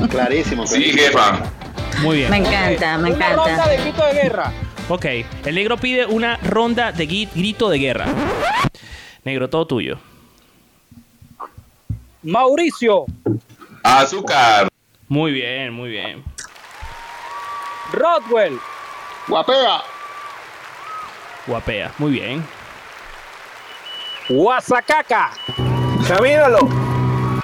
Clarísimo. 0.09 0.67
Sí, 0.67 0.83
jefa. 0.91 1.39
Muy 2.01 2.17
bien. 2.17 2.29
Me 2.31 2.37
encanta, 2.37 2.97
me 2.97 3.13
Una 3.13 3.29
ronda 3.29 3.51
encanta. 3.53 3.69
de 3.69 3.77
grito 3.77 4.05
de 4.05 4.13
guerra. 4.13 4.51
Ok. 4.89 5.05
El 5.45 5.55
negro 5.55 5.77
pide 5.77 6.05
una 6.05 6.37
ronda 6.37 6.91
de 6.91 7.05
grito 7.05 7.69
de 7.69 7.77
guerra. 7.79 8.05
Negro, 9.23 9.49
todo 9.49 9.65
tuyo. 9.65 9.97
Mauricio, 12.23 13.05
Azúcar. 13.83 14.67
Muy 15.07 15.31
bien, 15.31 15.71
muy 15.71 15.89
bien. 15.89 16.23
Rodwell, 17.93 18.59
Guapea. 19.27 19.81
Guapea. 21.47 21.91
Muy 21.97 22.11
bien. 22.11 22.45
Guasacaca, 24.29 25.31
¡Camínalo! 26.07 26.59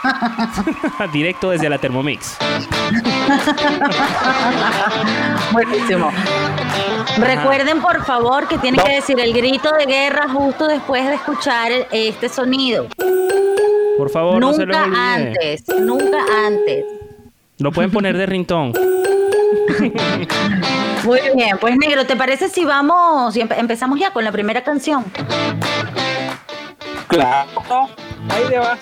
Directo 1.14 1.52
desde 1.52 1.70
la 1.70 1.78
Thermomix. 1.78 2.38
Buenísimo. 5.52 6.12
Recuerden, 7.18 7.82
por 7.82 8.04
favor, 8.04 8.48
que 8.48 8.58
tienen 8.58 8.84
que 8.84 8.96
decir 8.96 9.20
el 9.20 9.32
grito 9.34 9.70
de 9.78 9.86
guerra 9.86 10.28
justo 10.30 10.68
después 10.68 11.08
de 11.08 11.14
escuchar 11.16 11.72
este 11.92 12.30
sonido. 12.30 12.88
Por 13.98 14.10
favor, 14.10 14.40
no 14.40 14.54
se 14.54 14.66
nunca 14.66 14.86
olvide. 14.86 14.98
antes, 14.98 15.64
nunca 15.80 16.18
antes. 16.48 16.86
Lo 17.60 17.72
pueden 17.72 17.92
poner 17.92 18.18
de 18.18 18.26
rintón. 18.26 18.74
Muy 21.04 21.20
bien, 21.36 21.58
pues 21.60 21.76
negro, 21.78 22.06
¿te 22.06 22.16
parece 22.16 22.48
si 22.50 22.64
vamos 22.66 23.36
y 23.36 23.42
empe- 23.42 23.58
empezamos 23.58 24.00
ya 24.00 24.12
con 24.12 24.24
la 24.24 24.32
primera 24.32 24.64
canción? 24.64 25.04
claro, 27.08 27.50
ahí 28.30 28.44
te 28.50 28.58
vas. 28.60 28.80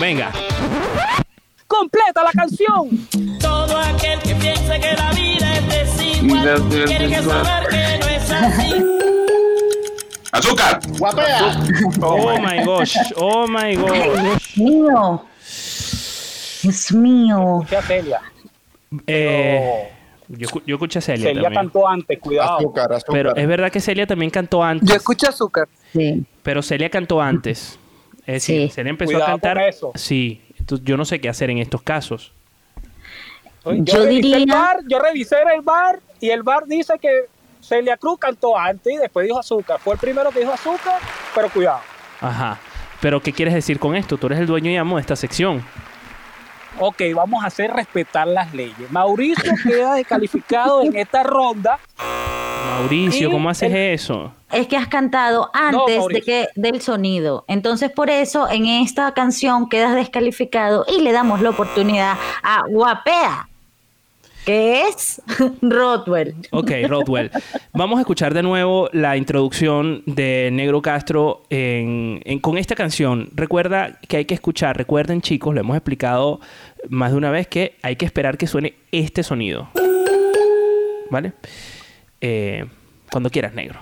Venga. 0.00 0.30
Completa 1.66 2.22
la 2.22 2.32
canción. 2.32 2.88
Todo 3.40 3.78
aquel 3.78 4.18
que 4.20 4.34
piense 4.36 4.80
que 4.80 4.92
la 4.94 5.10
vida 5.12 5.52
es 5.58 5.68
desigual 5.98 6.68
tiene 6.68 7.08
que 7.08 7.22
saber 7.22 7.68
que 7.68 7.98
no 7.98 8.06
es 8.06 8.30
así. 8.30 8.84
¡Azúcar! 10.32 10.80
¡Guapea! 10.98 11.56
Oh 12.02 12.38
my 12.38 12.64
gosh, 12.64 12.96
oh 13.16 13.46
my 13.46 13.74
gosh. 13.74 14.20
Dios 14.22 14.56
mío. 14.56 15.24
Dios 16.62 16.92
mío. 16.92 17.66
Celia. 17.86 18.20
Eh, 19.06 19.92
yo, 20.28 20.48
yo 20.66 20.74
escuché 20.76 20.98
a 20.98 21.02
Celia, 21.02 21.28
Celia 21.28 21.42
también. 21.44 21.62
cantó 21.64 21.88
antes, 21.88 22.18
cuidado. 22.18 22.58
Azúcar, 22.58 22.92
azúcar. 22.92 23.12
Pero 23.14 23.36
es 23.36 23.46
verdad 23.48 23.70
que 23.70 23.80
Celia 23.80 24.06
también 24.06 24.30
cantó 24.30 24.62
antes. 24.62 24.88
Yo 24.88 24.94
escucho 24.96 25.28
azúcar. 25.28 25.68
Sí. 25.92 26.24
Pero 26.42 26.62
Celia 26.62 26.90
cantó 26.90 27.20
antes. 27.20 27.78
Es 28.26 28.34
decir, 28.34 28.62
Sí. 28.68 28.74
Celia 28.74 28.90
empezó 28.90 29.12
Cuidado 29.12 29.24
a 29.24 29.34
cantar. 29.34 29.56
con 29.58 29.64
eso. 29.66 29.92
Sí. 29.94 30.42
Entonces, 30.58 30.84
yo 30.86 30.96
no 30.96 31.04
sé 31.04 31.20
qué 31.20 31.28
hacer 31.28 31.50
en 31.50 31.58
estos 31.58 31.82
casos. 31.82 32.32
Yo, 33.64 33.72
Yo 33.74 34.04
revisé 34.04 34.26
el 34.36 34.44
diría- 34.46 34.54
bar, 34.54 34.76
yo 34.88 34.98
revisé 35.00 35.36
el 35.54 35.60
bar 35.62 36.00
y 36.20 36.30
el 36.30 36.42
bar 36.42 36.66
dice 36.66 36.94
que 37.00 37.26
Celia 37.60 37.96
Cruz 37.96 38.18
cantó 38.18 38.56
antes 38.56 38.92
y 38.94 38.96
después 38.96 39.26
dijo 39.26 39.38
azúcar. 39.40 39.78
Fue 39.80 39.94
el 39.94 39.98
primero 40.00 40.30
que 40.30 40.40
dijo 40.40 40.52
azúcar, 40.52 41.00
pero 41.34 41.48
cuidado. 41.50 41.80
Ajá. 42.20 42.58
Pero, 43.00 43.20
¿qué 43.20 43.32
quieres 43.32 43.54
decir 43.54 43.78
con 43.78 43.94
esto? 43.94 44.16
Tú 44.16 44.26
eres 44.28 44.38
el 44.38 44.46
dueño 44.46 44.70
y 44.70 44.76
amo 44.76 44.96
de 44.96 45.00
esta 45.02 45.16
sección. 45.16 45.62
Ok, 46.78 47.00
vamos 47.14 47.42
a 47.42 47.46
hacer 47.46 47.70
respetar 47.72 48.26
las 48.26 48.52
leyes. 48.54 48.90
Mauricio 48.90 49.52
queda 49.62 49.94
descalificado 49.94 50.82
en 50.82 50.96
esta 50.96 51.22
ronda. 51.22 51.78
Mauricio, 52.78 53.30
¿cómo 53.30 53.48
haces 53.48 53.70
el- 53.70 53.76
eso? 53.94 54.32
Es 54.52 54.66
que 54.68 54.76
has 54.76 54.86
cantado 54.88 55.50
antes 55.54 56.06
de 56.08 56.20
que 56.22 56.48
del 56.54 56.80
sonido. 56.80 57.44
Entonces, 57.48 57.90
por 57.90 58.10
eso 58.10 58.48
en 58.48 58.66
esta 58.66 59.12
canción 59.12 59.68
quedas 59.68 59.94
descalificado 59.94 60.84
y 60.86 61.00
le 61.00 61.12
damos 61.12 61.40
la 61.40 61.50
oportunidad 61.50 62.16
a 62.42 62.62
Guapea, 62.68 63.48
que 64.46 64.82
es 64.88 65.20
Rodwell. 65.60 66.36
Ok, 66.52 66.70
Rodwell. 66.88 67.30
Vamos 67.74 67.98
a 67.98 68.00
escuchar 68.02 68.32
de 68.32 68.42
nuevo 68.42 68.88
la 68.92 69.16
introducción 69.16 70.02
de 70.06 70.50
Negro 70.52 70.80
Castro 70.80 71.42
en- 71.50 72.22
en- 72.24 72.38
con 72.38 72.56
esta 72.56 72.74
canción. 72.76 73.28
Recuerda 73.34 73.98
que 74.08 74.18
hay 74.18 74.24
que 74.24 74.34
escuchar, 74.34 74.76
recuerden 74.78 75.20
chicos, 75.20 75.52
lo 75.52 75.60
hemos 75.60 75.76
explicado 75.76 76.40
más 76.88 77.10
de 77.10 77.16
una 77.18 77.30
vez, 77.30 77.48
que 77.48 77.76
hay 77.82 77.96
que 77.96 78.06
esperar 78.06 78.38
que 78.38 78.46
suene 78.46 78.74
este 78.92 79.22
sonido. 79.24 79.68
¿Vale? 81.10 81.32
Eh, 82.20 82.64
cuando 83.10 83.28
quieras, 83.30 83.52
Negro. 83.52 83.80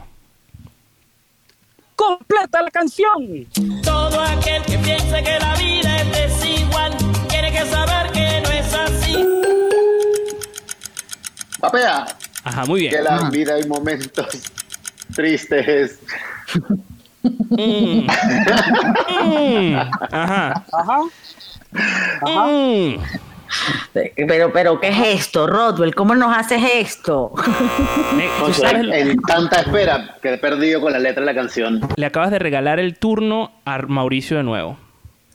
Completa 1.94 2.60
la 2.62 2.70
canción. 2.70 3.46
Todo 3.82 4.20
aquel 4.20 4.62
que 4.62 4.78
piense 4.78 5.22
que 5.22 5.38
la 5.38 5.54
vida 5.56 5.96
es 6.00 6.12
desigual 6.40 6.92
tiene 7.28 7.52
que 7.52 7.64
saber 7.66 8.10
que 8.12 8.40
no 8.42 8.48
es 8.50 8.74
así. 8.74 9.16
¡Guapea! 11.70 12.06
Ajá, 12.44 12.64
muy 12.66 12.80
bien. 12.80 12.92
Que 12.92 13.02
la 13.02 13.30
vida 13.30 13.54
hay 13.54 13.66
momentos 13.66 14.26
tristes. 15.14 15.98
Mm. 17.50 18.06
Mm. 19.24 19.76
Ajá. 20.12 20.64
Ajá. 20.72 21.00
Mm. 22.46 22.96
Pero, 24.26 24.52
pero, 24.52 24.80
¿qué 24.80 24.88
es 24.88 25.20
esto, 25.20 25.46
Rodwell? 25.46 25.94
¿Cómo 25.94 26.14
nos 26.14 26.36
haces 26.36 26.60
esto? 26.74 27.32
Ne- 28.16 28.26
¿tú 28.38 28.44
Concho, 28.44 28.60
sabes 28.62 28.84
lo- 28.84 28.92
en 28.94 29.16
tanta 29.22 29.60
espera 29.60 30.16
que 30.20 30.34
he 30.34 30.38
perdido 30.38 30.80
con 30.80 30.92
la 30.92 30.98
letra 30.98 31.20
de 31.20 31.26
la 31.26 31.34
canción. 31.34 31.80
Le 31.96 32.06
acabas 32.06 32.30
de 32.30 32.38
regalar 32.40 32.80
el 32.80 32.98
turno 32.98 33.52
a 33.64 33.78
Mauricio 33.82 34.36
de 34.36 34.42
nuevo. 34.42 34.76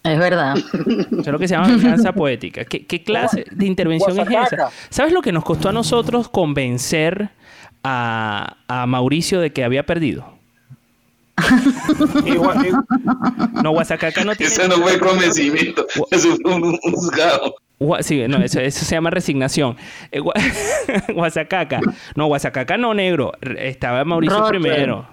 Es 0.03 0.17
verdad. 0.17 0.55
Eso 1.11 1.19
es 1.19 1.27
lo 1.27 1.39
que 1.39 1.47
se 1.47 1.55
llama 1.55 1.67
venganza 1.67 2.13
poética. 2.13 2.63
¿Qué, 2.65 2.85
qué 2.85 3.03
clase 3.03 3.45
de 3.51 3.65
intervención 3.65 4.17
es 4.19 4.27
esa? 4.29 4.69
¿Sabes 4.89 5.11
lo 5.13 5.21
que 5.21 5.31
nos 5.31 5.43
costó 5.43 5.69
a 5.69 5.73
nosotros 5.73 6.29
convencer 6.29 7.29
a, 7.83 8.55
a 8.67 8.85
Mauricio 8.87 9.39
de 9.41 9.51
que 9.51 9.63
había 9.63 9.85
perdido? 9.85 10.33
No, 13.63 13.71
Guasacaca 13.71 14.23
no 14.23 14.35
tiene... 14.35 14.51
Ese 14.51 14.67
no 14.67 14.75
fue 14.75 14.99
convencimiento. 14.99 15.85
Eso 16.11 16.35
fue 16.41 16.55
un, 16.55 16.63
un 16.65 16.77
juzgado. 16.77 17.55
Sí, 18.01 18.25
no, 18.27 18.37
eso, 18.39 18.59
eso 18.59 18.83
se 18.85 18.95
llama 18.95 19.09
resignación. 19.09 19.77
Eh, 20.11 20.19
Gua- 20.19 20.33
Guasacaca. 21.13 21.79
No, 22.15 22.27
Guasacaca 22.27 22.77
no, 22.77 22.93
negro. 22.93 23.31
Estaba 23.41 24.03
Mauricio 24.03 24.45
primero. 24.47 25.07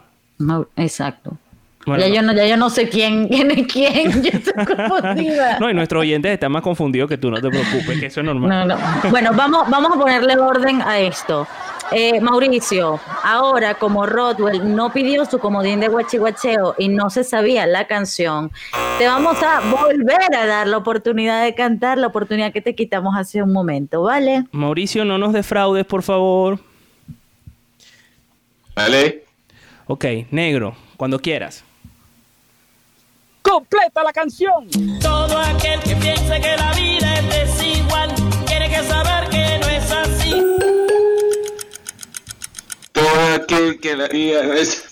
Exacto. 0.76 1.38
Bueno, 1.86 2.04
ya, 2.04 2.08
no. 2.08 2.14
yo 2.14 2.22
no, 2.22 2.32
ya 2.34 2.46
yo 2.46 2.56
no 2.56 2.68
sé 2.68 2.88
quién, 2.88 3.28
quién 3.28 3.50
es 3.52 3.66
quién. 3.68 4.22
Yo 4.22 4.30
estoy 4.32 4.64
confundida. 4.64 5.58
No, 5.60 5.70
y 5.70 5.74
nuestros 5.74 6.02
oyentes 6.02 6.32
están 6.32 6.52
más 6.52 6.62
confundidos 6.62 7.08
que 7.08 7.16
tú, 7.16 7.30
no 7.30 7.40
te 7.40 7.48
preocupes, 7.48 8.00
que 8.00 8.06
eso 8.06 8.20
es 8.20 8.26
normal. 8.26 8.66
No, 8.68 8.76
no. 8.76 9.10
Bueno, 9.10 9.30
vamos, 9.34 9.70
vamos 9.70 9.92
a 9.96 9.98
ponerle 9.98 10.36
orden 10.36 10.82
a 10.82 10.98
esto. 10.98 11.46
Eh, 11.92 12.20
Mauricio, 12.20 12.98
ahora 13.22 13.74
como 13.74 14.06
Rodwell 14.06 14.74
no 14.74 14.92
pidió 14.92 15.24
su 15.24 15.38
comodín 15.38 15.78
de 15.78 15.86
guachihuacheo 15.86 16.74
y 16.78 16.88
no 16.88 17.10
se 17.10 17.22
sabía 17.22 17.64
la 17.66 17.86
canción, 17.86 18.50
te 18.98 19.06
vamos 19.06 19.40
a 19.40 19.60
volver 19.60 20.34
a 20.34 20.46
dar 20.46 20.66
la 20.66 20.78
oportunidad 20.78 21.44
de 21.44 21.54
cantar, 21.54 21.98
la 21.98 22.08
oportunidad 22.08 22.52
que 22.52 22.60
te 22.60 22.74
quitamos 22.74 23.14
hace 23.16 23.40
un 23.40 23.52
momento, 23.52 24.02
¿vale? 24.02 24.44
Mauricio, 24.50 25.04
no 25.04 25.16
nos 25.16 25.32
defraudes, 25.32 25.86
por 25.86 26.02
favor. 26.02 26.58
¿Vale? 28.74 29.24
Ok, 29.86 30.04
negro, 30.32 30.74
cuando 30.96 31.20
quieras. 31.20 31.64
Completa 33.48 34.02
la 34.02 34.12
canción. 34.12 34.68
Todo 35.00 35.38
aquel 35.38 35.80
que 35.80 35.96
piense 35.96 36.40
que 36.40 36.56
la 36.56 36.72
vida 36.72 37.14
es 37.14 37.28
desigual 37.58 38.10
tiene 38.46 38.68
que 38.68 38.82
saber 38.82 39.28
que 39.30 39.58
no 39.60 39.66
es 39.68 39.90
así. 39.92 40.42
Todo 42.92 43.34
aquel 43.36 43.80
que 43.80 43.96
la 43.96 44.08
vida 44.08 44.40
es... 44.56 44.84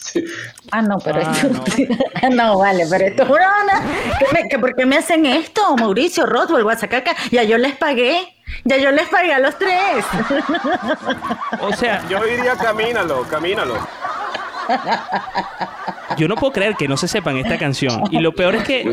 Ah, 0.70 0.82
no, 0.82 0.98
pero 0.98 1.20
Ah, 1.24 1.32
esto. 1.36 2.30
No. 2.30 2.58
vale, 2.58 2.86
pero 2.88 3.04
esto 3.06 3.22
es 3.24 3.28
una. 3.30 4.18
¿Qué 4.18 4.26
me- 4.32 4.48
que 4.48 4.58
¿Por 4.58 4.74
qué 4.76 4.86
me 4.86 4.96
hacen 4.98 5.26
esto, 5.26 5.76
Mauricio, 5.76 6.24
Rodwell, 6.26 6.62
Guasacaca? 6.62 7.16
Ya 7.32 7.42
yo 7.42 7.58
les 7.58 7.74
pagué. 7.76 8.30
Ya 8.64 8.76
yo 8.76 8.92
les 8.92 9.08
pagué 9.08 9.32
a 9.34 9.40
los 9.40 9.58
tres. 9.58 10.04
O 11.60 11.72
sea, 11.74 12.06
yo 12.08 12.22
diría 12.24 12.54
camínalo, 12.54 13.22
camínalo. 13.24 13.74
Yo 16.16 16.28
no 16.28 16.36
puedo 16.36 16.52
creer 16.52 16.76
que 16.76 16.88
no 16.88 16.96
se 16.96 17.08
sepan 17.08 17.36
esta 17.38 17.58
canción. 17.58 18.02
Y 18.10 18.18
lo 18.20 18.32
peor 18.32 18.54
es 18.56 18.64
que 18.64 18.84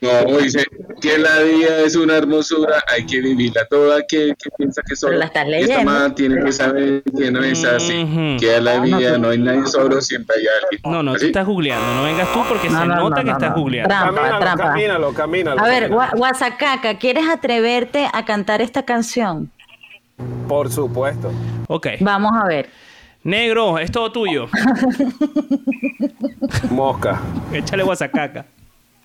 No, 0.00 0.38
dice 0.38 0.64
que 1.00 1.18
la 1.18 1.38
vida 1.40 1.80
es 1.84 1.96
una 1.96 2.16
hermosura, 2.16 2.82
hay 2.88 3.04
que 3.06 3.20
vivirla. 3.20 3.64
Todo 3.66 3.94
aquel 3.94 4.34
que 4.36 4.50
piensa 4.58 4.82
que 4.88 4.96
solo 4.96 5.10
Pero 5.12 5.18
la 5.20 5.24
estás 5.26 5.44
está 5.46 5.50
leyendo. 5.58 5.90
mal 5.90 6.14
tiene 6.14 6.42
que 6.44 6.52
saber 6.52 7.02
que 7.16 7.30
no 7.30 7.42
es 7.42 7.64
así. 7.64 8.36
Que 8.40 8.56
a 8.56 8.60
la 8.60 8.80
vida 8.80 9.18
no 9.18 9.30
hay 9.30 9.38
nadie 9.38 9.66
solo, 9.66 10.00
siempre 10.00 10.36
hay 10.38 10.46
alguien. 10.62 10.80
No, 10.92 11.02
no, 11.02 11.12
tú 11.12 11.16
¿Así? 11.18 11.26
estás 11.26 11.46
googleando. 11.46 11.94
No 11.94 12.02
vengas 12.04 12.32
tú 12.32 12.40
porque 12.48 12.68
No, 12.68 12.80
se 12.80 12.86
no, 12.86 12.96
nota 12.96 13.16
no, 13.16 13.16
que 13.16 13.24
no, 13.24 13.32
estás 13.32 13.50
no. 13.50 13.56
googleando. 13.56 13.88
Trampa, 13.88 14.14
camínalo, 14.14 14.40
trampa. 14.40 14.64
camínalo, 14.64 15.12
camínalo. 15.14 15.60
A 15.60 15.68
ver, 15.68 15.90
Guasacaca, 15.90 16.98
¿quieres 16.98 17.28
atreverte 17.28 18.08
a 18.12 18.24
cantar 18.24 18.60
esta 18.62 18.82
canción? 18.84 19.50
Por 20.48 20.70
supuesto. 20.70 21.32
Ok. 21.68 21.86
Vamos 22.00 22.32
a 22.40 22.46
ver. 22.46 22.68
Negro, 23.24 23.78
es 23.78 23.90
todo 23.92 24.10
tuyo. 24.10 24.48
Mosca. 26.70 27.20
Échale 27.52 27.82
guasacaca. 27.84 28.44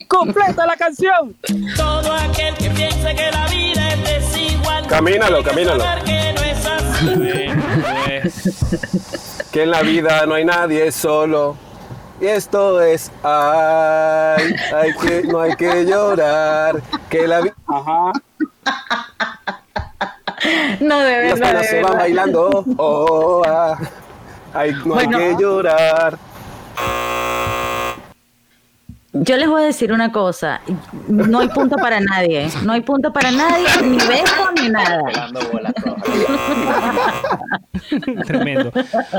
Completa 0.08 0.66
la 0.66 0.76
canción. 0.76 1.36
Todo 1.76 2.14
aquel 2.14 2.56
que 2.56 2.70
piense 2.72 3.14
que 3.16 3.32
la 3.32 3.46
vida 3.48 3.90
es 3.94 4.04
desigual 4.32 4.88
Camínalo, 4.88 5.44
camínalo. 5.44 5.84
que 6.06 6.34
no 6.34 6.42
es 6.42 6.66
así. 6.66 7.06
Bueno, 7.16 7.64
pues, 8.06 9.48
Que 9.52 9.64
en 9.64 9.72
la 9.72 9.82
vida 9.82 10.26
no 10.26 10.36
hay 10.36 10.46
nadie 10.46 10.92
solo. 10.92 11.58
Y 12.20 12.26
esto 12.26 12.82
es, 12.82 13.12
ay, 13.22 14.56
hay 14.76 14.94
que, 14.96 15.22
no 15.28 15.40
hay 15.42 15.56
que 15.56 15.86
llorar. 15.86 16.82
Que 17.10 17.28
la 17.28 17.42
vida 17.42 17.54
Ajá. 17.68 18.12
No, 20.80 21.00
de 21.00 21.30
las 21.30 21.40
verdad, 21.40 21.62
de 21.62 21.68
se 21.68 21.76
van 21.76 21.84
verdad. 21.92 21.98
bailando. 22.00 22.66
Oh, 22.78 23.44
ah. 23.46 23.78
Ay, 24.58 24.72
no 24.74 24.96
Bueno. 24.96 25.18
hay 25.18 25.36
que 25.36 25.42
llorar. 25.42 26.18
Yo 29.14 29.38
les 29.38 29.48
voy 29.48 29.62
a 29.64 29.66
decir 29.66 29.92
una 29.92 30.12
cosa. 30.12 30.62
No 31.08 31.40
hay 31.40 31.48
punto 31.50 31.76
para 31.78 32.00
nadie. 32.00 32.48
No 32.64 32.74
hay 32.74 32.82
punto 32.82 33.12
para 33.14 33.32
nadie, 33.32 33.66
ni 33.84 33.98
beso, 33.98 34.52
ni 34.62 34.70
nada. 34.70 35.02
Tremendo. 38.26 38.72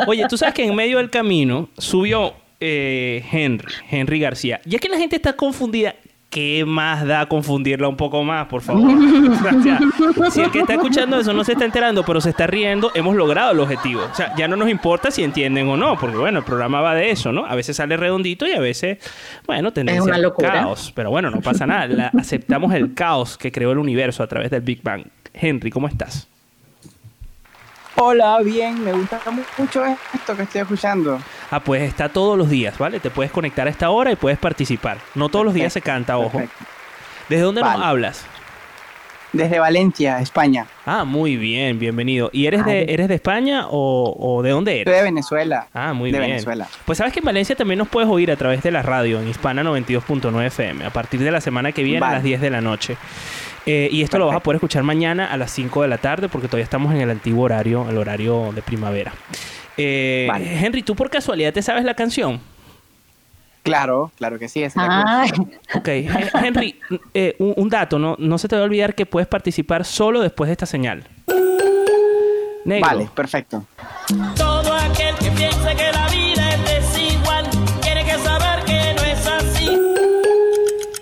Oye, 0.07 0.27
tú 0.29 0.37
sabes 0.37 0.55
que 0.55 0.65
en 0.65 0.75
medio 0.75 0.99
del 0.99 1.11
camino 1.11 1.69
subió 1.79 2.35
eh, 2.61 3.25
Henry, 3.31 3.73
Henry 3.91 4.21
García. 4.21 4.61
Ya 4.65 4.79
que 4.79 4.89
la 4.89 4.99
gente 4.99 5.17
está 5.17 5.33
confundida, 5.35 5.95
¿qué 6.31 6.65
más 6.67 7.07
da 7.07 7.27
confundirla 7.27 7.89
un 7.89 7.97
poco 7.97 8.23
más, 8.25 8.47
por 8.49 8.61
favor? 8.63 8.91
O 9.29 9.35
sea, 10.21 10.31
si 10.31 10.41
el 10.41 10.51
que 10.51 10.61
está 10.61 10.75
escuchando 10.75 11.19
eso 11.19 11.33
no 11.33 11.45
se 11.45 11.53
está 11.53 11.65
enterando, 11.65 12.03
pero 12.05 12.21
se 12.21 12.31
está 12.31 12.47
riendo, 12.47 12.91
hemos 12.95 13.15
logrado 13.17 13.53
el 13.53 13.61
objetivo. 13.61 14.03
O 14.11 14.15
sea, 14.15 14.35
ya 14.37 14.49
no 14.49 14.57
nos 14.57 14.69
importa 14.69 15.11
si 15.11 15.23
entienden 15.23 15.69
o 15.69 15.77
no, 15.77 15.97
porque 15.99 16.17
bueno, 16.17 16.39
el 16.41 16.45
programa 16.45 16.81
va 16.81 16.95
de 16.95 17.11
eso, 17.11 17.33
¿no? 17.33 17.47
A 17.47 17.55
veces 17.55 17.77
sale 17.77 17.97
redondito 17.97 18.47
y 18.47 18.53
a 18.53 18.61
veces, 18.61 18.99
bueno, 19.47 19.71
locura. 20.19 20.53
caos. 20.53 20.93
Pero 20.95 21.11
bueno, 21.11 21.31
no 21.31 21.41
pasa 21.41 21.67
nada. 21.67 21.87
La- 21.87 22.11
aceptamos 22.19 22.75
el 22.75 22.95
caos 22.95 23.39
que 23.39 23.51
creó 23.53 23.73
el 23.73 23.79
universo 23.79 24.23
a 24.23 24.27
través 24.27 24.51
del 24.51 24.61
Big 24.63 24.83
Bang. 24.83 25.05
Henry, 25.35 25.71
¿cómo 25.71 25.89
estás? 25.89 26.29
Hola, 28.01 28.39
bien, 28.45 28.85
me 28.85 28.93
gusta 28.93 29.21
mucho 29.57 29.85
esto 30.15 30.37
que 30.37 30.43
estoy 30.43 30.61
escuchando. 30.61 31.19
Ah, 31.51 31.59
pues 31.59 31.83
está 31.83 32.09
todos 32.09 32.39
los 32.39 32.49
días, 32.49 32.79
¿vale? 32.79 33.01
Te 33.01 33.11
puedes 33.11 33.33
conectar 33.33 33.67
a 33.67 33.71
esta 33.71 33.91
hora 33.91 34.13
y 34.13 34.17
puedes 34.17 34.39
participar. 34.39 34.99
No 35.17 35.29
todos 35.29 35.45
los 35.45 35.53
días 35.53 35.73
se 35.73 35.83
canta, 35.83 36.17
ojo. 36.17 36.39
perfecto. 36.39 36.65
¿Desde 37.29 37.43
dónde 37.43 37.61
nos 37.61 37.81
hablas? 37.81 38.25
Desde 39.33 39.59
Valencia, 39.59 40.21
España. 40.21 40.67
Ah, 40.87 41.05
muy 41.05 41.37
bien, 41.37 41.79
bienvenido. 41.79 42.31
¿Y 42.33 42.47
eres 42.47 42.65
de, 42.65 42.85
eres 42.89 43.09
de 43.09 43.15
España 43.17 43.67
o, 43.69 44.17
o 44.19 44.43
de 44.43 44.51
dónde 44.51 44.73
Soy 44.73 44.81
eres? 44.81 44.97
de 44.97 45.03
Venezuela. 45.03 45.69
Ah, 45.75 45.93
muy 45.93 46.11
de 46.11 46.19
bien. 46.19 46.31
Venezuela. 46.31 46.67
Pues 46.87 46.97
sabes 46.99 47.13
que 47.13 47.19
en 47.19 47.27
Valencia 47.27 47.55
también 47.55 47.79
nos 47.79 47.89
puedes 47.89 48.09
oír 48.09 48.31
a 48.31 48.37
través 48.37 48.63
de 48.63 48.71
la 48.71 48.81
radio 48.83 49.21
en 49.21 49.29
Hispana 49.29 49.63
92.9 49.63 50.47
FM 50.47 50.85
a 50.87 50.91
partir 50.91 51.21
de 51.21 51.31
la 51.31 51.41
semana 51.43 51.73
que 51.73 51.83
viene 51.83 52.05
a 52.05 52.13
las 52.13 52.23
10 52.23 52.41
de 52.41 52.51
la 52.51 52.61
noche. 52.63 52.97
Eh, 53.67 53.91
y 53.93 54.03
esto 54.03 54.19
lo 54.19 54.27
vas 54.29 54.37
a 54.37 54.41
poder 54.41 54.57
escuchar 54.57 54.83
mañana 54.83 55.27
a 55.27 55.37
las 55.37 55.51
5 55.51 55.83
de 55.83 55.89
la 55.89 55.99
tarde 55.99 56.31
porque 56.31 56.49
todavía 56.49 56.65
estamos 56.65 56.95
en 56.95 57.03
el 57.03 57.11
antiguo 57.11 57.45
horario, 57.45 57.87
el 57.91 57.99
horario 57.99 58.51
de 58.55 58.63
primavera. 58.63 59.13
Eh, 59.77 60.27
Vale. 60.27 60.59
Henry, 60.65 60.83
¿tú 60.83 60.97
por 60.97 61.11
casualidad 61.11 61.53
te 61.53 61.61
sabes 61.61 61.85
la 61.85 61.93
canción? 61.95 62.41
Claro, 63.69 64.11
claro 64.17 64.39
que 64.39 64.49
sí. 64.49 64.63
Es 64.63 64.75
Ay, 64.77 65.31
Ok, 65.75 65.89
Hen- 65.89 66.31
Henry, 66.45 66.81
eh, 67.15 67.37
un, 67.39 67.55
un 67.57 67.69
dato, 67.69 67.99
¿no? 67.99 68.17
no 68.19 68.39
se 68.39 68.49
te 68.49 68.57
va 68.57 68.63
a 68.63 68.65
olvidar 68.65 68.95
que 68.95 69.07
puedes 69.07 69.29
participar 69.29 69.85
solo 69.85 70.21
después 70.21 70.49
de 70.49 70.53
esta 70.53 70.67
señal. 70.67 71.07
Negro. 72.65 72.87
Vale, 72.87 73.09
perfecto. 73.15 73.65
Todo 74.37 74.75
aquel 74.75 75.15
que 75.17 75.31
piense 75.31 75.75
que 75.77 75.93
la 75.93 76.07
vida 76.09 76.51
es 76.55 76.65
desigual 76.93 77.47
tiene 77.81 78.05
que 78.05 78.19
saber 78.19 78.65
que 78.65 78.95
no 78.95 79.03
es 79.05 79.27
así. 79.27 79.79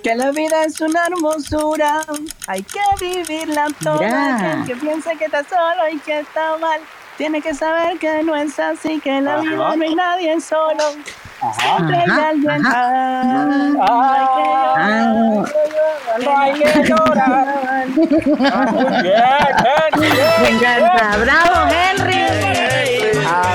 Que 0.02 0.14
la 0.14 0.30
vida 0.30 0.64
es 0.64 0.80
una 0.80 1.06
hermosura, 1.06 2.02
hay 2.46 2.62
que 2.62 2.80
vivirla 3.00 3.66
toda. 3.82 3.98
Mira. 3.98 4.36
Aquel 4.60 4.64
que 4.66 4.76
piensa 4.80 5.10
que 5.16 5.24
está 5.24 5.42
solo 5.42 5.88
y 5.92 5.98
que 5.98 6.20
está 6.20 6.56
mal, 6.58 6.80
tiene 7.18 7.40
que 7.42 7.52
saber 7.54 7.98
que 7.98 8.22
no 8.22 8.36
es 8.36 8.56
así, 8.60 9.00
que 9.00 9.16
en 9.16 9.24
la 9.24 9.40
vida 9.40 9.56
no 9.74 9.82
hay 9.84 9.94
nadie 9.96 10.40
solo. 10.40 10.84
Siempre 11.60 11.96
hay 11.98 12.04
Ajá, 12.10 12.28
alguien. 12.30 12.66
ajá. 12.66 12.90
Ah, 14.78 15.44
No 16.24 16.38
hay 16.38 16.52
que 16.54 16.82
llorar. 16.84 17.86
Me 20.40 20.48
encanta. 20.48 21.16
¡Bravo, 21.20 21.70
Henry! 21.70 22.20
Ah. 23.26 23.54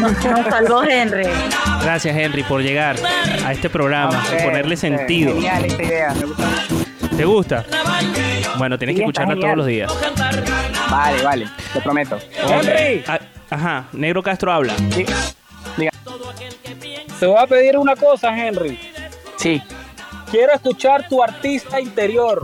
Nos 0.00 0.46
salvó 0.48 0.82
Henry. 0.84 1.26
Gracias, 1.82 2.16
Henry, 2.16 2.42
por 2.44 2.62
llegar 2.62 2.96
a 3.44 3.52
este 3.52 3.68
programa 3.70 4.22
y 4.30 4.34
Ok, 4.36 4.42
ponerle 4.44 4.76
sentido. 4.76 5.34
Genial 5.34 5.64
esta 5.64 5.82
idea, 5.82 6.14
me 6.14 6.24
gusta 6.26 6.46
mucho. 6.46 7.16
¿Te 7.16 7.24
gusta? 7.24 7.64
Bueno, 8.58 8.78
tienes 8.78 8.94
Sí, 8.94 8.98
que 8.98 9.04
escucharla 9.04 9.34
todos 9.36 9.56
los 9.56 9.66
días. 9.66 9.92
Vale, 10.90 11.22
vale, 11.22 11.48
te 11.72 11.80
prometo. 11.80 12.18
Henry, 12.48 13.04
Ah, 13.08 13.18
Ajá, 13.50 13.84
Negro 13.92 14.22
Castro 14.22 14.52
habla. 14.52 14.74
Sí. 14.92 15.04
Te 17.18 17.26
voy 17.26 17.36
a 17.38 17.46
pedir 17.46 17.76
una 17.78 17.96
cosa, 17.96 18.36
Henry. 18.36 18.78
Sí. 19.36 19.62
Quiero 20.30 20.52
escuchar 20.52 21.08
tu 21.08 21.22
artista 21.22 21.80
interior. 21.80 22.42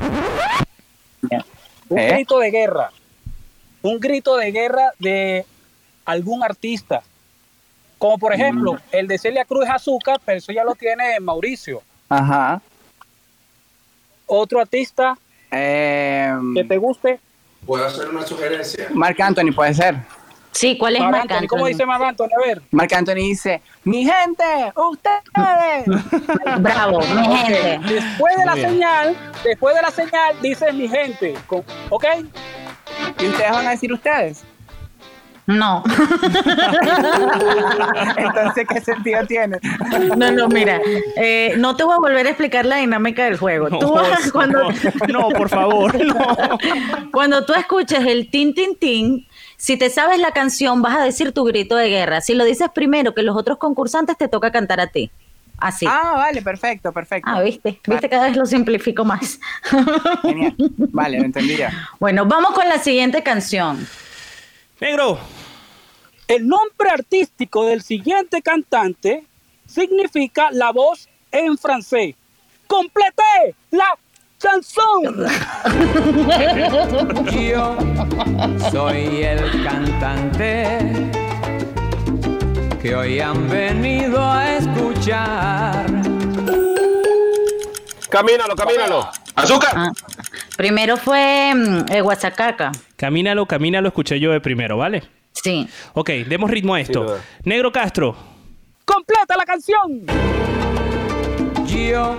Un 1.88 1.98
¿Eh? 1.98 2.12
grito 2.14 2.38
de 2.38 2.50
guerra. 2.50 2.90
Un 3.82 3.98
grito 4.00 4.36
de 4.36 4.50
guerra 4.52 4.92
de 4.98 5.44
algún 6.04 6.42
artista. 6.42 7.02
Como 7.98 8.18
por 8.18 8.32
ejemplo, 8.32 8.78
el 8.90 9.06
de 9.06 9.18
Celia 9.18 9.44
Cruz 9.44 9.68
Azúcar, 9.68 10.20
pero 10.24 10.38
eso 10.38 10.52
ya 10.52 10.64
lo 10.64 10.74
tiene 10.74 11.20
Mauricio. 11.20 11.82
Ajá. 12.08 12.60
Otro 14.26 14.60
artista 14.60 15.18
Eh, 15.50 16.32
que 16.54 16.64
te 16.64 16.78
guste. 16.78 17.20
¿Puedo 17.66 17.84
hacer 17.84 18.08
una 18.08 18.26
sugerencia? 18.26 18.88
Marc 18.94 19.20
Anthony 19.20 19.52
puede 19.54 19.74
ser. 19.74 19.96
Sí, 20.52 20.76
¿cuál 20.78 20.96
es 20.96 21.00
Marc 21.00 21.12
Marc 21.12 21.32
Anthony, 21.32 21.46
¿Cómo 21.48 21.66
dice 21.66 21.86
Marc 21.86 22.02
Anthony? 22.02 22.28
A 22.40 22.46
ver. 22.46 22.62
Marc 22.70 22.92
Anthony 22.92 23.14
dice, 23.14 23.62
mi 23.84 24.04
gente, 24.04 24.72
ustedes. 24.76 25.86
Bravo, 26.60 27.00
mi 27.00 27.36
gente. 27.36 27.80
Después 27.94 28.36
de 28.36 28.44
la 28.44 28.54
bien. 28.54 28.70
señal, 28.70 29.16
después 29.44 29.74
de 29.74 29.82
la 29.82 29.90
señal, 29.90 30.36
dice 30.42 30.72
mi 30.72 30.88
gente. 30.88 31.34
¿Ok? 31.90 32.04
¿Y 33.18 33.26
ustedes 33.28 33.50
van 33.50 33.66
a 33.66 33.70
decir 33.70 33.92
ustedes? 33.92 34.44
No, 35.44 35.82
Entonces, 38.16 38.64
¿qué 38.68 38.80
sentido 38.80 39.26
tiene? 39.26 39.58
no, 40.16 40.30
no, 40.30 40.46
mira. 40.48 40.80
eh, 41.16 41.54
no 41.58 41.74
te 41.76 41.82
voy 41.84 41.94
a 41.94 41.98
volver 41.98 42.26
a 42.26 42.30
explicar 42.30 42.64
la 42.64 42.76
dinámica 42.76 43.24
del 43.24 43.36
juego. 43.38 43.68
No, 43.68 43.78
Tú 43.80 43.92
vas- 43.92 44.30
cuando, 44.30 44.70
no, 45.08 45.28
por 45.30 45.48
favor, 45.48 45.92
no. 46.04 46.14
cuando 47.12 47.44
tú 47.44 47.54
escuches 47.54 48.06
el 48.06 48.30
tin, 48.30 48.54
tin, 48.54 48.76
tin, 48.78 49.26
si 49.62 49.76
te 49.76 49.90
sabes 49.90 50.18
la 50.18 50.32
canción, 50.32 50.82
vas 50.82 50.96
a 50.96 51.04
decir 51.04 51.30
tu 51.30 51.44
grito 51.44 51.76
de 51.76 51.88
guerra. 51.88 52.20
Si 52.20 52.34
lo 52.34 52.44
dices 52.44 52.68
primero 52.74 53.14
que 53.14 53.22
los 53.22 53.36
otros 53.36 53.58
concursantes, 53.58 54.18
te 54.18 54.26
toca 54.26 54.50
cantar 54.50 54.80
a 54.80 54.88
ti. 54.88 55.08
Así. 55.56 55.86
Ah, 55.88 56.14
vale, 56.16 56.42
perfecto, 56.42 56.90
perfecto. 56.90 57.30
Ah, 57.32 57.40
viste, 57.42 57.78
viste, 57.86 58.08
cada 58.08 58.26
vez 58.26 58.36
lo 58.36 58.44
simplifico 58.44 59.04
más. 59.04 59.38
Genial. 60.22 60.56
Vale, 60.58 61.20
lo 61.20 61.26
entendí 61.26 61.56
ya. 61.56 61.88
bueno, 62.00 62.26
vamos 62.26 62.54
con 62.54 62.68
la 62.68 62.80
siguiente 62.80 63.22
canción. 63.22 63.86
Negro. 64.80 65.20
El 66.26 66.48
nombre 66.48 66.90
artístico 66.90 67.64
del 67.64 67.82
siguiente 67.82 68.42
cantante 68.42 69.24
significa 69.64 70.50
la 70.50 70.72
voz 70.72 71.08
en 71.30 71.56
francés. 71.56 72.16
¡Complete 72.66 73.54
la 73.70 73.96
chanson! 74.42 75.26
Yo 77.32 77.76
soy 78.70 79.22
el 79.22 79.62
cantante 79.62 81.10
que 82.80 82.94
hoy 82.94 83.20
han 83.20 83.48
venido 83.48 84.20
a 84.20 84.56
escuchar. 84.56 85.86
Camínalo, 88.10 88.56
camínalo. 88.56 89.08
¡Azúcar! 89.36 89.72
Ah, 89.74 89.92
primero 90.56 90.96
fue 90.96 91.52
mm, 91.54 91.92
eh, 91.92 92.00
Guasacaca. 92.00 92.72
Camínalo, 92.96 93.46
camínalo, 93.46 93.88
escuché 93.88 94.18
yo 94.18 94.32
de 94.32 94.40
primero, 94.40 94.76
¿vale? 94.76 95.04
Sí. 95.32 95.68
Ok, 95.94 96.10
demos 96.28 96.50
ritmo 96.50 96.74
a 96.74 96.80
esto. 96.80 97.18
Negro 97.44 97.72
Castro. 97.72 98.16
¡Completa 98.84 99.36
la 99.36 99.44
canción! 99.44 100.04
Yo 101.66 102.16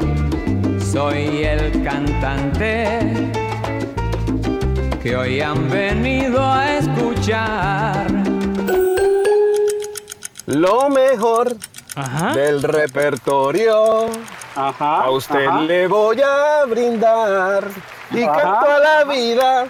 soy 0.93 1.43
el 1.43 1.83
cantante 1.83 3.31
que 5.01 5.15
hoy 5.15 5.41
han 5.41 5.67
venido 5.67 6.39
a 6.39 6.75
escuchar. 6.75 8.05
Lo 10.45 10.89
mejor 10.91 11.57
Ajá. 11.95 12.33
del 12.35 12.61
repertorio. 12.61 14.05
Ajá. 14.55 15.01
A 15.05 15.09
usted 15.09 15.47
ajá, 15.47 15.61
le 15.61 15.87
voy 15.87 16.21
a 16.21 16.63
brindar 16.65 17.63
y 18.11 18.21
Ajá. 18.21 18.39
canto 18.39 18.71
a 18.71 18.77
la 18.79 19.03
vida 19.05 19.65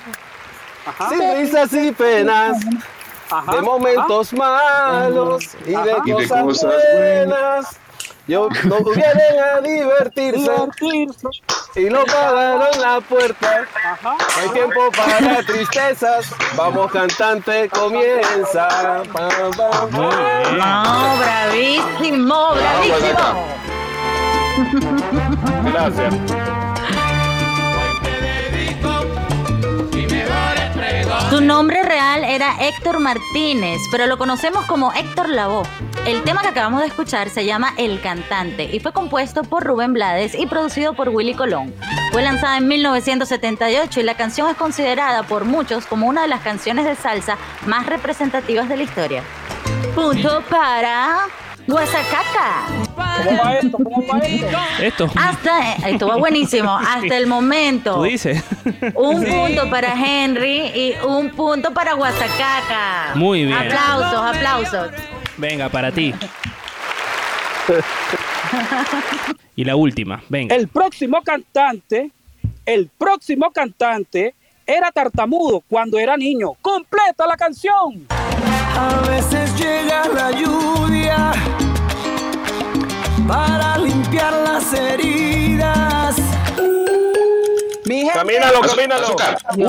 ajá, 0.86 1.08
sin 1.10 1.38
risas 1.38 1.72
y 1.72 1.92
penas, 1.94 2.58
ajá, 3.32 3.56
de 3.56 3.62
momentos 3.62 4.34
malos 4.34 5.56
y 5.66 5.70
de 5.70 5.78
Ajá. 5.78 6.02
Y 6.04 6.12
de 6.12 6.28
cosas 6.28 6.44
cosas 6.44 6.74
buenas. 6.98 7.80
Yo 8.28 8.48
no 8.66 8.80
vienen 8.84 9.40
a 9.54 9.60
divertirse 9.60 10.40
divertirse. 10.40 11.28
y 11.76 11.90
lo 11.90 12.06
pagaron 12.06 12.82
la 12.82 13.02
puerta. 13.02 13.66
Ajá. 13.76 14.16
No 14.18 14.42
hay 14.42 14.50
tiempo 14.50 14.90
para 14.96 15.44
tristezas. 15.44 16.34
Vamos 16.56 16.92
cantante, 16.92 17.70
comienza. 17.70 19.04
Pam. 19.12 19.52
No, 20.58 21.18
bravísimo, 21.18 22.56
bravísimo. 22.56 23.48
Gracias. 25.66 26.33
Nombre 31.48 31.84
real 31.84 32.24
era 32.24 32.56
Héctor 32.60 33.00
Martínez, 33.00 33.82
pero 33.92 34.08
lo 34.08 34.18
conocemos 34.18 34.66
como 34.66 34.94
Héctor 34.94 35.30
Lavoe. 35.30 35.68
El 36.06 36.24
tema 36.24 36.42
que 36.42 36.48
acabamos 36.48 36.82
de 36.82 36.88
escuchar 36.88 37.30
se 37.30 37.46
llama 37.46 37.74
El 37.78 38.00
Cantante 38.02 38.64
y 38.64 38.80
fue 38.80 38.94
compuesto 38.94 39.44
por 39.44 39.64
Rubén 39.64 39.94
Blades 39.94 40.36
y 40.36 40.48
producido 40.48 40.94
por 40.94 41.10
Willy 41.10 41.34
Colón. 41.34 41.74
Fue 42.12 42.22
lanzada 42.22 42.58
en 42.58 42.68
1978 42.68 44.00
y 44.00 44.04
la 44.04 44.16
canción 44.16 44.50
es 44.50 44.56
considerada 44.56 45.24
por 45.24 45.46
muchos 45.46 45.86
como 45.86 46.08
una 46.08 46.22
de 46.22 46.28
las 46.30 46.42
canciones 46.42 46.86
de 46.86 46.96
salsa 46.96 47.38
más 47.66 47.86
representativas 47.88 48.70
de 48.70 48.78
la 48.78 48.84
historia. 48.84 49.24
Punto 49.96 50.44
para 50.50 51.28
Guasacaca. 51.68 52.66
¿Cómo 52.96 53.44
va 53.44 53.54
esto? 53.56 53.78
¿Cómo 53.78 54.08
va 54.08 54.20
esto? 54.20 54.58
Esto. 54.82 55.12
Hasta, 55.16 55.72
eh, 55.72 55.76
esto 55.88 56.08
va 56.08 56.18
buenísimo, 56.18 56.72
hasta 56.78 57.18
el 57.18 57.28
momento. 57.28 57.96
Tú 57.96 58.04
dices. 58.04 58.44
Un 58.96 59.24
punto 59.24 59.70
para 59.70 59.94
Henry 59.94 60.72
y 60.74 60.96
un 61.06 61.30
punto 61.32 61.74
para 61.74 61.94
Guasacaca. 61.94 63.16
Muy 63.16 63.46
bien. 63.46 63.58
Aplausos, 63.58 64.36
aplausos. 64.36 64.92
Venga, 65.38 65.70
para 65.70 65.92
ti. 65.92 66.14
Y 69.56 69.64
la 69.64 69.76
última, 69.76 70.22
venga. 70.30 70.56
El 70.56 70.68
próximo 70.68 71.22
cantante, 71.24 72.12
el 72.66 72.90
próximo 72.98 73.52
cantante 73.52 74.36
era 74.66 74.92
tartamudo 74.92 75.62
cuando 75.68 75.98
era 76.00 76.18
niño. 76.18 76.54
¡Completa 76.62 77.26
la 77.28 77.38
canción! 77.38 78.08
A 78.76 79.02
veces 79.10 79.56
llega 79.58 80.08
la 80.10 80.32
lluvia 80.32 81.32
para 83.28 83.78
limpiar 83.78 84.34
las 84.34 84.74
heridas. 84.74 86.16
Mi 87.86 87.98
gente- 88.02 88.14
Camínalo, 88.14 88.62
camínalo. 88.62 89.16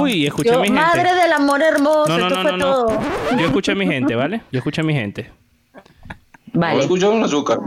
Uy, 0.01 0.27
escuché 0.27 0.51
a 0.51 0.55
Yo- 0.55 0.61
mi 0.61 0.69
gente. 0.69 0.81
madre 0.83 1.15
del 1.15 1.33
amor 1.33 1.63
hermoso, 1.63 2.07
No, 2.09 2.19
no, 2.19 2.27
esto 2.29 2.37
no, 2.43 2.43
fue 2.49 2.51
no, 2.53 2.57
no. 2.59 2.65
todo. 2.75 3.01
Yo 3.39 3.47
escuché 3.47 3.73
a 3.73 3.75
mi 3.75 3.87
gente, 3.87 4.15
¿vale? 4.15 4.43
Yo 4.53 4.59
escuché 4.59 4.81
a 4.81 4.85
mi 4.85 4.95
gente. 4.95 5.31
Vale. 6.53 6.81
escucho 6.83 7.11
un 7.11 7.25
azúcar. 7.25 7.59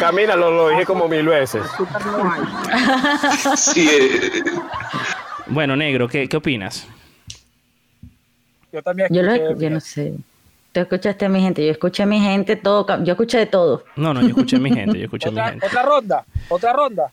Camínalo, 0.00 0.50
lo 0.50 0.68
dije 0.70 0.84
como 0.86 1.08
mil 1.08 1.26
veces. 1.26 1.62
Sí, 3.56 3.88
eh, 3.90 4.42
Bueno, 5.46 5.76
negro, 5.76 6.08
¿qué, 6.08 6.28
qué 6.28 6.36
opinas? 6.36 6.86
Yo 8.72 8.82
también 8.82 9.08
Yo, 9.10 9.22
lo, 9.22 9.32
escuché, 9.32 9.64
yo 9.64 9.70
no 9.70 9.80
sé. 9.80 10.14
Tú 10.72 10.80
escuchaste 10.80 11.24
a 11.26 11.28
mi 11.28 11.40
gente, 11.40 11.64
yo 11.64 11.70
escuché 11.70 12.02
a 12.02 12.06
mi 12.06 12.18
gente, 12.20 12.56
todo, 12.56 13.04
yo 13.04 13.12
escuché 13.12 13.38
de 13.38 13.46
todo. 13.46 13.84
No, 13.96 14.12
no, 14.12 14.20
yo 14.22 14.28
escuché 14.28 14.56
a 14.56 14.60
mi 14.60 14.72
gente, 14.72 14.98
yo 14.98 15.04
escuché 15.04 15.28
a 15.28 15.30
mi 15.30 15.38
Otra, 15.38 15.50
gente. 15.50 15.66
otra 15.66 15.82
ronda, 15.82 16.24
otra 16.48 16.72
ronda. 16.72 17.10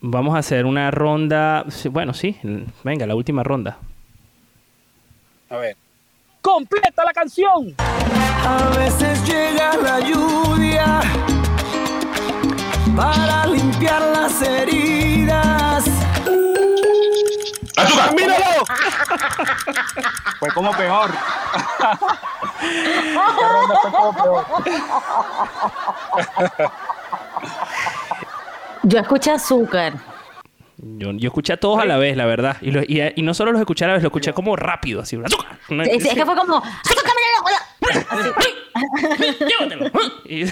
Vamos 0.00 0.36
a 0.36 0.38
hacer 0.38 0.66
una 0.66 0.90
ronda. 0.90 1.64
Bueno, 1.90 2.14
sí, 2.14 2.36
venga, 2.84 3.06
la 3.06 3.14
última 3.16 3.42
ronda. 3.42 3.78
A 5.50 5.56
ver. 5.56 5.76
¡Completa 6.40 7.04
la 7.04 7.12
canción! 7.12 7.74
A 7.78 8.76
veces 8.78 9.26
llega 9.26 9.76
la 9.78 9.98
lluvia 10.00 11.00
para 12.94 13.46
limpiar 13.46 14.02
las 14.02 14.42
heridas. 14.42 16.03
¡Azúcar! 17.76 18.14
¡Míralo! 18.14 18.64
Fue 20.38 20.48
como 20.52 20.72
peor. 20.72 21.10
Esta 22.60 23.48
ronda 23.48 23.76
fue 23.82 23.90
como 23.90 24.12
peor. 24.12 24.44
Yo 28.82 28.98
escuché 28.98 29.30
azúcar. 29.30 29.94
Yo, 30.76 31.12
yo 31.12 31.28
escuché 31.28 31.54
a 31.54 31.56
todos 31.56 31.80
a 31.80 31.84
la 31.86 31.96
vez, 31.96 32.16
la 32.16 32.26
verdad. 32.26 32.56
Y, 32.60 32.70
lo- 32.70 32.82
y, 32.82 33.00
y 33.16 33.22
no 33.22 33.32
solo 33.32 33.52
los 33.52 33.60
escuché 33.60 33.84
a 33.84 33.88
la 33.88 33.94
vez, 33.94 34.02
lo 34.02 34.08
escuché 34.08 34.32
como 34.34 34.54
rápido, 34.56 35.00
así. 35.00 35.16
¡azúcar! 35.24 35.58
Es, 35.86 36.04
es 36.04 36.14
que 36.14 36.26
fue 36.26 36.36
como. 36.36 36.62
Y- 40.24 40.44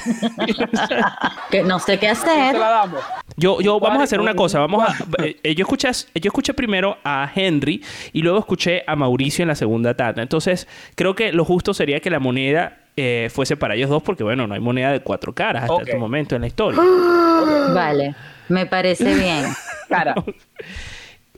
que 1.50 1.62
no 1.62 1.78
sé 1.78 1.98
qué 1.98 2.08
hacer. 2.08 2.54
la 2.58 2.68
damos. 2.70 3.02
Yo, 3.36 3.60
yo, 3.60 3.74
vamos 3.80 3.88
a 3.88 3.90
¿Cuál- 3.96 4.02
hacer 4.04 4.20
una 4.20 4.34
cosa. 4.34 4.58
Vamos 4.60 4.84
a. 4.88 4.94
eh, 5.24 5.36
eh, 5.42 5.54
yo, 5.54 5.62
escuché, 5.64 5.90
yo 5.92 6.28
escuché 6.28 6.54
primero 6.54 6.98
a 7.04 7.30
Henry 7.34 7.82
y 8.12 8.22
luego 8.22 8.38
escuché 8.38 8.84
a 8.86 8.96
Mauricio 8.96 9.42
en 9.42 9.48
la 9.48 9.54
segunda 9.54 9.94
tanda. 9.94 10.22
Entonces, 10.22 10.66
creo 10.94 11.14
que 11.14 11.32
lo 11.32 11.44
justo 11.44 11.74
sería 11.74 12.00
que 12.00 12.10
la 12.10 12.18
moneda 12.20 12.78
eh, 12.96 13.30
fuese 13.32 13.56
para 13.56 13.74
ellos 13.74 13.88
dos, 13.90 14.02
porque 14.02 14.22
bueno, 14.22 14.46
no 14.46 14.54
hay 14.54 14.60
moneda 14.60 14.92
de 14.92 15.00
cuatro 15.00 15.32
caras 15.32 15.62
hasta 15.62 15.74
Ok. 15.74 15.82
este 15.86 15.96
momento 15.96 16.34
en 16.34 16.42
la 16.42 16.46
historia. 16.46 16.80
Vale, 17.74 18.14
me 18.48 18.66
parece 18.66 19.14
bien. 19.14 19.46
Cara, 19.88 20.14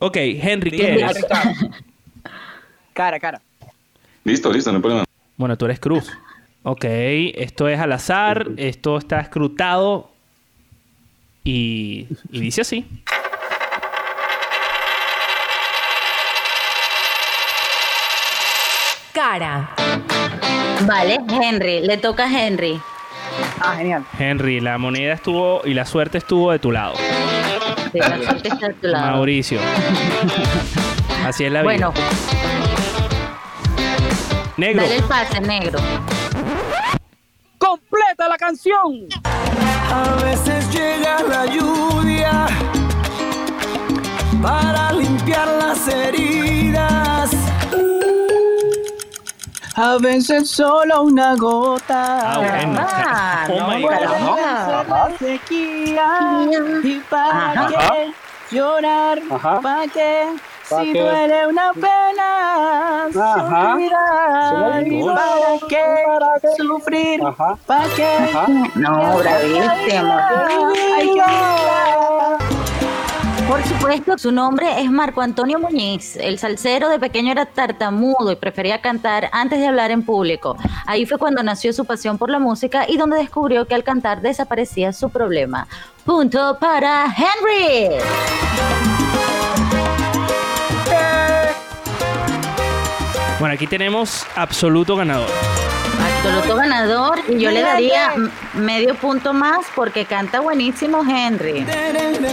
Ok, 0.00 0.16
Henry, 0.16 0.70
¿qué 0.72 0.92
eres? 0.94 1.24
Cara, 2.92 3.18
cara. 3.18 3.40
listo, 4.24 4.52
listo, 4.52 4.70
no 4.70 4.76
hay 4.78 4.82
problema. 4.82 5.04
Bueno, 5.36 5.56
tú 5.56 5.64
eres 5.64 5.80
Cruz. 5.80 6.10
Ok, 6.62 6.84
esto 6.84 7.68
es 7.68 7.78
al 7.78 7.92
azar, 7.92 8.46
esto 8.56 8.96
está 8.96 9.20
escrutado 9.20 10.10
y, 11.44 12.06
y 12.30 12.40
dice 12.40 12.62
así. 12.62 12.86
Cara. 19.12 19.70
Vale, 20.86 21.18
Henry, 21.28 21.80
le 21.80 21.96
toca 21.98 22.24
a 22.24 22.46
Henry. 22.46 22.80
Ah, 23.60 23.74
genial. 23.76 24.04
Henry, 24.18 24.60
la 24.60 24.78
moneda 24.78 25.14
estuvo 25.14 25.62
y 25.64 25.74
la 25.74 25.84
suerte 25.84 26.18
estuvo 26.18 26.50
de 26.52 26.58
tu 26.58 26.72
lado. 26.72 26.94
Sí, 27.92 27.98
la 27.98 28.16
suerte 28.22 28.48
está 28.48 28.68
de 28.68 28.74
tu 28.74 28.86
lado. 28.88 29.10
Mauricio. 29.12 29.60
Así 31.24 31.44
es 31.44 31.52
la 31.52 31.62
vida. 31.62 31.64
Bueno, 31.64 31.94
Negro. 34.56 34.82
dale 34.82 34.96
el 34.96 35.04
pase, 35.04 35.40
negro. 35.40 35.78
¡Completa 37.58 38.28
la 38.28 38.36
canción! 38.36 39.08
A 39.24 40.22
veces 40.22 40.70
llega 40.72 41.22
la 41.22 41.46
lluvia 41.46 42.46
para 44.42 44.92
limpiar 44.92 45.48
las 45.48 45.88
heridas. 45.88 47.30
A 49.76 49.96
veces 50.00 50.48
solo 50.50 51.02
una 51.02 51.34
gota. 51.34 52.32
Ah, 52.34 52.38
bueno. 52.38 52.80
Ah, 52.88 53.46
Oh 53.50 53.58
no, 53.58 53.68
my 53.68 53.82
God. 53.82 53.90
la 54.88 55.12
sequía. 55.18 56.46
¿Y 56.84 57.00
para 57.10 57.50
Ajá. 57.52 57.68
qué 57.68 58.12
llorar? 58.56 59.20
¿Para 59.62 59.86
qué? 59.88 60.28
¿Pa' 60.74 60.82
Si 60.82 60.92
duele 60.92 61.46
una 61.46 61.72
pena, 61.72 63.04
Ajá. 63.06 63.74
olvidó. 63.74 65.14
¿Para 65.14 65.58
qué 65.68 65.82
¿Para 66.18 66.40
qué? 66.40 66.48
sufrir? 66.56 67.20
Ajá. 67.24 67.56
¿Para 67.66 67.84
qué? 67.94 68.04
Ajá. 68.06 68.46
No, 68.74 69.18
bravísimo. 69.18 70.14
Por 73.48 73.62
supuesto, 73.62 74.18
su 74.18 74.32
nombre 74.32 74.80
es 74.80 74.90
Marco 74.90 75.20
Antonio 75.20 75.58
Muñiz. 75.60 76.16
El 76.16 76.38
salsero 76.38 76.88
de 76.88 76.98
pequeño 76.98 77.30
era 77.30 77.46
tartamudo 77.46 78.32
y 78.32 78.36
prefería 78.36 78.80
cantar 78.80 79.28
antes 79.32 79.60
de 79.60 79.66
hablar 79.68 79.90
en 79.90 80.02
público. 80.02 80.56
Ahí 80.86 81.04
fue 81.06 81.18
cuando 81.18 81.42
nació 81.42 81.72
su 81.72 81.84
pasión 81.84 82.18
por 82.18 82.30
la 82.30 82.38
música 82.38 82.86
y 82.88 82.96
donde 82.96 83.18
descubrió 83.18 83.66
que 83.66 83.74
al 83.74 83.84
cantar 83.84 84.22
desaparecía 84.22 84.92
su 84.92 85.10
problema. 85.10 85.68
Punto 86.04 86.56
para 86.58 87.04
Henry. 87.06 87.90
Bueno, 93.44 93.56
aquí 93.56 93.66
tenemos 93.66 94.26
absoluto 94.36 94.96
ganador. 94.96 95.28
Absoluto 96.02 96.56
ganador 96.56 97.18
y 97.28 97.38
yo 97.38 97.50
le 97.50 97.60
daría 97.60 98.14
medio 98.54 98.94
punto 98.94 99.34
más 99.34 99.66
porque 99.76 100.06
canta 100.06 100.40
buenísimo 100.40 101.04
Henry. 101.06 101.62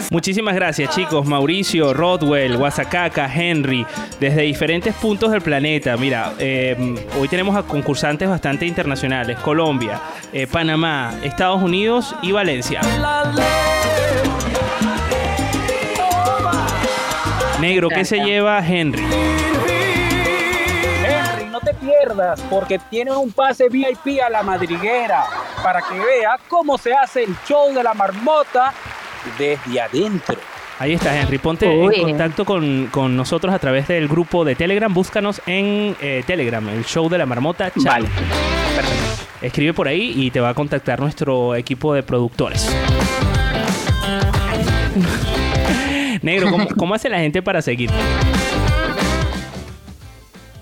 Muchísimas 0.10 0.56
gracias, 0.56 0.96
chicos. 0.96 1.26
Mauricio, 1.26 1.94
Rodwell, 1.94 2.56
Guasacaca, 2.56 3.30
Henry, 3.30 3.86
desde 4.22 4.44
diferentes 4.44 4.96
puntos 4.96 5.32
del 5.32 5.42
planeta. 5.42 5.98
Mira, 5.98 6.32
eh, 6.40 6.96
hoy 7.20 7.28
tenemos 7.28 7.58
a 7.58 7.64
concursantes 7.64 8.30
bastante 8.30 8.66
internacionales: 8.66 9.38
Colombia, 9.40 10.00
eh, 10.32 10.48
Panamá, 10.48 11.14
Estados 11.24 11.62
Unidos 11.62 12.16
y 12.22 12.32
Valencia. 12.32 12.80
Negro, 17.60 17.90
¿qué 17.90 18.06
se 18.06 18.20
lleva 18.20 18.66
Henry? 18.66 19.04
Pierdas 21.82 22.40
porque 22.50 22.80
tiene 22.90 23.12
un 23.12 23.32
pase 23.32 23.68
VIP 23.68 24.22
a 24.26 24.30
la 24.30 24.44
madriguera 24.44 25.26
para 25.64 25.82
que 25.82 25.96
vea 25.96 26.40
cómo 26.48 26.78
se 26.78 26.94
hace 26.94 27.24
el 27.24 27.36
show 27.48 27.74
de 27.74 27.84
la 27.84 27.94
marmota 27.94 28.74
desde 29.38 29.82
adentro. 29.82 30.38
Ahí 30.80 30.94
está, 30.94 31.20
Henry. 31.20 31.38
Ponte 31.38 31.68
Uy. 31.68 31.96
en 31.96 32.02
contacto 32.10 32.46
con, 32.46 32.88
con 32.88 33.16
nosotros 33.16 33.54
a 33.54 33.60
través 33.60 33.88
del 33.88 34.08
grupo 34.08 34.46
de 34.46 34.56
Telegram. 34.56 34.92
Búscanos 34.94 35.42
en 35.46 35.96
eh, 36.02 36.24
Telegram, 36.26 36.68
el 36.70 36.86
show 36.86 37.10
de 37.10 37.18
la 37.18 37.26
marmota. 37.26 37.72
Chat. 37.72 37.84
Vale. 37.84 38.10
Escribe 39.42 39.74
por 39.74 39.88
ahí 39.88 40.14
y 40.16 40.32
te 40.32 40.40
va 40.40 40.50
a 40.50 40.54
contactar 40.54 41.00
nuestro 41.00 41.56
equipo 41.56 41.94
de 41.94 42.04
productores. 42.04 42.76
Negro, 46.22 46.52
¿cómo, 46.52 46.68
cómo 46.78 46.96
hace 46.96 47.10
la 47.10 47.20
gente 47.20 47.42
para 47.42 47.62
seguirte? 47.62 47.96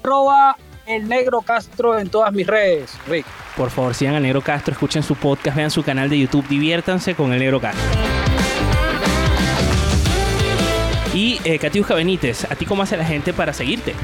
Arroba 0.04 0.58
el 0.90 1.08
negro 1.08 1.42
Castro 1.42 1.98
en 1.98 2.10
todas 2.10 2.34
mis 2.34 2.48
redes, 2.48 2.98
Rick. 3.08 3.26
Por 3.56 3.70
favor, 3.70 3.94
sigan 3.94 4.16
al 4.16 4.24
Negro 4.24 4.42
Castro, 4.42 4.72
escuchen 4.72 5.04
su 5.04 5.16
podcast, 5.16 5.56
vean 5.56 5.72
su 5.72 5.84
canal 5.84 6.10
de 6.10 6.20
YouTube, 6.20 6.48
diviértanse 6.48 7.16
con 7.16 7.32
el 7.34 7.40
Negro 7.40 7.62
Castro. 7.62 7.84
Y 11.14 11.40
eh, 11.44 11.60
Katiuska 11.60 11.96
Benítez, 11.96 12.50
¿a 12.50 12.56
ti 12.56 12.66
cómo 12.66 12.84
hace 12.84 12.98
la 12.98 13.06
gente 13.06 13.34
para 13.34 13.54
seguirte? 13.54 13.96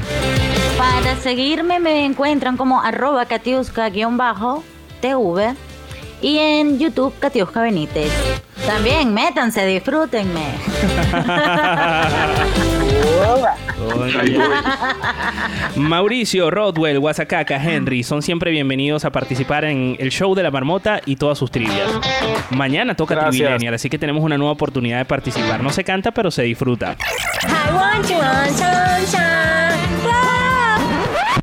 Para 0.76 1.16
seguirme 1.16 1.78
me 1.78 2.04
encuentran 2.04 2.56
como 2.56 2.82
arroba 2.82 3.26
katiuska-tv 3.26 5.56
y 6.22 6.38
en 6.38 6.78
YouTube 6.78 7.14
Katiuska 7.18 7.62
Benítez. 7.62 8.12
También 8.66 9.14
métanse, 9.14 9.66
disfrútenme. 9.66 10.40
Mauricio, 15.76 16.50
Rodwell, 16.50 16.98
Guasacaca, 16.98 17.62
Henry 17.62 18.02
son 18.02 18.22
siempre 18.22 18.50
bienvenidos 18.50 19.04
a 19.04 19.10
participar 19.10 19.64
en 19.64 19.96
el 19.98 20.10
show 20.10 20.34
de 20.34 20.42
la 20.42 20.50
marmota 20.50 21.00
y 21.04 21.16
todas 21.16 21.38
sus 21.38 21.50
trivias. 21.50 21.90
Mañana 22.50 22.94
toca. 22.94 23.28
Trivilenial, 23.28 23.74
así 23.74 23.88
que 23.88 23.98
tenemos 23.98 24.22
una 24.22 24.36
nueva 24.36 24.52
oportunidad 24.52 24.98
de 24.98 25.04
participar. 25.04 25.62
No 25.62 25.70
se 25.70 25.84
canta, 25.84 26.10
pero 26.10 26.30
se 26.30 26.42
disfruta. 26.42 26.96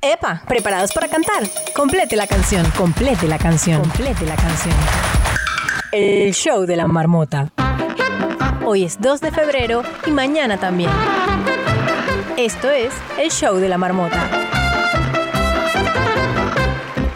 Epa, 0.06 0.42
¿preparados 0.46 0.92
para 0.92 1.08
cantar? 1.08 1.44
Complete 1.74 2.18
la 2.18 2.28
canción, 2.28 2.70
complete 2.72 3.26
la 3.26 3.38
canción, 3.38 3.80
complete 3.80 4.26
la 4.26 4.36
canción. 4.36 4.76
El 5.94 6.34
show 6.34 6.66
de 6.66 6.76
la 6.76 6.88
marmota. 6.88 7.54
Hoy 8.66 8.84
es 8.84 9.00
2 9.00 9.22
de 9.22 9.32
febrero 9.32 9.82
y 10.06 10.12
mañana 10.12 10.58
también. 10.58 10.92
Esto 12.36 12.70
es 12.70 12.92
el 13.18 13.32
show 13.32 13.56
de 13.56 13.70
la 13.70 13.78
marmota. 13.78 14.30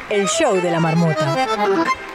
El 0.09 0.25
show 0.29 0.55
de 0.55 0.71
la 0.71 0.79
marmota. 0.79 2.06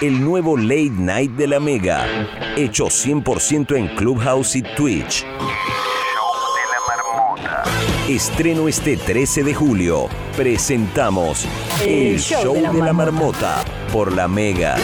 El 0.00 0.24
nuevo 0.24 0.56
Late 0.56 0.92
Night 0.96 1.32
de 1.32 1.46
la 1.46 1.60
Mega, 1.60 2.06
hecho 2.56 2.86
100% 2.86 3.76
en 3.76 3.88
Clubhouse 3.88 4.56
y 4.56 4.62
Twitch. 4.62 5.26
Estreno 8.08 8.66
este 8.66 8.96
13 8.96 9.44
de 9.44 9.52
julio. 9.52 10.08
Presentamos 10.34 11.46
El, 11.84 12.18
Show, 12.18 12.54
de 12.54 12.82
la, 12.82 12.94
marmota. 12.94 13.62
por 13.92 14.14
la 14.14 14.26
Mega. 14.26 14.76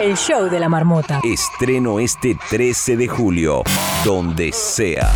El 0.00 0.16
show 0.16 0.50
de 0.50 0.58
la 0.58 0.68
marmota. 0.68 1.20
Estreno 1.22 2.00
este 2.00 2.36
13 2.50 2.96
de 2.96 3.06
julio, 3.06 3.62
donde 4.06 4.52
sea. 4.52 5.10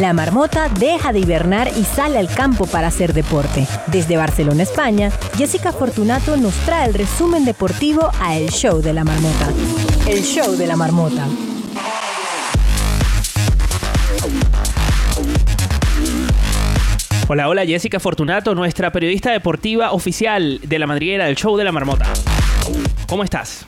La 0.00 0.14
marmota 0.14 0.70
deja 0.70 1.12
de 1.12 1.18
hibernar 1.18 1.68
y 1.76 1.84
sale 1.84 2.16
al 2.16 2.34
campo 2.34 2.64
para 2.64 2.86
hacer 2.86 3.12
deporte. 3.12 3.66
Desde 3.88 4.16
Barcelona, 4.16 4.62
España, 4.62 5.10
Jessica 5.36 5.72
Fortunato 5.72 6.38
nos 6.38 6.54
trae 6.64 6.88
el 6.88 6.94
resumen 6.94 7.44
deportivo 7.44 8.10
a 8.18 8.38
El 8.38 8.48
Show 8.48 8.80
de 8.80 8.94
la 8.94 9.04
Marmota. 9.04 9.46
El 10.08 10.22
Show 10.22 10.56
de 10.56 10.66
la 10.66 10.74
Marmota. 10.74 11.26
Hola, 17.28 17.46
hola, 17.50 17.66
Jessica 17.66 18.00
Fortunato, 18.00 18.54
nuestra 18.54 18.90
periodista 18.90 19.32
deportiva 19.32 19.92
oficial 19.92 20.60
de 20.62 20.78
la 20.78 20.86
madriguera 20.86 21.26
del 21.26 21.36
show 21.36 21.58
de 21.58 21.64
la 21.64 21.72
marmota. 21.72 22.06
¿Cómo 23.06 23.22
estás? 23.22 23.66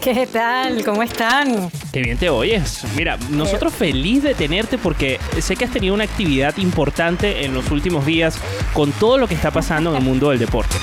¿Qué 0.04 0.26
tal? 0.26 0.82
¿Cómo 0.82 1.02
están? 1.02 1.70
Qué 1.92 2.00
bien 2.00 2.16
te 2.16 2.30
oyes. 2.30 2.84
Mira, 2.96 3.18
nosotros 3.30 3.74
feliz 3.74 4.22
de 4.22 4.34
tenerte 4.34 4.78
porque 4.78 5.20
sé 5.40 5.56
que 5.56 5.66
has 5.66 5.70
tenido 5.70 5.92
una 5.94 6.04
actividad 6.04 6.56
importante 6.56 7.44
en 7.44 7.52
los 7.52 7.70
últimos 7.70 8.06
días 8.06 8.38
con 8.72 8.92
todo 8.92 9.18
lo 9.18 9.28
que 9.28 9.34
está 9.34 9.50
pasando 9.50 9.90
en 9.90 9.96
el 9.96 10.02
mundo 10.02 10.30
del 10.30 10.38
deporte. 10.38 10.74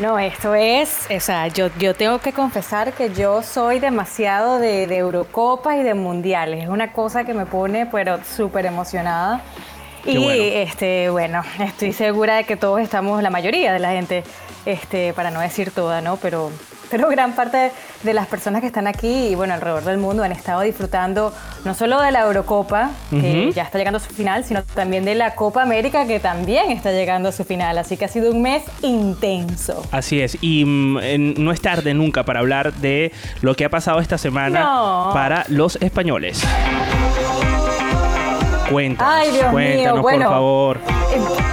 No, 0.00 0.18
esto 0.18 0.54
es, 0.54 1.06
o 1.14 1.20
sea, 1.20 1.46
yo, 1.48 1.68
yo 1.78 1.94
tengo 1.94 2.18
que 2.18 2.32
confesar 2.32 2.92
que 2.92 3.12
yo 3.14 3.42
soy 3.42 3.78
demasiado 3.78 4.58
de, 4.58 4.86
de 4.86 4.96
Eurocopas 4.96 5.76
y 5.76 5.82
de 5.82 5.94
Mundiales. 5.94 6.64
Es 6.64 6.70
una 6.70 6.92
cosa 6.92 7.22
que 7.22 7.34
me 7.34 7.46
pone, 7.46 7.86
pero 7.86 8.18
súper 8.24 8.66
emocionada. 8.66 9.42
Qué 10.02 10.12
y 10.12 10.16
bueno. 10.16 10.42
este, 10.42 11.10
bueno, 11.10 11.42
estoy 11.60 11.92
segura 11.92 12.36
de 12.36 12.44
que 12.44 12.56
todos 12.56 12.80
estamos, 12.80 13.22
la 13.22 13.30
mayoría 13.30 13.72
de 13.72 13.78
la 13.78 13.92
gente, 13.92 14.24
este, 14.64 15.12
para 15.12 15.30
no 15.30 15.40
decir 15.40 15.70
toda, 15.70 16.00
¿no? 16.00 16.16
Pero, 16.16 16.50
pero 16.90 17.08
gran 17.08 17.32
parte 17.32 17.70
de 18.02 18.14
las 18.14 18.26
personas 18.26 18.60
que 18.60 18.66
están 18.66 18.86
aquí 18.86 19.28
y 19.28 19.34
bueno, 19.34 19.54
alrededor 19.54 19.84
del 19.84 19.98
mundo 19.98 20.22
han 20.22 20.32
estado 20.32 20.60
disfrutando 20.62 21.32
no 21.64 21.74
solo 21.74 22.00
de 22.00 22.10
la 22.10 22.20
Eurocopa, 22.22 22.90
que 23.10 23.50
ya 23.54 23.62
está 23.62 23.78
llegando 23.78 23.98
a 23.98 24.00
su 24.00 24.12
final, 24.12 24.44
sino 24.44 24.62
también 24.64 25.04
de 25.04 25.14
la 25.14 25.34
Copa 25.34 25.62
América, 25.62 26.06
que 26.06 26.20
también 26.20 26.70
está 26.70 26.90
llegando 26.92 27.28
a 27.28 27.32
su 27.32 27.44
final. 27.44 27.78
Así 27.78 27.96
que 27.96 28.04
ha 28.06 28.08
sido 28.08 28.30
un 28.30 28.42
mes 28.42 28.62
intenso. 28.82 29.82
Así 29.92 30.20
es, 30.20 30.38
y 30.40 30.64
mm, 30.64 31.34
no 31.42 31.52
es 31.52 31.60
tarde 31.60 31.94
nunca 31.94 32.24
para 32.24 32.40
hablar 32.40 32.72
de 32.74 33.12
lo 33.42 33.54
que 33.54 33.64
ha 33.64 33.68
pasado 33.70 34.00
esta 34.00 34.18
semana 34.18 34.60
No. 34.60 35.10
para 35.12 35.44
los 35.48 35.76
españoles. 35.76 36.42
Cuéntanos, 38.70 39.14
Ay, 39.14 39.30
Dios 39.32 39.42
mío, 39.42 39.50
cuéntanos, 39.52 40.02
bueno. 40.02 40.24
por 40.26 40.32
favor. 40.32 40.80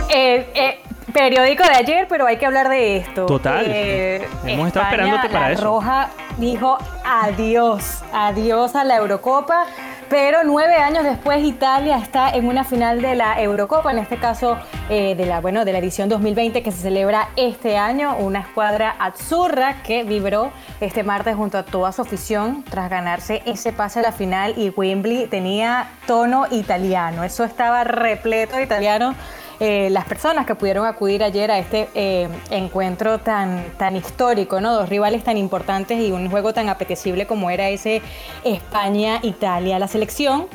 Eh, 0.10 0.46
eh, 0.54 0.80
periódico 1.14 1.64
de 1.64 1.76
ayer, 1.76 2.08
pero 2.08 2.26
hay 2.26 2.38
que 2.38 2.46
hablar 2.46 2.70
de 2.70 2.98
esto. 2.98 3.26
Total. 3.26 3.66
Eh, 3.68 4.28
Hemos 4.46 4.68
estado 4.68 4.86
esperándote 4.86 5.30
para 5.30 5.48
la 5.48 5.52
eso. 5.54 5.64
Roja 5.64 6.10
dijo 6.38 6.78
adiós, 7.06 8.04
adiós 8.14 8.76
a 8.76 8.84
la 8.84 8.98
Eurocopa. 8.98 9.66
Pero 10.10 10.46
nueve 10.46 10.76
años 10.76 11.04
después 11.04 11.44
Italia 11.44 11.98
está 11.98 12.30
en 12.30 12.48
una 12.48 12.64
final 12.64 13.02
de 13.02 13.14
la 13.16 13.42
Eurocopa, 13.42 13.92
en 13.92 13.98
este 13.98 14.16
caso 14.18 14.58
eh, 14.90 15.16
de 15.16 15.26
la 15.26 15.42
bueno 15.42 15.66
de 15.66 15.74
la 15.74 15.80
edición 15.80 16.08
2020 16.08 16.64
que 16.64 16.72
se 16.72 16.78
celebra 16.78 17.28
este 17.36 17.78
año, 17.78 18.16
una 18.16 18.40
escuadra 18.40 18.96
azzurra 19.00 19.84
que 19.84 20.06
vibró 20.06 20.54
este 20.80 21.04
martes 21.04 21.36
junto 21.36 21.58
a 21.58 21.64
toda 21.64 21.92
su 21.92 22.04
afición 22.04 22.64
tras 22.64 22.90
ganarse 22.90 23.42
ese 23.46 23.74
pase 23.74 24.00
a 24.00 24.04
la 24.04 24.12
final 24.14 24.54
y 24.56 24.70
Wembley 24.70 25.28
tenía 25.28 25.90
tono 26.06 26.46
italiano, 26.52 27.26
eso 27.26 27.44
estaba 27.44 27.84
repleto 27.84 28.56
de 28.56 28.64
italiano 28.64 29.14
eh, 29.60 29.90
las 29.90 30.06
personas 30.06 30.46
que 30.46 30.56
pudieron 30.56 30.86
acudir 30.86 31.24
ayer 31.24 31.50
a 31.52 31.58
este 31.58 31.90
eh, 31.96 32.28
encuentro 32.52 33.18
tan, 33.20 33.64
tan 33.78 33.96
histórico, 33.96 34.62
¿no? 34.62 34.74
Dos 34.74 34.90
rivales 34.90 35.24
tan 35.24 35.38
importantes 35.38 36.00
y 36.00 36.12
un 36.12 36.30
juego 36.30 36.54
tan 36.54 36.70
apetecible 36.70 37.26
como 37.26 37.50
era 37.50 37.70
ese 37.70 38.02
España-Italia. 38.44 39.80
La 39.80 39.88
selección 39.88 40.48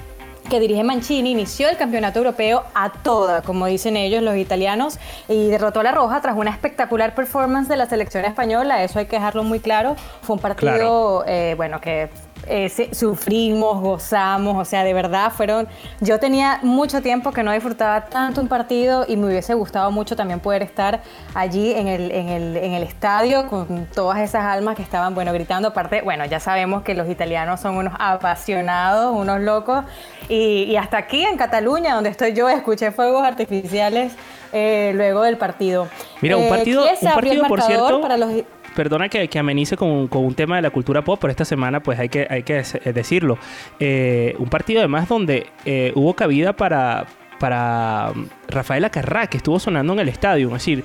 que 0.51 0.61
dirige 0.61 0.85
Mancini 0.85 1.31
inició 1.31 1.69
el 1.69 1.77
campeonato 1.77 2.19
europeo 2.19 2.65
a 2.75 2.93
toda, 2.93 3.43
como 3.43 3.67
dicen 3.67 3.97
ellos 3.97 4.23
los 4.23 4.37
italianos, 4.37 4.99
y 5.29 5.49
derrotó 5.49 5.81
a 5.81 5.83
la 5.85 5.93
Roja 5.93 6.21
tras 6.21 6.37
una 6.37 6.51
espectacular 6.51 7.15
performance 7.15 7.69
de 7.69 7.77
la 7.77 7.87
selección 7.87 8.25
española, 8.25 8.83
eso 8.83 8.99
hay 8.99 9.07
que 9.07 9.17
dejarlo 9.17 9.45
muy 9.45 9.61
claro, 9.61 9.97
fue 10.23 10.37
un 10.37 10.43
partido, 10.43 10.73
Claro. 10.73 11.25
eh, 11.27 11.55
bueno, 11.57 11.81
que 11.81 12.11
eh, 12.47 12.69
sufrimos, 12.93 13.81
gozamos, 13.81 14.57
o 14.57 14.65
sea, 14.65 14.85
de 14.85 14.93
verdad 14.95 15.31
fueron, 15.33 15.69
yo 16.01 16.19
tenía 16.19 16.59
mucho 16.63 17.01
tiempo 17.03 17.33
que 17.33 17.43
no 17.43 17.53
disfrutaba 17.53 18.07
tanto 18.07 18.41
un 18.41 18.49
partido 18.49 19.05
y 19.09 19.17
me 19.17 19.27
hubiese 19.27 19.55
gustado 19.55 19.91
mucho 19.91 20.17
también 20.17 20.41
poder 20.41 20.63
estar 20.63 21.01
allí 21.35 21.73
en 21.73 21.89
el, 21.89 22.11
en 22.11 22.29
el, 22.29 22.57
en 22.57 22.73
el 22.73 22.83
estadio 22.83 23.47
con 23.49 23.87
todas 23.95 24.19
esas 24.21 24.45
almas 24.45 24.77
que 24.77 24.83
estaban, 24.83 25.15
bueno, 25.15 25.33
gritando, 25.33 25.69
aparte, 25.69 26.03
bueno, 26.03 26.25
ya 26.27 26.41
sabemos 26.41 26.83
que 26.83 26.95
los 26.95 27.09
italianos 27.09 27.61
son 27.61 27.77
unos 27.77 27.95
apasionados, 27.99 29.15
unos 29.15 29.41
locos, 29.41 29.85
y, 30.29 30.65
y 30.65 30.77
hasta 30.77 30.97
aquí 30.99 31.25
en 31.25 31.37
Cataluña, 31.37 31.95
donde 31.95 32.11
estoy 32.11 32.33
yo, 32.35 32.49
escuché 32.49 32.91
fuegos 32.93 33.23
artificiales 33.25 34.13
eh, 34.53 34.93
luego 34.95 35.23
del 35.23 35.37
partido. 35.39 35.89
Mira, 36.21 36.37
un 36.37 36.45
Eh, 36.45 36.49
partido, 36.49 36.83
un 36.83 37.13
partido 37.13 37.45
por 37.47 37.63
cierto, 37.63 38.01
para 38.01 38.17
los- 38.17 38.33
perdona 38.75 39.09
que, 39.09 39.29
que 39.29 39.39
amenice 39.39 39.77
con, 39.77 40.09
un 40.11 40.35
tema 40.35 40.57
de 40.57 40.63
la 40.63 40.71
cultura 40.71 41.03
pop, 41.03 41.19
pero 41.21 41.31
esta 41.31 41.45
semana 41.45 41.81
pues 41.81 41.99
hay 41.99 42.09
que, 42.09 42.27
eh, 42.29 42.93
decirlo. 42.93 43.39
Eh, 43.79 44.35
un 44.39 44.49
partido 44.49 44.81
además 44.81 45.09
donde 45.09 45.47
eh, 45.65 45.93
hubo 45.95 46.15
cabida 46.15 46.53
para, 46.55 47.07
para 47.39 48.13
mm, 48.15 48.25
Rafael 48.49 48.85
Acarrá, 48.85 49.27
que 49.27 49.37
estuvo 49.37 49.59
sonando 49.59 49.93
en 49.93 50.01
el 50.01 50.09
estadio. 50.09 50.49
Es 50.49 50.55
decir, 50.55 50.85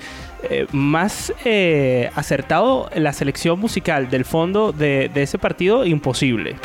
eh, 0.50 0.68
más 0.72 1.34
acertado 2.16 2.90
la 2.96 3.14
selección 3.14 3.60
musical 3.60 4.10
del 4.10 4.26
fondo 4.26 4.72
de 4.72 5.10
ese 5.16 5.38
partido, 5.38 5.86
imposible. 5.86 6.56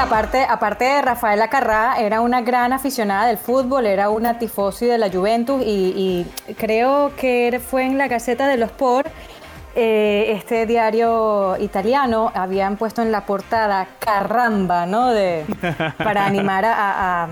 Aparte, 0.00 0.46
aparte 0.48 0.84
de 0.84 1.02
Rafaela 1.02 1.48
Carrá, 1.48 1.96
era 1.98 2.20
una 2.20 2.40
gran 2.40 2.72
aficionada 2.72 3.26
del 3.26 3.36
fútbol, 3.36 3.84
era 3.86 4.08
una 4.10 4.38
tifosi 4.38 4.86
de 4.86 4.96
la 4.96 5.10
Juventus 5.10 5.60
y, 5.64 6.26
creo 6.56 7.12
que 7.16 7.60
fue 7.64 7.84
en 7.84 7.98
la 7.98 8.08
Gaceta 8.08 8.46
de 8.48 8.56
los 8.56 8.70
Sport, 8.70 9.08
eh, 9.74 10.32
este 10.34 10.66
diario 10.66 11.56
italiano, 11.58 12.32
habían 12.34 12.76
puesto 12.76 13.02
en 13.02 13.12
la 13.12 13.26
portada 13.26 13.86
Carramba, 13.98 14.86
¿no? 14.86 15.08
De, 15.08 15.44
para 15.98 16.24
animar 16.26 16.64
a- 16.64 17.28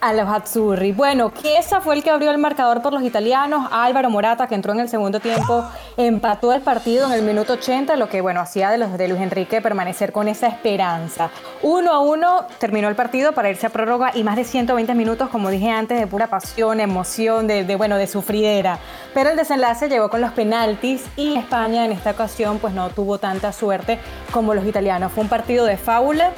a 0.00 0.12
los 0.12 0.28
Azzurri. 0.28 0.92
Bueno, 0.92 1.30
Chiesa 1.30 1.80
fue 1.80 1.96
el 1.96 2.02
que 2.02 2.10
abrió 2.10 2.30
el 2.30 2.38
marcador 2.38 2.82
por 2.82 2.92
los 2.92 3.02
italianos. 3.02 3.68
Álvaro 3.70 4.10
Morata, 4.10 4.46
que 4.46 4.54
entró 4.54 4.72
en 4.72 4.80
el 4.80 4.88
segundo 4.88 5.20
tiempo, 5.20 5.64
empató 5.96 6.52
el 6.52 6.60
partido 6.60 7.06
en 7.06 7.12
el 7.12 7.22
minuto 7.22 7.54
80, 7.54 7.96
lo 7.96 8.08
que 8.08 8.20
bueno 8.20 8.40
hacía 8.40 8.70
de 8.70 9.08
Luis 9.08 9.20
Enrique 9.20 9.60
permanecer 9.60 10.12
con 10.12 10.28
esa 10.28 10.46
esperanza. 10.46 11.30
Uno 11.62 11.92
a 11.92 12.00
uno 12.00 12.46
terminó 12.58 12.88
el 12.88 12.94
partido 12.94 13.32
para 13.32 13.50
irse 13.50 13.66
a 13.66 13.70
prórroga 13.70 14.12
y 14.14 14.24
más 14.24 14.36
de 14.36 14.44
120 14.44 14.94
minutos, 14.94 15.28
como 15.28 15.50
dije 15.50 15.70
antes, 15.70 15.98
de 15.98 16.06
pura 16.06 16.28
pasión, 16.28 16.80
emoción, 16.80 17.46
de, 17.46 17.64
de, 17.64 17.76
bueno, 17.76 17.96
de 17.96 18.06
sufridera. 18.06 18.78
Pero 19.14 19.30
el 19.30 19.36
desenlace 19.36 19.88
llegó 19.88 20.10
con 20.10 20.20
los 20.20 20.32
penaltis 20.32 21.04
y 21.16 21.36
España 21.36 21.84
en 21.84 21.92
esta 21.92 22.12
ocasión 22.12 22.58
pues 22.58 22.74
no 22.74 22.90
tuvo 22.90 23.18
tanta 23.18 23.52
suerte 23.52 23.98
como 24.32 24.54
los 24.54 24.64
italianos. 24.64 25.12
Fue 25.12 25.22
un 25.22 25.28
partido 25.28 25.64
de 25.64 25.76
fábula 25.76 26.32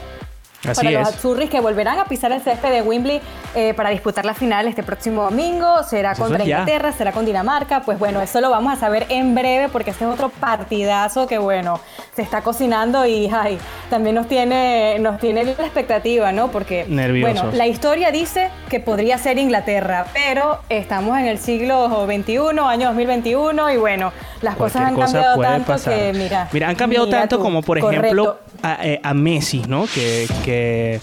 Así 0.69 0.85
para 0.87 0.91
los 0.91 1.09
es. 1.09 1.15
Azzurris 1.17 1.49
que 1.51 1.61
volverán 1.61 1.99
a 1.99 2.05
pisar 2.05 2.33
el 2.33 2.41
césped 2.41 2.71
de 2.71 2.83
Wembley 2.83 3.21
eh, 3.55 3.73
para 3.75 3.91
disputar 3.91 4.25
la 4.25 4.35
final 4.35 4.67
este 4.69 4.83
próximo 4.83 5.23
domingo. 5.23 5.83
Será 5.85 6.13
Eso 6.13 6.23
contra. 6.23 6.43
Inglaterra, 6.45 6.93
será 6.93 7.13
con 7.13 7.25
Dinamarca. 7.25 7.81
Pues 7.83 7.99
bueno, 7.99 8.21
eso 8.21 8.41
lo 8.41 8.51
vamos 8.51 8.73
a 8.73 8.77
saber 8.77 9.07
en 9.09 9.35
breve 9.35 9.69
porque 9.69 9.91
este 9.91 10.05
es 10.05 10.11
otro 10.11 10.29
partidazo 10.29 11.27
que 11.27 11.39
bueno, 11.39 11.81
se 12.15 12.23
está 12.23 12.43
cocinando 12.43 13.07
y 13.07 13.31
ay, 13.33 13.59
también 13.89 14.15
nos 14.15 14.29
tiene, 14.29 14.99
nos 15.01 15.19
tiene 15.19 15.45
la 15.45 15.53
expectativa, 15.53 16.33
¿no? 16.33 16.49
Porque 16.49 16.85
Nerviosos. 16.89 17.43
bueno, 17.43 17.57
la 17.57 17.67
historia 17.67 18.11
dice 18.11 18.51
que 18.69 18.81
podría 18.81 19.19
ser 19.19 19.39
Inglaterra, 19.39 20.07
pero 20.13 20.61
estamos 20.69 21.19
en 21.19 21.27
el 21.27 21.39
siglo 21.39 22.07
XXI, 22.07 22.37
año 22.61 22.89
2021 22.89 23.71
y 23.71 23.77
bueno, 23.77 24.13
las 24.43 24.57
cosas 24.57 24.83
han 24.83 24.95
cosa 24.95 25.13
cambiado 25.13 25.41
tanto 25.41 25.67
pasar. 25.73 25.95
que 25.95 26.13
mira. 26.13 26.49
Mira, 26.53 26.69
han 26.69 26.77
cambiado 26.77 27.07
mira 27.07 27.21
tanto 27.21 27.37
tú. 27.39 27.43
como, 27.43 27.63
por 27.63 27.81
Correcto. 27.81 28.05
ejemplo, 28.05 28.39
a, 28.63 28.79
eh, 28.87 29.01
a 29.03 29.15
Messi, 29.15 29.63
¿no? 29.69 29.87
Que, 29.95 30.27
que, 30.45 31.01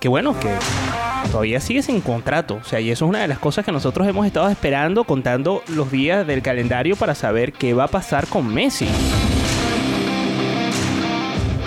que 0.00 0.08
bueno, 0.08 0.38
que 0.38 0.50
todavía 1.30 1.60
sigue 1.60 1.82
sin 1.82 2.00
contrato. 2.00 2.58
O 2.60 2.64
sea, 2.64 2.80
y 2.80 2.90
eso 2.90 3.04
es 3.06 3.08
una 3.08 3.20
de 3.20 3.28
las 3.28 3.38
cosas 3.38 3.64
que 3.64 3.72
nosotros 3.72 4.06
hemos 4.06 4.26
estado 4.26 4.48
esperando, 4.48 5.04
contando 5.04 5.62
los 5.68 5.90
días 5.90 6.26
del 6.26 6.42
calendario 6.42 6.96
para 6.96 7.14
saber 7.14 7.52
qué 7.52 7.74
va 7.74 7.84
a 7.84 7.88
pasar 7.88 8.26
con 8.26 8.52
Messi. 8.52 8.88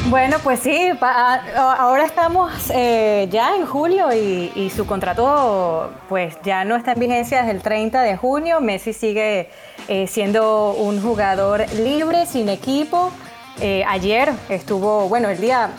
Bueno, 0.08 0.38
pues 0.44 0.60
sí, 0.60 0.92
pa- 1.00 1.42
ahora 1.80 2.06
estamos 2.06 2.52
eh, 2.70 3.28
ya 3.32 3.56
en 3.56 3.66
julio 3.66 4.14
y, 4.14 4.52
y 4.56 4.70
su 4.70 4.86
contrato 4.86 5.90
pues 6.08 6.38
ya 6.44 6.64
no 6.64 6.76
está 6.76 6.92
en 6.94 7.00
vigencia 7.00 7.40
desde 7.40 7.52
el 7.54 7.62
30 7.64 8.04
de 8.04 8.16
junio. 8.16 8.62
Messi 8.62 8.94
sigue 8.94 9.50
eh, 9.88 10.06
siendo 10.08 10.74
un 10.74 11.02
jugador 11.02 11.66
libre, 11.74 12.28
sin 12.28 12.50
equipo. 12.50 13.12
Eh, 13.62 13.84
ayer 13.88 14.34
estuvo, 14.50 15.08
bueno, 15.08 15.30
el 15.30 15.40
día 15.40 15.70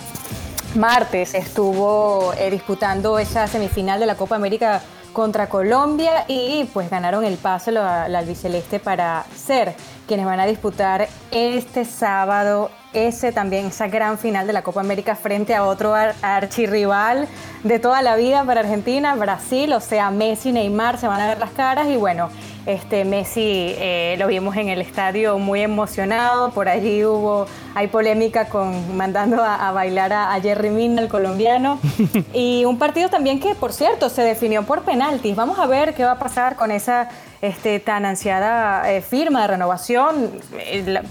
martes 0.74 1.35
estuvo 1.35 2.33
eh, 2.39 2.51
disputando 2.51 3.18
esa 3.18 3.47
semifinal 3.47 4.01
de 4.01 4.07
la 4.07 4.14
Copa 4.14 4.37
América 4.37 4.83
contra 5.12 5.49
Colombia 5.49 6.24
y 6.29 6.64
pues 6.74 6.91
ganaron 6.91 7.24
el 7.24 7.37
paso 7.39 7.70
la, 7.70 8.07
la 8.09 8.18
albiceleste 8.18 8.79
para 8.81 9.24
ser 9.35 9.74
quienes 10.07 10.27
van 10.27 10.41
a 10.41 10.47
disputar 10.47 11.09
este 11.31 11.87
sábado 11.87 12.70
ese 12.93 13.33
también 13.33 13.66
esa 13.66 13.89
gran 13.89 14.18
final 14.18 14.47
de 14.47 14.53
la 14.53 14.62
Copa 14.62 14.81
América 14.81 15.14
frente 15.16 15.55
a 15.55 15.64
otro 15.64 15.95
ar- 15.95 16.14
archirrival 16.22 17.29
de 17.62 17.79
toda 17.79 18.03
la 18.03 18.16
vida 18.16 18.45
para 18.45 18.61
Argentina, 18.61 19.14
Brasil, 19.14 19.72
o 19.72 19.81
sea, 19.81 20.11
Messi, 20.11 20.53
Neymar 20.53 20.99
se 20.99 21.07
van 21.07 21.20
a 21.20 21.27
ver 21.27 21.39
las 21.39 21.51
caras 21.51 21.89
y 21.89 21.97
bueno, 21.97 22.29
este 22.67 23.05
Messi 23.05 23.75
eh, 23.79 24.17
lo 24.19 24.27
vimos 24.27 24.57
en 24.57 24.69
el 24.69 24.81
estadio 24.81 25.39
muy 25.39 25.61
emocionado, 25.62 26.51
por 26.51 26.69
allí 26.69 27.05
hubo, 27.05 27.47
hay 27.75 27.87
polémica 27.87 28.49
con 28.49 28.97
mandando 28.97 29.43
a, 29.45 29.69
a 29.69 29.73
bailar 29.73 30.12
a, 30.12 30.35
a 30.35 30.41
Jerry 30.41 30.71
Mina, 30.71 31.01
el 31.01 31.09
colombiano, 31.09 31.79
y 32.35 32.64
un 32.64 32.79
partido 32.79 33.09
también 33.09 33.39
que, 33.41 33.55
por 33.55 33.73
cierto, 33.73 34.09
se 34.09 34.23
definió 34.23 34.64
por 34.64 34.83
penaltis. 34.83 35.35
Vamos 35.37 35.59
a 35.59 35.67
ver 35.67 35.95
qué 35.95 36.05
va 36.05 36.12
a 36.12 36.19
pasar 36.19 36.57
con 36.57 36.71
esa 36.71 37.09
este, 37.41 37.79
tan 37.81 38.05
ansiada 38.05 38.91
eh, 38.93 39.01
firma 39.01 39.43
de 39.43 39.47
renovación. 39.49 40.31
Eh, 40.59 40.83
la- 40.87 41.03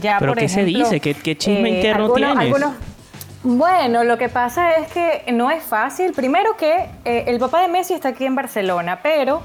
ya, 0.00 0.16
¿Pero 0.18 0.32
por 0.32 0.38
qué 0.40 0.48
se 0.48 0.64
dice? 0.64 1.00
¿Qué- 1.00 1.12
qué 1.14 1.36
chisme 1.36 1.68
interno 1.68 2.04
algunos- 2.06 2.16
tienes? 2.32 2.38
algunos- 2.54 2.72
bueno, 3.44 4.04
lo 4.04 4.16
que 4.18 4.28
pasa 4.28 4.76
es 4.76 4.88
que 4.92 5.24
no 5.32 5.50
es 5.50 5.62
fácil. 5.64 6.12
Primero 6.12 6.56
que 6.56 6.86
el 7.04 7.38
papá 7.40 7.60
de 7.62 7.68
Messi 7.68 7.92
está 7.92 8.10
aquí 8.10 8.24
en 8.24 8.34
Barcelona, 8.36 9.00
pero 9.02 9.42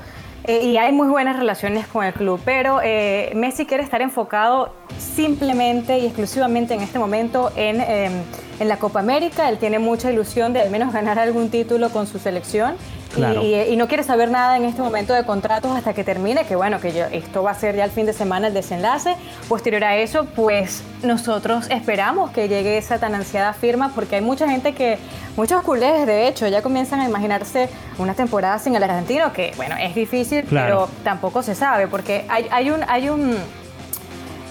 eh, 0.47 0.63
y 0.63 0.77
hay 0.77 0.93
muy 0.93 1.09
buenas 1.09 1.35
relaciones 1.35 1.87
con 1.87 2.05
el 2.05 2.13
club, 2.13 2.39
pero 2.45 2.79
eh, 2.81 3.33
Messi 3.35 3.65
quiere 3.65 3.83
estar 3.83 4.01
enfocado 4.01 4.73
simplemente 4.97 5.99
y 5.99 6.05
exclusivamente 6.05 6.73
en 6.73 6.79
este 6.79 6.99
momento 6.99 7.51
en, 7.57 7.81
eh, 7.81 8.09
en 8.57 8.67
la 8.69 8.79
Copa 8.79 9.01
América. 9.01 9.49
Él 9.49 9.57
tiene 9.57 9.77
mucha 9.77 10.09
ilusión 10.09 10.53
de 10.53 10.61
al 10.61 10.69
menos 10.69 10.93
ganar 10.93 11.19
algún 11.19 11.49
título 11.49 11.89
con 11.89 12.07
su 12.07 12.17
selección. 12.17 12.75
Y- 13.11 13.15
Claro. 13.15 13.41
Y, 13.43 13.55
y 13.55 13.75
no 13.77 13.87
quiere 13.87 14.03
saber 14.03 14.29
nada 14.29 14.57
en 14.57 14.65
este 14.65 14.81
momento 14.81 15.13
de 15.13 15.23
contratos 15.23 15.75
hasta 15.75 15.93
que 15.93 16.03
termine, 16.03 16.45
que 16.45 16.55
bueno, 16.55 16.79
que 16.79 16.91
yo- 16.93 17.05
esto 17.05 17.41
va 17.43 17.51
a 17.51 17.55
ser 17.55 17.75
ya 17.75 17.83
el 17.85 17.91
fin 17.91 18.05
de 18.05 18.13
semana 18.13 18.47
el 18.47 18.53
desenlace. 18.53 19.15
Posterior 19.47 19.83
a 19.83 19.95
eso, 19.97 20.25
pues 20.35 20.83
nosotros 21.03 21.67
esperamos 21.69 22.31
que 22.31 22.47
llegue 22.47 22.77
esa 22.77 22.99
tan 22.99 23.15
ansiada 23.15 23.53
firma, 23.53 23.91
porque 23.95 24.15
hay 24.17 24.21
mucha 24.21 24.47
gente 24.49 24.73
que, 24.73 24.97
muchos 25.35 25.61
culés 25.63 26.05
de 26.05 26.27
hecho, 26.27 26.47
ya 26.47 26.61
comienzan 26.61 26.99
a 26.99 27.05
imaginarse 27.05 27.69
una 27.97 28.13
temporada 28.13 28.59
sin 28.59 28.75
el 28.75 28.83
argentino, 28.83 29.33
que 29.33 29.53
bueno, 29.57 29.75
es 29.79 29.95
difícil, 29.95 30.43
Claro. 30.43 30.87
pero 30.87 31.03
tampoco 31.03 31.41
se 31.43 31.55
sabe, 31.55 31.87
porque 31.87 32.25
hay, 32.29 32.47
hay 32.51 32.69
un... 32.69 32.81
Hay 32.87 33.09
un 33.09 33.37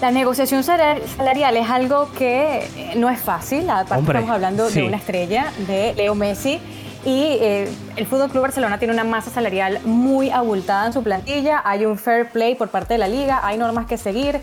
la 0.01 0.11
negociación 0.11 0.63
salar- 0.63 1.01
salarial 1.17 1.57
es 1.57 1.67
algo 1.71 2.11
que 2.15 2.67
no 2.97 3.09
es 3.09 3.19
fácil, 3.19 3.67
aparte 3.67 3.95
Hombre, 3.95 4.19
estamos 4.19 4.35
hablando 4.35 4.69
sí. 4.69 4.81
de 4.81 4.87
una 4.87 4.97
estrella, 4.97 5.51
de 5.65 5.95
Leo 5.95 6.13
Messi, 6.13 6.59
y 7.07 7.37
eh, 7.39 7.69
el 7.95 8.05
Fútbol 8.05 8.29
Club 8.29 8.41
Barcelona 8.41 8.79
tiene 8.79 8.93
una 8.93 9.05
masa 9.05 9.31
salarial 9.31 9.79
muy 9.85 10.29
abultada 10.29 10.87
en 10.87 10.91
su 10.91 11.03
plantilla, 11.03 11.61
hay 11.63 11.85
un 11.85 11.97
fair 11.97 12.29
play 12.29 12.55
por 12.55 12.67
parte 12.67 12.95
de 12.95 12.97
la 12.97 13.07
liga, 13.07 13.39
hay 13.43 13.57
normas 13.57 13.85
que 13.85 13.97
seguir 13.97 14.41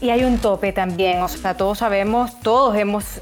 y 0.00 0.10
hay 0.10 0.24
un 0.24 0.38
tope 0.38 0.72
también, 0.72 1.22
o 1.22 1.28
sea, 1.28 1.56
todos 1.56 1.78
sabemos, 1.78 2.40
todos 2.40 2.76
hemos... 2.76 3.20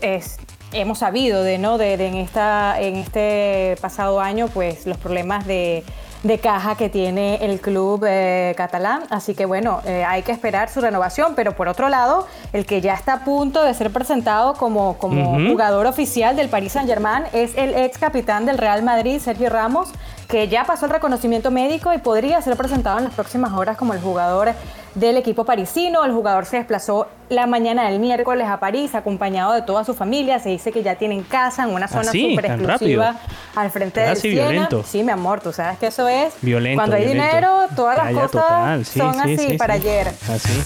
Hemos 0.70 0.98
sabido 0.98 1.44
de 1.44 1.56
no 1.56 1.78
de 1.78 1.94
en 1.94 2.14
esta 2.16 2.78
en 2.78 2.96
este 2.96 3.78
pasado 3.80 4.20
año 4.20 4.48
pues 4.48 4.86
los 4.86 4.98
problemas 4.98 5.46
de, 5.46 5.82
de 6.22 6.38
caja 6.38 6.76
que 6.76 6.88
tiene 6.88 7.44
el 7.44 7.60
club 7.60 8.04
eh, 8.08 8.54
catalán, 8.56 9.02
así 9.10 9.34
que 9.34 9.46
bueno 9.46 9.80
eh, 9.84 10.04
hay 10.04 10.22
que 10.22 10.32
esperar 10.32 10.68
su 10.68 10.80
renovación, 10.80 11.34
pero 11.36 11.52
por 11.52 11.68
otro 11.68 11.88
lado 11.88 12.26
el 12.52 12.66
que 12.66 12.80
ya 12.80 12.94
está 12.94 13.14
a 13.14 13.24
punto 13.24 13.62
de 13.62 13.72
ser 13.74 13.90
presentado 13.92 14.54
como, 14.54 14.98
como 14.98 15.48
jugador 15.48 15.86
oficial 15.86 16.36
del 16.36 16.48
Paris 16.48 16.72
Saint 16.72 16.88
Germain 16.88 17.24
es 17.32 17.56
el 17.56 17.74
ex 17.74 17.98
capitán 17.98 18.46
del 18.46 18.58
Real 18.58 18.82
Madrid 18.82 19.20
Sergio 19.20 19.48
Ramos 19.48 19.90
que 20.28 20.46
ya 20.46 20.64
pasó 20.64 20.84
el 20.84 20.92
reconocimiento 20.92 21.50
médico 21.50 21.92
y 21.94 21.98
podría 21.98 22.40
ser 22.42 22.54
presentado 22.56 22.98
en 22.98 23.04
las 23.04 23.14
próximas 23.14 23.52
horas 23.54 23.78
como 23.78 23.94
el 23.94 24.00
jugador 24.00 24.52
del 24.94 25.16
equipo 25.16 25.44
parisino. 25.44 26.04
El 26.04 26.12
jugador 26.12 26.44
se 26.44 26.58
desplazó 26.58 27.08
la 27.30 27.46
mañana 27.46 27.88
del 27.88 27.98
miércoles 27.98 28.46
a 28.46 28.60
París 28.60 28.94
acompañado 28.94 29.54
de 29.54 29.62
toda 29.62 29.84
su 29.84 29.94
familia. 29.94 30.38
Se 30.38 30.50
dice 30.50 30.70
que 30.70 30.82
ya 30.82 30.96
tienen 30.96 31.22
casa 31.22 31.62
en 31.64 31.70
una 31.70 31.88
zona 31.88 32.04
sí? 32.12 32.30
súper 32.30 32.46
¿Tan 32.46 32.60
exclusiva 32.60 33.16
al 33.56 33.70
frente 33.70 34.00
del 34.00 34.10
así, 34.12 34.30
Siena. 34.32 34.50
violento. 34.50 34.84
Sí, 34.86 35.02
mi 35.02 35.12
amor, 35.12 35.40
tú 35.40 35.50
sabes 35.50 35.78
que 35.78 35.86
eso 35.86 36.06
es. 36.08 36.34
Violento. 36.42 36.78
Cuando 36.78 36.96
hay 36.96 37.04
violento. 37.06 37.26
dinero, 37.26 37.58
todas 37.74 37.96
las 37.96 38.12
cosas 38.12 38.86
sí, 38.88 38.98
son 39.00 39.14
sí, 39.14 39.20
así 39.20 39.38
sí, 39.38 39.56
para 39.56 39.74
ayer. 39.74 40.08
Así. 40.08 40.62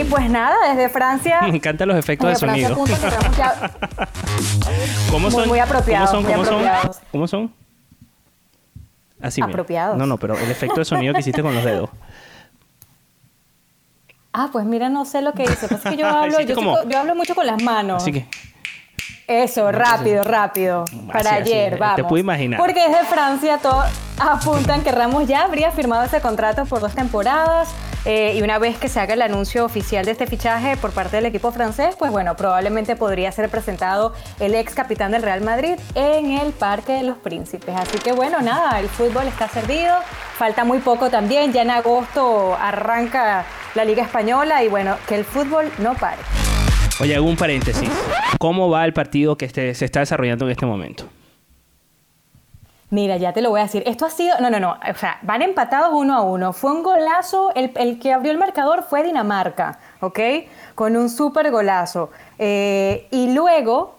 Y 0.00 0.04
pues 0.04 0.30
nada, 0.30 0.54
desde 0.68 0.88
Francia. 0.88 1.40
Me 1.42 1.48
encantan 1.48 1.88
los 1.88 1.96
efectos 1.98 2.28
de 2.30 2.36
Francia 2.36 2.68
sonido. 2.68 2.78
punto 2.84 2.94
encontramos 2.94 3.36
ya- 3.36 3.70
¿Cómo 5.10 5.30
son? 5.32 5.48
muy 5.48 5.58
apropiados, 5.58 6.10
¿Cómo 6.10 6.22
son? 6.22 6.24
muy 6.24 6.32
¿Cómo 6.32 6.44
son? 6.44 6.54
apropiados. 6.68 7.00
¿Cómo 7.10 7.26
son? 7.26 7.63
Así 9.24 9.40
mira. 9.40 9.52
Apropiados. 9.52 9.96
No, 9.96 10.06
no, 10.06 10.18
pero 10.18 10.36
el 10.38 10.50
efecto 10.50 10.76
de 10.80 10.84
sonido 10.84 11.14
que 11.14 11.20
hiciste 11.20 11.42
con 11.42 11.54
los 11.54 11.64
dedos. 11.64 11.88
Ah, 14.32 14.48
pues 14.52 14.64
mira, 14.66 14.88
no 14.88 15.04
sé 15.04 15.22
lo 15.22 15.32
que 15.32 15.44
hice. 15.44 15.68
Pasa 15.68 15.90
que 15.90 15.96
yo 15.96 16.06
hablo, 16.08 16.40
yo, 16.40 16.46
soy 16.46 16.54
como- 16.54 16.82
yo 16.88 16.98
hablo 16.98 17.14
mucho 17.14 17.34
con 17.34 17.46
las 17.46 17.62
manos. 17.62 18.02
Así 18.02 18.12
que. 18.12 18.26
Eso, 19.26 19.72
rápido, 19.72 20.22
rápido. 20.22 20.84
Para 21.10 21.30
así, 21.36 21.42
ayer, 21.52 21.72
te 21.74 21.78
vamos. 21.78 22.02
puedo 22.08 22.18
imaginar. 22.18 22.60
Porque 22.60 22.88
desde 22.88 23.04
Francia 23.06 23.58
todos 23.58 23.86
apuntan 24.18 24.82
que 24.82 24.92
Ramos 24.92 25.26
ya 25.26 25.42
habría 25.44 25.70
firmado 25.72 26.04
ese 26.04 26.20
contrato 26.20 26.64
por 26.66 26.80
dos 26.80 26.94
temporadas. 26.94 27.68
eh, 28.06 28.34
y 28.36 28.42
una 28.42 28.58
vez 28.58 28.76
que 28.76 28.90
se 28.90 29.00
haga 29.00 29.14
el 29.14 29.22
anuncio 29.22 29.64
oficial 29.64 30.04
de 30.04 30.10
este 30.10 30.26
fichaje 30.26 30.76
por 30.76 30.92
parte 30.92 31.16
del 31.16 31.24
equipo 31.24 31.50
francés, 31.52 31.96
pues 31.98 32.10
bueno, 32.12 32.36
probablemente 32.36 32.96
podría 32.96 33.32
ser 33.32 33.48
presentado 33.48 34.12
el 34.40 34.54
ex 34.54 34.74
capitán 34.74 35.12
del 35.12 35.22
Real 35.22 35.40
Madrid 35.40 35.76
en 35.94 36.32
el 36.32 36.52
Parque 36.52 36.92
de 36.92 37.02
los 37.04 37.16
Príncipes. 37.16 37.74
Así 37.74 37.96
que 37.98 38.12
bueno, 38.12 38.42
nada, 38.42 38.78
el 38.78 38.90
fútbol 38.90 39.26
está 39.26 39.48
servido. 39.48 39.96
Falta 40.36 40.64
muy 40.64 40.80
poco 40.80 41.08
también. 41.08 41.54
Ya 41.54 41.62
en 41.62 41.70
agosto 41.70 42.54
arranca 42.60 43.46
la 43.74 43.86
Liga 43.86 44.02
Española 44.02 44.62
y 44.62 44.68
bueno, 44.68 44.96
que 45.08 45.14
el 45.14 45.24
fútbol 45.24 45.72
no 45.78 45.94
pare. 45.94 46.20
Oye, 47.00 47.16
hago 47.16 47.26
un 47.28 47.36
paréntesis. 47.36 47.90
¿Cómo 48.38 48.70
va 48.70 48.84
el 48.84 48.92
partido 48.92 49.36
que 49.36 49.46
este- 49.46 49.74
se 49.74 49.84
está 49.84 50.00
desarrollando 50.00 50.44
en 50.44 50.52
este 50.52 50.66
momento? 50.66 51.04
Mira, 52.90 53.16
ya 53.16 53.32
te 53.32 53.42
lo 53.42 53.50
voy 53.50 53.60
a 53.60 53.64
decir. 53.64 53.82
Esto 53.86 54.06
ha 54.06 54.10
sido. 54.10 54.38
No, 54.40 54.50
no, 54.50 54.60
no. 54.60 54.72
O 54.88 54.94
sea, 54.96 55.18
van 55.22 55.42
empatados 55.42 55.90
uno 55.92 56.14
a 56.14 56.20
uno. 56.22 56.52
Fue 56.52 56.70
un 56.70 56.82
golazo. 56.84 57.50
El, 57.56 57.98
que 57.98 58.12
abrió 58.12 58.30
el 58.30 58.38
marcador 58.38 58.84
fue 58.88 59.02
Dinamarca, 59.02 59.80
¿ok? 60.00 60.20
Con 60.76 60.96
un 60.96 61.10
súper 61.10 61.50
golazo. 61.50 62.10
Eh, 62.38 63.08
y 63.10 63.32
luego 63.34 63.96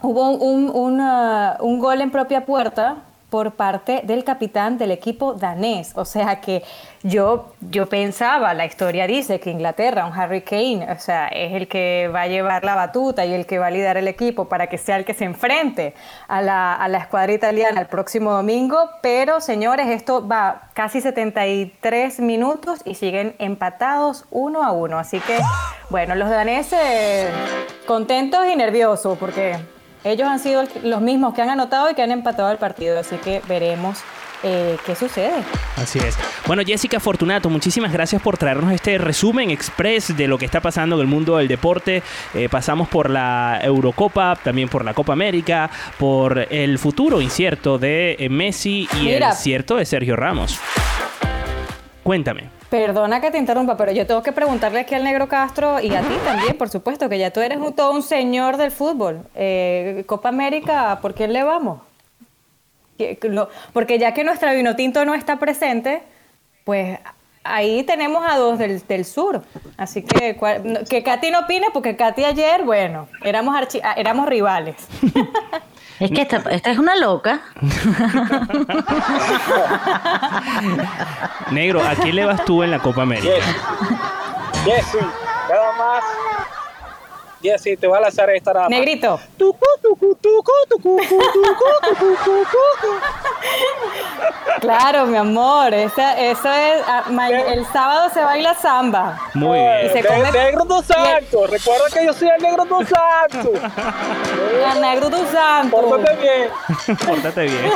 hubo 0.00 0.30
un, 0.30 0.70
un 0.70 1.78
gol 1.80 2.00
en 2.00 2.10
propia 2.12 2.44
puerta 2.46 2.98
por 3.36 3.52
parte 3.52 4.00
del 4.04 4.24
capitán 4.24 4.78
del 4.78 4.92
equipo 4.92 5.34
danés. 5.34 5.92
O 5.94 6.06
sea 6.06 6.40
que 6.40 6.62
yo, 7.02 7.52
yo 7.60 7.86
pensaba, 7.86 8.54
la 8.54 8.64
historia 8.64 9.06
dice 9.06 9.40
que 9.40 9.50
Inglaterra, 9.50 10.06
un 10.06 10.18
Harry 10.18 10.40
Kane, 10.40 10.90
o 10.90 10.98
sea, 10.98 11.28
es 11.28 11.52
el 11.52 11.68
que 11.68 12.08
va 12.08 12.22
a 12.22 12.28
llevar 12.28 12.64
la 12.64 12.74
batuta 12.74 13.26
y 13.26 13.34
el 13.34 13.44
que 13.44 13.58
va 13.58 13.66
a 13.66 13.70
liderar 13.70 13.98
el 13.98 14.08
equipo 14.08 14.48
para 14.48 14.68
que 14.68 14.78
sea 14.78 14.96
el 14.96 15.04
que 15.04 15.12
se 15.12 15.26
enfrente 15.26 15.92
a 16.28 16.40
la, 16.40 16.72
a 16.72 16.88
la 16.88 16.96
escuadra 16.96 17.30
italiana 17.30 17.78
el 17.78 17.88
próximo 17.88 18.32
domingo. 18.32 18.78
Pero, 19.02 19.42
señores, 19.42 19.88
esto 19.88 20.26
va 20.26 20.70
casi 20.72 21.02
73 21.02 22.20
minutos 22.20 22.80
y 22.86 22.94
siguen 22.94 23.36
empatados 23.38 24.24
uno 24.30 24.64
a 24.64 24.72
uno. 24.72 24.98
Así 24.98 25.20
que, 25.20 25.38
bueno, 25.90 26.14
los 26.14 26.30
daneses 26.30 27.30
contentos 27.86 28.46
y 28.50 28.56
nerviosos 28.56 29.18
porque 29.18 29.75
Ellos 30.04 30.28
han 30.28 30.38
sido 30.38 30.64
los 30.82 31.00
mismos 31.00 31.34
que 31.34 31.42
han 31.42 31.50
anotado 31.50 31.90
y 31.90 31.94
que 31.94 32.02
han 32.02 32.12
empatado 32.12 32.50
el 32.50 32.58
partido, 32.58 32.98
así 32.98 33.16
que 33.16 33.42
veremos 33.48 33.98
eh, 34.42 34.76
qué 34.84 34.94
sucede. 34.94 35.42
Así 35.76 35.98
es. 35.98 36.16
Bueno, 36.46 36.62
Jessica 36.64 37.00
Fortunato, 37.00 37.50
muchísimas 37.50 37.92
gracias 37.92 38.22
por 38.22 38.38
traernos 38.38 38.72
este 38.72 38.98
resumen 38.98 39.50
express 39.50 40.16
de 40.16 40.28
lo 40.28 40.38
que 40.38 40.44
está 40.44 40.60
pasando 40.60 40.96
en 40.96 41.02
el 41.02 41.06
mundo 41.06 41.36
del 41.38 41.48
deporte. 41.48 42.02
Eh, 42.34 42.48
pasamos 42.48 42.88
por 42.88 43.10
la 43.10 43.58
Eurocopa, 43.62 44.36
también 44.36 44.68
por 44.68 44.84
la 44.84 44.94
Copa 44.94 45.14
América, 45.14 45.70
por 45.98 46.46
el 46.50 46.78
futuro 46.78 47.20
incierto 47.20 47.78
de 47.78 48.16
eh, 48.18 48.28
Messi 48.28 48.88
y 49.00 49.04
Mira. 49.04 49.30
el 49.30 49.34
cierto 49.34 49.76
de 49.76 49.84
Sergio 49.84 50.16
Ramos. 50.16 50.58
Cuéntame. 52.02 52.55
Perdona 52.70 53.20
que 53.20 53.30
te 53.30 53.38
interrumpa, 53.38 53.76
pero 53.76 53.92
yo 53.92 54.06
tengo 54.06 54.22
que 54.22 54.32
preguntarle 54.32 54.80
aquí 54.80 54.94
al 54.94 55.04
Negro 55.04 55.28
Castro 55.28 55.78
y 55.80 55.94
a 55.94 56.00
ti 56.00 56.14
también, 56.24 56.58
por 56.58 56.68
supuesto, 56.68 57.08
que 57.08 57.18
ya 57.18 57.30
tú 57.30 57.40
eres 57.40 57.58
un- 57.58 57.72
todo 57.72 57.92
un 57.92 58.02
señor 58.02 58.56
del 58.56 58.72
fútbol. 58.72 59.20
Eh, 59.36 60.02
Copa 60.06 60.30
América, 60.30 60.98
¿por 61.00 61.14
quién 61.14 61.32
le 61.32 61.44
vamos? 61.44 61.80
Porque 63.72 63.98
ya 63.98 64.12
que 64.14 64.24
nuestra 64.24 64.52
Vinotinto 64.52 65.04
no 65.04 65.14
está 65.14 65.36
presente, 65.36 66.02
pues 66.64 66.98
ahí 67.44 67.84
tenemos 67.84 68.24
a 68.28 68.36
dos 68.36 68.58
del, 68.58 68.84
del 68.86 69.04
sur. 69.04 69.42
Así 69.76 70.02
que 70.02 70.36
que 70.88 71.02
Katy 71.04 71.30
no 71.30 71.40
opine, 71.40 71.66
porque 71.72 71.94
Katy 71.94 72.24
ayer, 72.24 72.64
bueno, 72.64 73.06
éramos, 73.22 73.54
archi- 73.54 73.80
ah, 73.84 73.94
éramos 73.96 74.26
rivales. 74.28 74.76
Es 75.98 76.10
que 76.10 76.22
esta, 76.22 76.36
esta 76.50 76.70
es 76.70 76.78
una 76.78 76.94
loca. 76.96 77.40
Negro, 81.50 81.82
¿a 81.82 81.94
quién 81.94 82.16
le 82.16 82.26
vas 82.26 82.44
tú 82.44 82.62
en 82.62 82.70
la 82.70 82.78
Copa 82.78 83.02
América? 83.02 83.32
Nada 85.48 85.72
más. 85.78 86.04
Jessy, 87.46 87.76
te 87.76 87.86
voy 87.86 87.98
a 87.98 88.00
lanzar 88.02 88.28
esta 88.30 88.52
más. 88.54 88.68
Negrito. 88.70 89.18
Tucu, 89.38 89.58
tucu, 89.82 90.14
tucu, 90.20 90.52
tucu, 90.68 90.96
tucu, 90.96 91.32
tucu, 91.32 91.98
tucu, 91.98 92.44
tucu. 92.52 92.92
Claro, 94.60 95.06
mi 95.06 95.16
amor, 95.16 95.72
esa- 95.74 96.18
eso 96.20 96.50
es, 96.52 96.82
ah, 96.86 97.04
el 97.48 97.64
sábado 97.66 98.10
se 98.12 98.20
baila 98.20 98.54
samba. 98.54 99.18
Muy 99.34 99.58
Y 99.58 99.62
bien. 99.62 99.92
se 99.92 100.04
come- 100.04 100.32
Ne- 100.32 100.44
Negro 100.46 100.64
dos 100.64 100.84
Santos. 100.86 101.50
Recuerda 101.50 101.84
que 101.92 102.04
yo 102.06 102.12
soy 102.12 102.28
el 102.28 102.42
Negro 102.42 102.64
dos 102.64 102.86
Santos. 102.88 103.60
El 104.74 104.80
negro 104.80 105.10
tu 105.10 105.24
santo. 105.32 105.80
Pórtate 105.80 106.16
bien. 106.16 106.96
Pórtate 107.06 107.42
bien. 107.42 107.70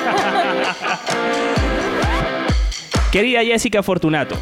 Querida 3.12 3.40
Jessica 3.42 3.82
Fortunato, 3.82 4.36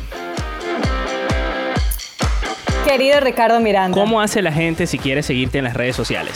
Querido 2.89 3.21
Ricardo 3.21 3.61
Miranda. 3.61 3.95
¿cómo 4.01 4.21
hace 4.21 4.41
la 4.41 4.51
gente 4.51 4.87
si 4.87 4.99
quiere 4.99 5.23
seguirte 5.23 5.59
en 5.59 5.65
las 5.65 5.75
redes 5.75 5.95
sociales? 5.95 6.35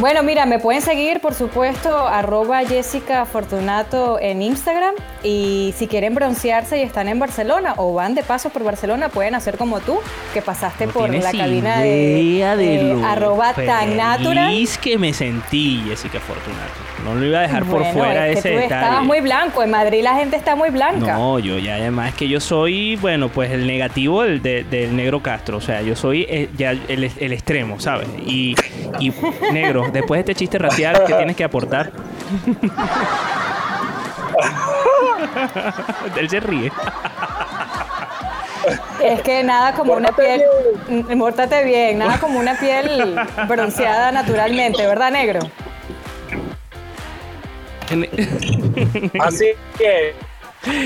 Bueno, 0.00 0.22
mira, 0.22 0.46
me 0.46 0.58
pueden 0.58 0.80
seguir, 0.80 1.20
por 1.20 1.34
supuesto, 1.34 2.08
arroba 2.08 2.64
Jessica 2.64 3.26
Fortunato 3.26 4.18
en 4.18 4.40
Instagram. 4.40 4.94
Y 5.22 5.74
si 5.76 5.86
quieren 5.86 6.14
broncearse 6.14 6.78
y 6.78 6.82
están 6.82 7.06
en 7.06 7.18
Barcelona 7.18 7.74
o 7.76 7.92
van 7.92 8.14
de 8.14 8.22
paso 8.22 8.48
por 8.48 8.64
Barcelona, 8.64 9.10
pueden 9.10 9.34
hacer 9.34 9.58
como 9.58 9.80
tú, 9.80 10.00
que 10.32 10.40
pasaste 10.40 10.86
No 10.86 10.92
por 10.92 11.14
la 11.14 11.32
cabina 11.32 11.80
de, 11.80 11.86
de 11.88 12.56
de 12.56 12.82
lo 12.82 13.06
arroba 13.06 13.52
tan 13.52 13.96
natural. 13.96 14.48
feliz 14.48 14.78
que 14.78 14.96
me 14.96 15.12
sentí, 15.12 15.84
Jessica 15.86 16.18
Fortunato. 16.18 16.89
No 17.04 17.14
lo 17.14 17.24
iba 17.24 17.38
a 17.38 17.42
dejar 17.42 17.64
por 17.64 17.84
fuera 17.86 18.28
es 18.28 18.34
que 18.34 18.38
ese 18.40 18.48
tú 18.50 18.56
detalle. 18.60 18.74
estabas 18.84 19.04
muy 19.04 19.20
blanco. 19.20 19.62
En 19.62 19.70
Madrid 19.70 20.02
la 20.02 20.14
gente 20.16 20.36
está 20.36 20.54
muy 20.54 20.70
blanca. 20.70 21.12
No, 21.14 21.38
yo 21.38 21.58
ya 21.58 21.74
además 21.76 22.14
que 22.14 22.28
yo 22.28 22.40
soy, 22.40 22.96
bueno, 22.96 23.28
pues 23.28 23.50
el 23.50 23.66
negativo 23.66 24.22
del, 24.22 24.42
de- 24.42 24.64
del 24.64 24.94
negro 24.94 25.22
Castro. 25.22 25.56
O 25.56 25.60
sea, 25.60 25.80
yo 25.82 25.96
soy 25.96 26.26
eh, 26.28 26.48
ya 26.56 26.70
el, 26.72 27.10
el 27.18 27.32
extremo, 27.32 27.80
¿sabes? 27.80 28.08
Y, 28.26 28.54
y 28.98 29.12
negro, 29.52 29.86
después 29.92 30.18
de 30.18 30.32
este 30.32 30.34
chiste 30.38 30.58
racial, 30.58 31.02
¿qué 31.06 31.14
tienes 31.14 31.36
que 31.36 31.44
aportar? 31.44 31.90
Él 36.18 36.28
se 36.30 36.40
ríe. 36.40 36.72
Es 39.02 39.22
que 39.22 39.42
nada 39.42 39.72
como 39.72 39.94
una 39.94 40.12
piel. 40.12 40.42
Mm, 40.88 41.14
Mórtate 41.16 41.64
bien, 41.64 41.98
nada 41.98 42.18
como 42.18 42.38
una 42.38 42.54
piel 42.58 43.16
bronceada 43.48 44.12
naturalmente, 44.12 44.86
¿verdad, 44.86 45.10
negro? 45.10 45.40
Así 49.20 49.52
que. 49.76 50.14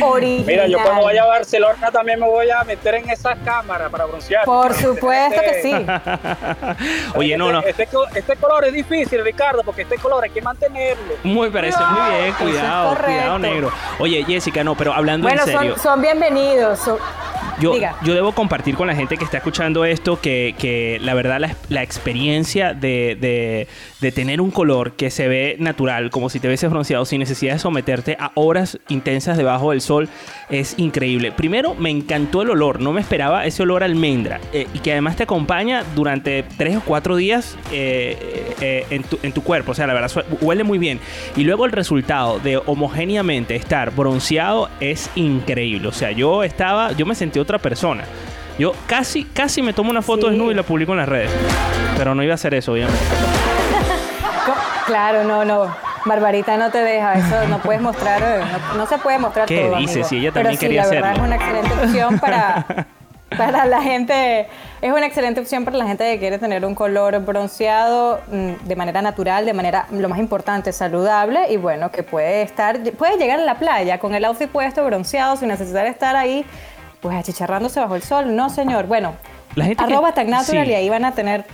Original. 0.01 0.47
Mira, 0.47 0.67
yo 0.69 0.79
cuando 0.81 1.03
vaya 1.05 1.25
a 1.25 1.27
Barcelona 1.27 1.91
también 1.91 2.21
me 2.21 2.27
voy 2.29 2.49
a 2.49 2.63
meter 2.63 2.95
en 2.95 3.11
esas 3.11 3.37
cámaras 3.45 3.91
para 3.91 4.05
broncear. 4.05 4.45
Por 4.45 4.69
Para 4.69 4.81
supuesto 4.81 5.41
que 5.41 5.63
sí. 5.63 5.75
Oye, 7.17 7.37
no, 7.37 7.51
no. 7.51 7.59
Este, 7.61 7.83
este 7.83 7.97
este 8.15 8.37
color 8.37 8.65
es 8.67 8.73
difícil, 8.73 9.25
Ricardo, 9.25 9.63
porque 9.65 9.83
este 9.83 9.97
color 9.99 10.23
hay 10.23 10.31
que 10.31 10.41
mantenerlo. 10.41 11.15
Muy 11.25 11.51
parece 11.51 11.79
muy 11.85 12.09
bien, 12.09 12.25
es 12.27 12.35
cuidado, 12.37 12.97
cuidado, 13.05 13.39
negro. 13.41 13.73
Oye, 13.99 14.25
Jessica, 14.25 14.63
no, 14.63 14.77
pero 14.77 14.93
hablando 14.93 15.27
Bueno, 15.27 15.43
en 15.43 15.47
serio. 15.49 15.73
son, 15.75 15.83
son 15.83 16.03
bienvenidos. 16.03 16.79
son- 16.79 16.99
Yo, 17.61 17.75
Diga. 17.75 17.97
yo 18.05 18.15
debo 18.15 18.33
compartir 18.33 18.75
con 18.75 18.87
la 18.87 18.95
gente 18.95 19.17
que 19.17 19.25
está 19.25 19.37
escuchando 19.39 19.85
esto 19.85 20.21
que, 20.21 20.55
que 20.59 20.99
la 21.03 21.15
verdad 21.15 21.39
la, 21.41 21.55
la 21.69 21.83
experiencia 21.83 22.75
de, 22.75 23.17
de- 23.21 23.69
de 24.01 24.13
tener 24.13 24.41
un 24.43 24.51
color 24.51 24.93
que 24.93 25.11
se 25.11 25.29
ve 25.29 25.57
natural, 25.59 26.11
como 26.11 26.29
si 26.29 26.39
te 26.39 26.47
hubieses 26.49 26.69
bronceado 26.71 27.05
sin 27.07 27.21
necesidad 27.21 27.55
de 27.55 27.59
someterte 27.59 28.17
a 28.21 28.33
horas 28.35 28.79
intensas 28.89 29.39
debajo 29.39 29.71
del 29.71 29.81
sol, 29.81 30.09
es 30.51 30.75
increíble. 30.79 31.33
Primero, 31.33 31.75
me 31.75 31.89
encantó 31.91 32.43
el 32.43 32.51
olor, 32.51 32.81
no 32.81 32.93
me 32.93 33.01
esperaba 33.01 33.47
ese 33.47 33.63
olor 33.63 33.83
a 33.83 33.87
almendra 33.87 34.41
eh, 34.53 34.67
y 34.75 34.81
que 34.81 34.93
además 34.93 35.17
te 35.17 35.23
acompaña 35.23 35.85
durante 35.95 36.45
tres 36.59 36.77
o 36.77 36.81
cuatro 36.85 37.17
días 37.17 37.57
eh, 37.73 38.55
eh, 38.61 38.87
en, 38.91 39.03
tu, 39.05 39.19
en 39.23 39.33
tu 39.33 39.43
cuerpo, 39.43 39.73
o 39.73 39.75
sea, 39.75 39.87
la 39.87 39.95
verdad 39.95 40.11
huele 40.43 40.65
muy 40.65 40.77
bien. 40.79 40.99
Y 41.37 41.45
luego 41.45 41.65
el 41.65 41.73
resultado 41.73 42.39
de 42.41 42.59
homogéneamente 42.59 43.57
estar 43.57 43.91
bronceado 43.95 44.69
es 44.81 45.11
increíble, 45.15 45.89
o 45.89 45.93
sea, 45.93 46.11
yo 46.13 46.43
estaba, 46.45 46.93
yo 46.93 47.07
me 47.07 47.15
sentí 47.15 47.39
otra 47.45 47.59
persona. 47.59 48.05
Yo 48.59 48.73
casi, 48.87 49.25
casi 49.25 49.63
me 49.63 49.73
tomo 49.73 49.91
una 49.91 50.03
foto 50.03 50.29
desnudo 50.29 50.51
y 50.51 50.55
la 50.55 50.63
publico 50.65 50.93
en 50.93 50.99
las 50.99 51.09
redes. 51.09 51.31
Pero 51.97 52.15
no 52.15 52.23
iba 52.23 52.33
a 52.33 52.35
hacer 52.35 52.55
eso, 52.55 52.73
obviamente. 52.73 52.99
Claro, 54.87 55.25
no, 55.25 55.45
no. 55.45 55.75
Barbarita 56.05 56.59
no 56.59 56.71
te 56.71 56.79
deja, 56.79 57.15
eso 57.15 57.49
no 57.49 57.59
puedes 57.61 57.81
mostrar, 57.81 58.23
eh, 58.23 58.45
no, 58.73 58.77
no 58.77 58.87
se 58.87 58.99
puede 58.99 59.19
mostrar 59.19 59.47
¿Qué 59.47 59.63
todo. 59.63 59.77
dices? 59.79 59.95
amigo. 59.97 60.09
Si 60.11 60.17
ella 60.19 60.33
Pero 60.33 60.43
también 60.51 60.61
sí, 60.61 60.67
quería 60.67 60.83
la 60.85 60.91
verdad 60.91 61.11
hacerlo. 61.13 61.25
es 61.25 61.27
una 61.27 61.37
excelente 61.37 61.85
opción 61.87 62.19
para, 62.19 62.67
para 63.39 63.65
la 63.65 63.81
gente, 63.81 64.47
es 64.83 64.93
una 64.93 65.07
excelente 65.07 65.41
opción 65.41 65.65
para 65.65 65.79
la 65.79 65.87
gente 65.87 66.05
que 66.13 66.19
quiere 66.19 66.39
tener 66.39 66.67
un 66.67 66.75
color 66.75 67.19
bronceado 67.21 68.21
mm, 68.31 68.67
de 68.67 68.77
manera 68.77 69.01
natural, 69.01 69.47
de 69.47 69.55
manera, 69.55 69.87
lo 69.91 70.11
más 70.11 70.19
importante, 70.19 70.71
saludable 70.75 71.51
y 71.51 71.57
bueno, 71.57 71.91
que 71.91 72.03
puede 72.03 72.43
estar, 72.43 72.79
puede 72.99 73.17
llegar 73.17 73.41
a 73.41 73.45
la 73.45 73.55
playa 73.55 73.99
con 73.99 74.15
el 74.15 74.27
outfit 74.27 74.51
puesto 74.51 74.85
bronceado 74.85 75.37
sin 75.37 75.49
necesidad 75.49 75.85
de 75.85 75.89
estar 75.89 76.15
ahí, 76.17 76.45
pues 77.05 77.17
achicharrándose 77.19 77.81
bajo 77.81 77.97
el 77.97 78.03
sol. 78.03 78.35
No, 78.35 78.49
señor. 78.49 78.87
Bueno, 78.87 79.13
La 79.57 79.67
gente 79.67 79.85
que- 79.85 79.93
arroba 79.93 80.13
Tag 80.15 80.27
Natural 80.27 80.65
sí. 80.65 80.73
y 80.73 80.75
ahí 80.75 80.89
van 80.89 81.05
a 81.05 81.13
tener 81.13 81.45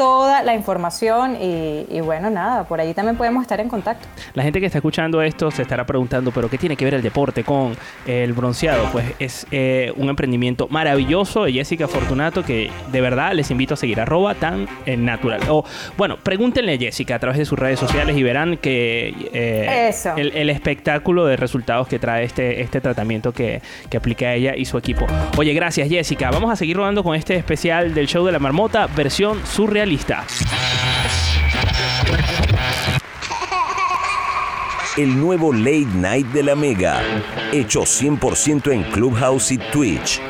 toda 0.00 0.42
la 0.42 0.54
información 0.54 1.36
y, 1.38 1.84
y 1.90 2.00
bueno, 2.00 2.30
nada, 2.30 2.64
por 2.64 2.80
ahí 2.80 2.94
también 2.94 3.18
podemos 3.18 3.42
estar 3.42 3.60
en 3.60 3.68
contacto. 3.68 4.08
La 4.32 4.42
gente 4.42 4.58
que 4.58 4.64
está 4.64 4.78
escuchando 4.78 5.20
esto 5.20 5.50
se 5.50 5.60
estará 5.60 5.84
preguntando, 5.84 6.30
¿pero 6.30 6.48
qué 6.48 6.56
tiene 6.56 6.74
que 6.74 6.86
ver 6.86 6.94
el 6.94 7.02
deporte 7.02 7.44
con 7.44 7.76
el 8.06 8.32
bronceado? 8.32 8.88
Pues 8.92 9.12
es 9.18 9.46
eh, 9.50 9.92
un 9.96 10.08
emprendimiento 10.08 10.68
maravilloso 10.70 11.44
de 11.44 11.52
Jessica 11.52 11.86
Fortunato 11.86 12.42
que 12.42 12.70
de 12.90 13.00
verdad 13.02 13.34
les 13.34 13.50
invito 13.50 13.74
a 13.74 13.76
seguir, 13.76 14.00
arroba 14.00 14.34
tan 14.34 14.66
eh, 14.86 14.96
natural. 14.96 15.42
O 15.50 15.66
bueno, 15.98 16.16
pregúntenle 16.16 16.76
a 16.76 16.78
Jessica 16.78 17.16
a 17.16 17.18
través 17.18 17.36
de 17.36 17.44
sus 17.44 17.58
redes 17.58 17.78
sociales 17.78 18.16
y 18.16 18.22
verán 18.22 18.56
que 18.56 19.28
eh, 19.34 19.88
Eso. 19.90 20.14
El, 20.16 20.34
el 20.34 20.48
espectáculo 20.48 21.26
de 21.26 21.36
resultados 21.36 21.86
que 21.88 21.98
trae 21.98 22.24
este, 22.24 22.62
este 22.62 22.80
tratamiento 22.80 23.32
que, 23.32 23.60
que 23.90 23.98
aplica 23.98 24.32
ella 24.32 24.56
y 24.56 24.64
su 24.64 24.78
equipo. 24.78 25.06
Oye, 25.36 25.52
gracias 25.52 25.90
Jessica. 25.90 26.30
Vamos 26.30 26.50
a 26.50 26.56
seguir 26.56 26.78
rodando 26.78 27.04
con 27.04 27.14
este 27.14 27.36
especial 27.36 27.92
del 27.92 28.06
show 28.06 28.24
de 28.24 28.32
la 28.32 28.38
marmota, 28.38 28.86
versión 28.86 29.44
El 34.96 35.18
nuevo 35.18 35.52
Late 35.52 35.88
Night 35.94 36.28
de 36.28 36.44
la 36.44 36.54
Mega, 36.54 37.02
hecho 37.52 37.82
100% 37.82 38.72
en 38.72 38.84
Clubhouse 38.84 39.50
y 39.50 39.58
Twitch. 39.58 40.20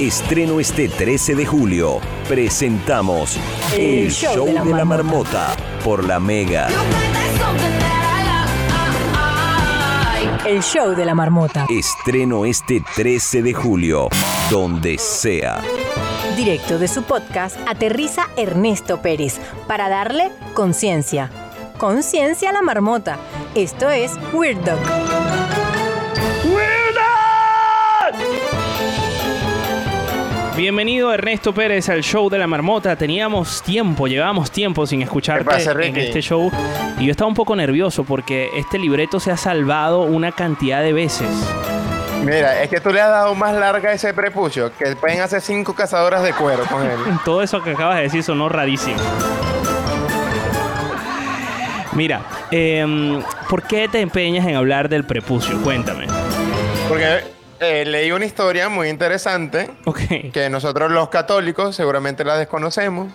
Estreno 0.00 0.60
este 0.60 0.88
13 0.88 1.34
de 1.34 1.44
julio. 1.44 2.00
Presentamos 2.28 3.36
El, 3.76 4.12
Show, 4.12 4.46
de 4.46 4.52
la, 4.52 4.84
marmota. 4.84 5.56
por 5.82 6.04
la 6.04 6.20
Mega. 6.20 6.68
El 10.46 10.62
show 10.62 10.94
de 10.94 11.04
la 11.04 11.16
marmota. 11.16 11.66
Estreno 11.68 12.44
este 12.44 12.80
13 12.94 13.42
de 13.42 13.54
julio, 13.54 14.08
donde 14.50 14.98
sea. 14.98 15.60
Directo 16.36 16.78
de 16.78 16.86
su 16.86 17.02
podcast, 17.02 17.56
aterriza 17.66 18.28
Ernesto 18.36 19.00
Pérez 19.00 19.40
para 19.66 19.88
darle 19.88 20.30
conciencia. 20.52 21.30
Conciencia 21.78 22.50
a 22.50 22.52
la 22.52 22.60
marmota. 22.60 23.16
Esto 23.54 23.88
es 23.88 24.12
Weird 24.34 24.58
Dog. 24.58 24.78
Bienvenido 30.58 31.12
Ernesto 31.12 31.54
Pérez 31.54 31.88
al 31.88 32.02
show 32.02 32.28
de 32.28 32.38
la 32.38 32.46
marmota. 32.46 32.96
Teníamos 32.96 33.62
tiempo, 33.62 34.06
llevábamos 34.06 34.50
tiempo 34.50 34.86
sin 34.86 35.00
escucharte 35.00 35.44
pasa, 35.44 35.72
en 35.72 35.96
este 35.96 36.20
show 36.20 36.50
y 36.98 37.06
yo 37.06 37.10
estaba 37.12 37.28
un 37.28 37.34
poco 37.34 37.56
nervioso 37.56 38.04
porque 38.04 38.50
este 38.56 38.78
libreto 38.78 39.20
se 39.20 39.30
ha 39.30 39.38
salvado 39.38 40.02
una 40.02 40.32
cantidad 40.32 40.82
de 40.82 40.92
veces. 40.92 41.28
Mira, 42.24 42.62
es 42.62 42.68
que 42.68 42.80
tú 42.80 42.90
le 42.92 43.00
has 43.00 43.10
dado 43.10 43.34
más 43.34 43.54
larga 43.54 43.92
ese 43.92 44.12
prepucio 44.12 44.72
que 44.76 44.96
pueden 44.96 45.20
hacer 45.20 45.40
cinco 45.40 45.74
cazadoras 45.74 46.22
de 46.22 46.32
cuero 46.32 46.64
con 46.66 46.82
él. 46.82 46.98
Todo 47.24 47.42
eso 47.42 47.62
que 47.62 47.70
acabas 47.70 47.96
de 47.96 48.02
decir 48.02 48.22
sonó 48.22 48.48
rarísimo. 48.48 48.98
Mira, 51.92 52.22
em, 52.50 53.22
¿por 53.48 53.62
qué 53.62 53.88
te 53.88 54.00
empeñas 54.00 54.46
en 54.46 54.56
hablar 54.56 54.88
del 54.88 55.04
prepucio? 55.04 55.60
Cuéntame. 55.62 56.06
Porque 56.88 57.24
eh, 57.58 57.84
leí 57.86 58.12
una 58.12 58.26
historia 58.26 58.68
muy 58.68 58.88
interesante 58.88 59.70
que 60.32 60.50
nosotros 60.50 60.90
los 60.90 61.08
católicos 61.08 61.74
seguramente 61.74 62.22
la 62.22 62.36
desconocemos. 62.36 63.12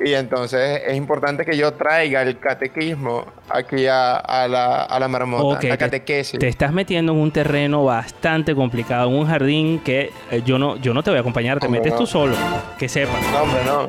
Y 0.00 0.14
entonces 0.14 0.82
es 0.86 0.96
importante 0.96 1.44
que 1.44 1.56
yo 1.56 1.72
traiga 1.72 2.22
el 2.22 2.38
catequismo 2.38 3.24
aquí 3.50 3.86
a, 3.88 4.14
a 4.16 4.46
la, 4.46 4.84
a 4.84 5.00
la 5.00 5.08
marmota, 5.08 5.56
Ok, 5.58 5.64
la 5.64 5.70
te- 5.70 5.78
catequesis. 5.78 6.38
Te 6.38 6.46
estás 6.46 6.72
metiendo 6.72 7.12
en 7.12 7.18
un 7.18 7.32
terreno 7.32 7.82
bastante 7.84 8.54
complicado, 8.54 9.08
en 9.08 9.16
un 9.16 9.26
jardín 9.26 9.80
que 9.80 10.12
eh, 10.30 10.42
yo 10.46 10.56
no, 10.56 10.76
yo 10.76 10.94
no 10.94 11.02
te 11.02 11.10
voy 11.10 11.16
a 11.16 11.20
acompañar, 11.20 11.58
te 11.58 11.66
Hombre, 11.66 11.80
metes 11.80 11.94
no. 11.94 11.98
tú 11.98 12.06
solo, 12.06 12.36
que 12.78 12.88
sepas. 12.88 13.16
No, 13.32 13.42
hombre, 13.42 13.60
no. 13.66 13.88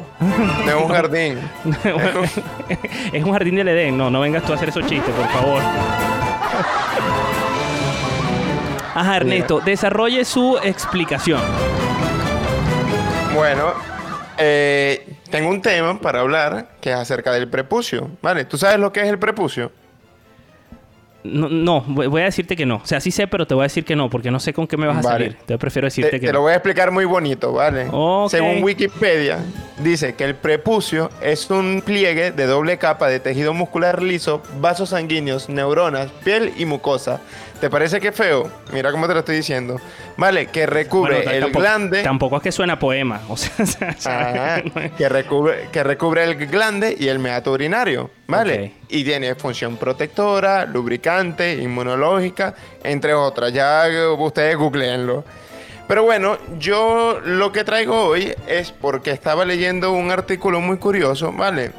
No 0.65 0.77
es 0.79 0.83
un 0.83 0.87
jardín. 0.95 1.39
es 3.13 3.23
un 3.23 3.31
jardín 3.31 3.55
del 3.57 3.67
Edén, 3.67 3.95
no, 3.95 4.09
no 4.09 4.19
vengas 4.21 4.43
tú 4.43 4.51
a 4.53 4.55
hacer 4.55 4.69
esos 4.69 4.85
chistes, 4.87 5.13
por 5.13 5.27
favor. 5.27 5.61
Ajá, 8.95 9.17
Ernesto, 9.17 9.59
desarrolle 9.61 10.25
su 10.25 10.57
explicación. 10.63 11.39
Bueno, 13.33 13.73
eh, 14.37 15.05
tengo 15.29 15.49
un 15.49 15.61
tema 15.61 15.99
para 15.99 16.21
hablar 16.21 16.69
que 16.81 16.91
es 16.91 16.95
acerca 16.95 17.31
del 17.31 17.47
prepucio. 17.47 18.09
¿Vale? 18.21 18.45
¿Tú 18.45 18.57
sabes 18.57 18.79
lo 18.79 18.91
que 18.91 19.01
es 19.01 19.07
el 19.07 19.19
prepucio? 19.19 19.71
No, 21.23 21.49
no, 21.49 21.81
voy 21.81 22.21
a 22.21 22.25
decirte 22.25 22.55
que 22.55 22.65
no. 22.65 22.77
O 22.77 22.85
sea, 22.85 23.01
sí 23.01 23.11
sé, 23.11 23.27
pero 23.27 23.45
te 23.45 23.53
voy 23.53 23.63
a 23.63 23.65
decir 23.65 23.83
que 23.83 23.95
no, 23.95 24.09
porque 24.09 24.31
no 24.31 24.39
sé 24.39 24.53
con 24.53 24.67
qué 24.67 24.77
me 24.77 24.87
vas 24.87 24.97
a 24.97 25.01
Vale. 25.01 25.11
salir. 25.11 25.31
Entonces 25.33 25.57
prefiero 25.57 25.85
decirte 25.87 26.11
Te, 26.11 26.19
que 26.19 26.27
te 26.27 26.33
lo 26.33 26.41
voy 26.41 26.53
a 26.53 26.55
explicar 26.55 26.91
muy 26.91 27.05
bonito, 27.05 27.51
¿vale? 27.51 27.87
Según 28.29 28.63
Wikipedia, 28.63 29.39
dice 29.79 30.15
que 30.15 30.23
el 30.25 30.35
prepucio 30.35 31.09
es 31.21 31.49
un 31.49 31.81
pliegue 31.85 32.31
de 32.31 32.45
doble 32.45 32.77
capa 32.77 33.07
de 33.07 33.19
tejido 33.19 33.53
muscular 33.53 34.01
liso, 34.03 34.41
vasos 34.59 34.89
sanguíneos, 34.89 35.49
neuronas, 35.49 36.09
piel 36.23 36.53
y 36.57 36.65
mucosa. 36.65 37.19
¿Te 37.59 37.69
parece 37.69 37.99
que 37.99 38.13
feo? 38.13 38.49
Mira 38.71 38.89
cómo 38.91 39.05
te 39.05 39.13
lo 39.13 39.19
estoy 39.19 39.35
diciendo. 39.35 39.81
Vale, 40.15 40.45
que 40.45 40.65
recubre 40.65 41.15
Bueno, 41.17 41.31
el 41.31 41.41
tampoco- 41.41 41.59
glande. 41.59 42.03
Tampoco 42.03 42.37
es 42.37 42.43
que 42.43 42.51
suena 42.53 42.79
poema. 42.79 43.19
O 43.27 43.35
sea, 43.35 43.51
Ajá, 44.05 44.63
que, 44.97 45.09
recubre, 45.09 45.67
que 45.71 45.83
recubre 45.83 46.23
el 46.23 46.35
glande 46.47 46.95
y 46.97 47.07
el 47.09 47.19
meato 47.19 47.51
urinario, 47.51 48.11
¿vale? 48.27 48.73
Y 48.87 49.03
tiene 49.03 49.35
función 49.35 49.75
protectora, 49.75 50.65
lubricante, 50.65 51.55
inmunológica, 51.55 52.55
entre 52.81 53.13
otras. 53.13 53.51
Ya 53.51 53.83
ustedes 54.17 54.55
googleenlo. 54.55 55.25
Pero 55.89 56.03
bueno, 56.03 56.37
yo 56.59 57.19
lo 57.25 57.51
que 57.51 57.63
traigo 57.63 57.99
hoy 57.99 58.31
es 58.45 58.71
porque 58.71 59.09
estaba 59.09 59.43
leyendo 59.43 59.91
un 59.91 60.11
artículo 60.11 60.61
muy 60.61 60.77
curioso, 60.77 61.31
¿vale? 61.31 61.71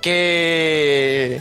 Que 0.00 1.40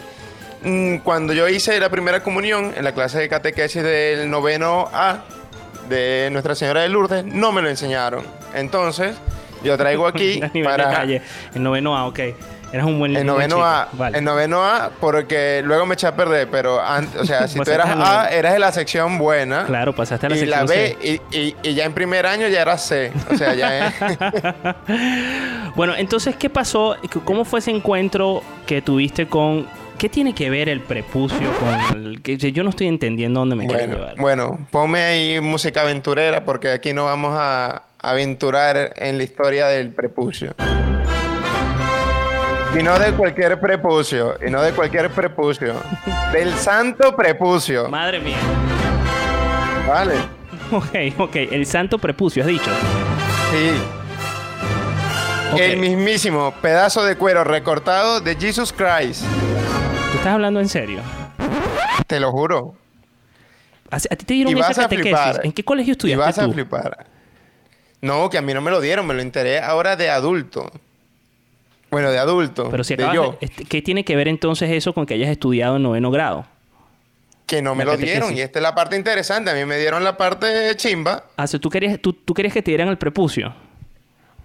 mm, 0.62 0.98
cuando 0.98 1.34
yo 1.34 1.50
hice 1.50 1.80
la 1.80 1.90
primera 1.90 2.22
comunión 2.22 2.72
en 2.78 2.84
la 2.84 2.92
clase 2.92 3.18
de 3.18 3.28
catequesis 3.28 3.82
del 3.82 4.30
noveno 4.30 4.90
A 4.94 5.24
de 5.90 6.30
Nuestra 6.32 6.54
Señora 6.54 6.82
de 6.82 6.90
Lourdes, 6.90 7.26
no 7.26 7.52
me 7.52 7.64
lo 7.64 7.70
enseñaron. 7.70 8.24
Entonces, 8.54 9.16
yo 9.64 9.76
traigo 9.76 10.06
aquí 10.06 10.40
para... 10.64 10.90
detalle. 10.90 11.24
El 11.56 11.64
noveno 11.64 11.98
A, 11.98 12.06
ok. 12.06 12.20
Eras 12.72 12.86
un 12.86 13.00
buen 13.00 13.14
buen 13.14 13.26
noveno. 13.26 13.64
A, 13.66 13.90
Vale. 13.94 14.18
el 14.20 14.24
noveno 14.24 14.64
A, 14.64 14.92
porque 15.00 15.62
luego 15.66 15.86
me 15.88 15.96
eché 15.96 16.06
a 16.08 16.16
perder, 16.16 16.48
pero 16.52 16.80
antes, 16.80 17.20
o 17.20 17.26
sea, 17.26 17.48
si 17.48 17.60
tú 17.64 17.72
eras 17.72 17.88
A, 17.98 18.30
eras 18.30 18.54
de 18.54 18.60
la 18.60 18.72
sección 18.72 19.18
buena. 19.18 19.66
Claro, 19.66 19.94
pasaste 19.96 20.28
a 20.28 20.30
la 20.30 20.36
y 20.36 20.40
sección 20.40 20.60
la 20.60 20.66
B, 20.66 20.98
C. 21.02 21.22
y, 21.32 21.38
y- 21.38 21.56
y 21.64 21.74
ya 21.74 21.86
en 21.86 21.94
primer 21.94 22.26
año 22.28 22.48
ya 22.48 22.62
era 22.62 22.78
C. 22.78 23.12
O 23.32 23.36
sea, 23.38 23.54
ya 23.56 23.88
es. 23.88 23.94
Bueno, 25.76 25.94
entonces, 25.96 26.36
¿qué 26.36 26.50
pasó? 26.50 26.98
¿Cómo 27.24 27.46
fue 27.46 27.60
ese 27.60 27.72
encuentro 27.72 28.42
que 28.66 28.82
tuviste 28.82 29.28
con... 29.28 29.68
¿Qué 29.98 30.10
tiene 30.10 30.34
que 30.34 30.50
ver 30.50 30.68
el 30.70 30.80
prepucio 30.82 31.52
con 31.60 32.04
el... 32.06 32.22
que 32.22 32.38
yo 32.38 32.64
no 32.64 32.70
estoy 32.72 32.88
entendiendo 32.88 33.42
dónde 33.42 33.56
me 33.56 33.68
quieren 33.68 33.90
bueno, 33.92 34.02
llevar? 34.02 34.16
bueno, 34.20 34.68
ponme 34.72 35.02
ahí 35.04 35.40
música 35.42 35.82
aventurera, 35.82 36.44
porque 36.46 36.70
aquí 36.72 36.94
no 36.94 37.06
vamos 37.06 37.34
a 37.38 37.84
aventurar 38.02 38.94
en 38.96 39.18
la 39.18 39.24
historia 39.24 39.68
del 39.68 39.92
prepucio. 39.92 40.56
Y 42.78 42.84
no 42.84 42.98
de 43.00 43.12
cualquier 43.14 43.60
prepucio, 43.60 44.38
y 44.46 44.50
no 44.52 44.62
de 44.62 44.72
cualquier 44.74 45.10
prepucio. 45.10 45.76
Del 46.32 46.54
santo 46.54 47.16
prepucio. 47.16 47.90
Madre 47.90 48.20
mía. 48.20 48.38
Vale. 49.88 50.14
Ok, 50.72 50.96
ok. 51.18 51.36
El 51.52 51.66
santo 51.66 51.98
prepucio, 51.98 52.44
has 52.44 52.48
dicho. 52.48 52.70
Sí. 53.52 53.72
El 55.60 55.78
mismísimo 55.78 56.54
pedazo 56.62 57.04
de 57.04 57.16
cuero 57.16 57.44
recortado 57.44 58.22
de 58.22 58.36
Jesus 58.36 58.72
Christ. 58.72 59.24
¿Tú 60.12 60.18
estás 60.18 60.34
hablando 60.36 60.60
en 60.60 60.70
serio? 60.70 61.00
Te 62.06 62.20
lo 62.20 62.32
juro. 62.32 62.76
¿A, 63.90 63.96
a 63.96 64.00
ti 64.00 64.26
te 64.26 64.34
dieron 64.36 64.56
Y 64.56 64.60
esa 64.60 64.68
vas 64.70 64.78
a 64.78 64.82
catequesis? 64.84 65.12
flipar. 65.20 65.42
¿En 65.44 65.52
qué 65.52 65.66
colegio 65.66 65.92
Y 65.92 65.94
estudiaste 65.94 66.24
vas 66.24 66.38
a 66.38 66.46
tú? 66.46 66.54
flipar. 66.54 67.08
No, 68.02 68.30
que 68.30 68.38
a 68.38 68.42
mí 68.44 68.54
no 68.54 68.62
me 68.62 68.70
lo 68.70 68.80
dieron, 68.80 69.08
me 69.08 69.16
lo 69.16 69.22
enteré 69.22 69.60
ahora 69.60 69.96
de 69.96 70.12
adulto. 70.12 70.72
Bueno, 71.92 72.12
de 72.12 72.20
adulto. 72.20 72.70
Pero 72.70 72.84
si 72.84 72.94
acabas 72.94 73.16
yo. 73.16 73.38
de- 73.42 73.48
¿Qué 73.66 73.82
tiene 73.82 74.06
que 74.06 74.16
ver 74.16 74.28
entonces 74.28 74.70
eso 74.72 74.94
con 74.94 75.06
que 75.06 75.16
hayas 75.16 75.30
estudiado 75.30 75.78
en 75.78 75.84
noveno 75.84 76.12
grado? 76.12 76.46
Que 77.48 77.62
no 77.64 77.74
me 77.74 77.84
lo 77.84 77.98
dieron. 77.98 78.36
Y 78.36 78.42
esta 78.42 78.60
es 78.60 78.64
la 78.64 78.76
parte 78.76 78.96
interesante. 78.96 79.50
A 79.50 79.56
mí 79.56 79.66
me 79.66 79.78
dieron 79.78 80.04
la 80.04 80.16
parte 80.18 80.76
chimba. 80.76 81.24
Ah, 81.36 81.48
¿tú 81.48 81.70
querías, 81.70 82.00
tú, 82.00 82.14
tú 82.14 82.34
querías 82.36 82.54
que 82.54 82.62
te 82.62 82.70
dieran 82.72 82.90
el 82.90 82.98
prepucio? 83.00 83.54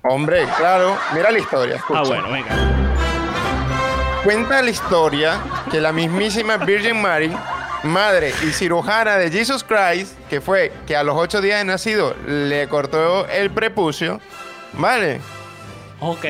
Hombre, 0.03 0.47
claro. 0.57 0.97
Mira 1.15 1.31
la 1.31 1.39
historia. 1.39 1.77
escucha. 1.77 2.01
Ah, 2.01 2.05
bueno, 2.07 2.31
venga. 2.31 2.49
Cuenta 4.25 4.63
la 4.63 4.71
historia 4.71 5.39
que 5.71 5.81
la 5.83 5.93
mismísima 5.93 6.57
Virgin 6.57 7.01
Mary, 7.01 7.31
madre 7.83 8.33
y 8.43 8.53
cirujana 8.53 9.19
de 9.19 9.31
Jesus 9.31 9.63
Christ, 9.63 10.17
que 10.31 10.41
fue 10.41 10.73
que 10.87 10.97
a 10.97 11.03
los 11.03 11.15
ocho 11.17 11.43
días 11.43 11.59
de 11.59 11.67
nacido 11.67 12.15
le 12.27 12.67
cortó 12.69 13.29
el 13.29 13.51
prepucio, 13.51 14.21
¿vale? 14.79 15.21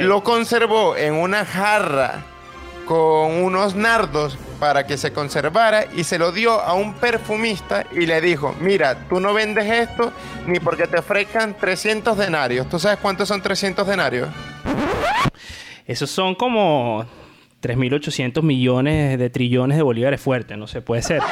Lo 0.01 0.23
conservó 0.23 0.97
en 0.97 1.15
una 1.15 1.45
jarra 1.45 2.25
con 2.87 3.43
unos 3.43 3.75
nardos 3.75 4.37
para 4.61 4.87
que 4.87 4.97
se 4.97 5.13
conservara 5.13 5.87
y 5.95 6.05
se 6.05 6.19
lo 6.19 6.33
dio 6.33 6.61
a 6.61 6.75
un 6.75 6.95
perfumista 6.95 7.85
y 7.93 8.07
le 8.07 8.21
dijo, 8.21 8.55
mira, 8.61 9.09
tú 9.09 9.21
no 9.21 9.35
vendes 9.35 9.67
esto 9.71 10.13
ni 10.47 10.61
porque 10.61 10.87
te 10.87 10.99
ofrezcan 10.99 11.55
300 11.55 12.17
denarios. 12.17 12.69
¿Tú 12.69 12.79
sabes 12.79 12.99
cuántos 12.99 13.29
son 13.29 13.43
300 13.43 13.87
denarios? 13.87 14.29
Esos 15.87 16.11
son 16.11 16.35
como 16.35 17.05
3.800 17.63 18.43
millones 18.43 19.19
de 19.19 19.31
trillones 19.31 19.77
de 19.77 19.83
bolívares 19.83 20.21
fuertes, 20.21 20.57
no 20.57 20.67
sé, 20.67 20.81
puede 20.83 21.03
ser. 21.03 21.23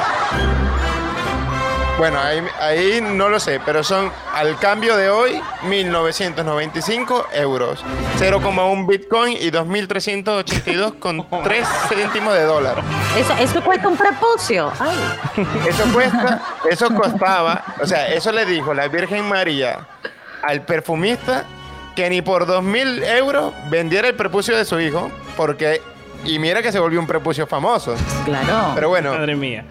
Bueno, 1.99 2.18
ahí, 2.18 2.43
ahí 2.59 3.01
no 3.01 3.28
lo 3.28 3.38
sé, 3.38 3.61
pero 3.64 3.84
son 3.84 4.11
al 4.32 4.59
cambio 4.59 4.97
de 4.97 5.11
hoy 5.11 5.40
1.995 5.62 7.26
euros. 7.34 7.84
0,1 8.18 8.86
Bitcoin 8.86 9.36
y 9.36 9.51
2.382 9.51 10.99
con 10.99 11.26
3 11.45 11.68
céntimos 11.88 12.34
de 12.34 12.45
dólar. 12.45 12.82
Eso, 13.16 13.34
eso 13.34 13.62
cuesta 13.62 13.88
un 13.88 13.97
prepucio. 13.97 14.72
Ay. 14.80 14.97
Eso 15.68 15.84
cuesta, 15.93 16.43
eso 16.68 16.95
costaba, 16.95 17.62
o 17.80 17.86
sea, 17.86 18.09
eso 18.09 18.32
le 18.32 18.45
dijo 18.45 18.74
la 18.74 18.88
Virgen 18.88 19.28
María 19.28 19.86
al 20.43 20.62
perfumista 20.62 21.45
que 21.95 22.09
ni 22.11 22.20
por 22.22 22.47
2.000 22.47 23.05
euros 23.18 23.53
vendiera 23.70 24.09
el 24.09 24.14
prepucio 24.14 24.57
de 24.57 24.64
su 24.64 24.80
hijo, 24.80 25.11
porque, 25.36 25.80
y 26.24 26.38
mira 26.38 26.62
que 26.62 26.72
se 26.72 26.78
volvió 26.78 26.99
un 27.01 27.07
prepucio 27.07 27.47
famoso. 27.47 27.95
Claro. 28.24 28.72
Pero 28.74 28.88
bueno, 28.88 29.12
Madre 29.14 29.36
mía. 29.36 29.64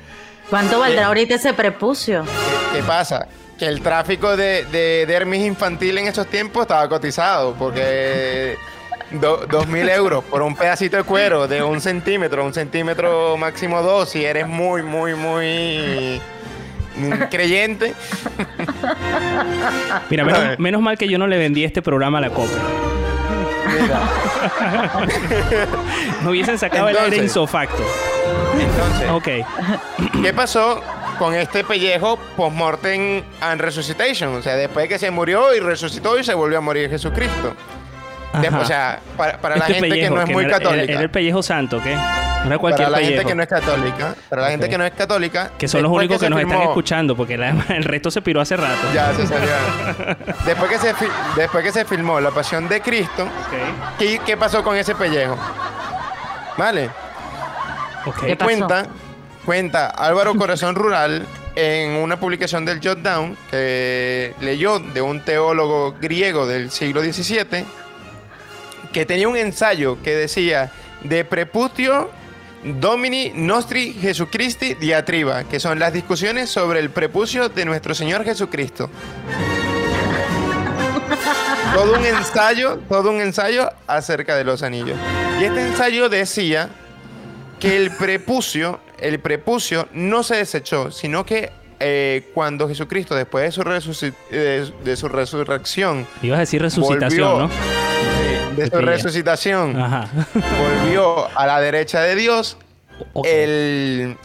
¿Cuánto 0.51 0.79
valdrá 0.79 1.07
ahorita 1.07 1.35
ese 1.35 1.53
prepucio? 1.53 2.23
¿Qué 2.73 2.83
pasa? 2.83 3.27
Que 3.57 3.65
el 3.67 3.81
tráfico 3.81 4.35
de, 4.37 4.65
de 4.65 5.05
dermis 5.07 5.45
infantil 5.45 5.97
en 5.97 6.07
esos 6.07 6.27
tiempos 6.27 6.63
estaba 6.63 6.87
cotizado, 6.89 7.53
porque 7.57 8.57
do- 9.11 9.45
dos 9.49 9.67
mil 9.67 9.87
euros 9.89 10.23
por 10.25 10.41
un 10.41 10.55
pedacito 10.55 10.97
de 10.97 11.03
cuero 11.03 11.47
de 11.47 11.63
un 11.63 11.79
centímetro, 11.81 12.45
un 12.45 12.53
centímetro 12.53 13.37
máximo 13.37 13.81
dos, 13.81 14.09
si 14.09 14.25
eres 14.25 14.45
muy, 14.47 14.83
muy, 14.83 15.13
muy 15.15 16.21
creyente. 17.29 17.93
Mira, 20.09 20.25
menos, 20.25 20.59
menos 20.59 20.81
mal 20.81 20.97
que 20.97 21.07
yo 21.07 21.17
no 21.17 21.27
le 21.27 21.37
vendí 21.37 21.63
este 21.63 21.81
programa 21.81 22.17
a 22.17 22.21
la 22.21 22.29
copa. 22.29 22.51
No 26.23 26.29
hubiesen 26.31 26.57
sacado 26.57 26.89
el 26.89 26.97
aire 26.97 27.17
insofacto. 27.17 27.83
Entonces, 28.59 29.09
Ok. 29.11 30.21
¿qué 30.21 30.33
pasó 30.33 30.81
con 31.21 31.35
este 31.35 31.63
pellejo 31.63 32.17
post-mortem 32.35 33.23
and 33.41 33.61
resuscitation. 33.61 34.35
O 34.35 34.41
sea, 34.41 34.55
después 34.55 34.85
de 34.85 34.89
que 34.89 34.97
se 34.97 35.11
murió 35.11 35.53
y 35.55 35.59
resucitó 35.59 36.17
y 36.17 36.23
se 36.23 36.33
volvió 36.33 36.57
a 36.57 36.61
morir 36.61 36.89
Jesucristo. 36.89 37.53
Después, 38.33 38.63
o 38.63 38.65
sea, 38.65 38.99
para, 39.17 39.37
para 39.39 39.55
la 39.57 39.61
Este 39.65 39.73
gente 39.73 39.89
pellejo, 39.89 40.13
que 40.13 40.15
no 40.15 40.21
es 40.25 40.29
muy 40.31 40.43
era- 40.45 40.57
católica. 40.57 40.91
Era, 40.93 41.01
el 41.01 41.09
pellejo 41.11 41.43
santo, 41.43 41.81
¿qué? 41.83 41.95
No 41.95 42.47
era 42.47 42.57
cualquier 42.57 42.87
para 42.87 42.89
la 42.89 42.97
pellejo. 42.97 43.11
gente 43.19 43.29
que 43.29 43.35
no 43.35 43.43
es 43.43 43.49
católica. 43.49 44.15
Para 44.29 44.41
la 44.43 44.49
gente 44.51 44.69
que 44.69 44.77
no 44.77 44.85
es 44.85 44.91
católica. 44.93 45.51
Que 45.57 45.67
son 45.67 45.83
los 45.83 45.91
únicos 45.91 46.19
que, 46.19 46.29
nos 46.29 46.39
están 46.39 46.61
escuchando, 46.61 47.15
porque 47.17 47.37
la- 47.37 47.49
el 47.69 47.83
resto 47.83 48.09
se 48.09 48.21
piró 48.21 48.39
hace 48.41 48.55
rato. 48.55 48.79
Ya, 48.93 49.13
se 49.13 49.27
salió. 49.27 49.49
después, 50.45 50.71
que 50.71 50.77
se, 50.79 50.93
después 51.35 51.63
que 51.63 51.71
se 51.71 51.83
filmó 51.85 52.19
La 52.21 52.31
Pasión 52.31 52.67
de 52.69 52.79
Cristo, 52.81 53.27
¿qué, 53.99 54.19
qué 54.25 54.37
pasó 54.37 54.63
con 54.63 54.77
ese 54.77 54.95
pellejo? 54.95 55.37
¿Vale? 56.57 56.89
¿Qué 58.25 58.35
pasó? 58.35 58.45
Cuenta, 58.45 58.85
cuenta 59.45 59.87
Álvaro 59.87 60.33
Corazón 60.35 60.75
Rural 60.75 61.25
en 61.55 61.91
una 61.97 62.17
publicación 62.17 62.63
del 62.65 62.79
Jotdown 62.81 63.37
que 63.51 64.33
leyó 64.39 64.79
de 64.79 65.01
un 65.01 65.19
teólogo 65.21 65.95
griego 65.99 66.47
del 66.47 66.71
siglo 66.71 67.01
XVII 67.01 67.65
que 68.93 69.05
tenía 69.05 69.27
un 69.27 69.37
ensayo 69.37 69.97
que 70.03 70.15
decía 70.15 70.71
de 71.03 71.25
preputio 71.25 72.09
Domini 72.63 73.31
Nostri 73.33 73.93
Jesucristi 73.93 74.75
diatriba, 74.75 75.45
que 75.45 75.59
son 75.59 75.79
las 75.79 75.93
discusiones 75.93 76.49
sobre 76.49 76.79
el 76.79 76.91
prepucio 76.91 77.49
de 77.49 77.65
nuestro 77.65 77.95
Señor 77.95 78.23
Jesucristo. 78.23 78.89
todo 81.73 81.97
un 81.97 82.05
ensayo, 82.05 82.79
todo 82.87 83.09
un 83.11 83.21
ensayo 83.21 83.69
acerca 83.87 84.35
de 84.35 84.43
los 84.43 84.61
anillos. 84.63 84.97
Y 85.39 85.45
este 85.45 85.61
ensayo 85.67 86.09
decía 86.09 86.69
que 87.59 87.77
el 87.77 87.91
prepucio, 87.91 88.79
el 88.99 89.19
prepucio 89.19 89.87
no 89.93 90.23
se 90.23 90.35
desechó, 90.35 90.91
sino 90.91 91.25
que 91.25 91.51
eh, 91.79 92.29
cuando 92.35 92.67
Jesucristo, 92.67 93.15
después 93.15 93.55
de 93.55 93.81
su, 93.81 94.13
eh, 94.29 94.71
de 94.83 94.95
su 94.95 95.07
resurrección, 95.09 96.05
Ibas 96.21 96.37
a 96.37 96.41
decir 96.41 96.61
resucitación, 96.61 97.27
volvió- 97.27 97.47
¿no? 97.47 97.80
De 98.55 98.69
su 98.69 98.77
resucitación, 98.77 99.79
Ajá. 99.79 100.07
volvió 100.33 101.27
a 101.37 101.45
la 101.47 101.59
derecha 101.61 102.01
de 102.01 102.15
Dios, 102.15 102.57
el, 103.23 104.17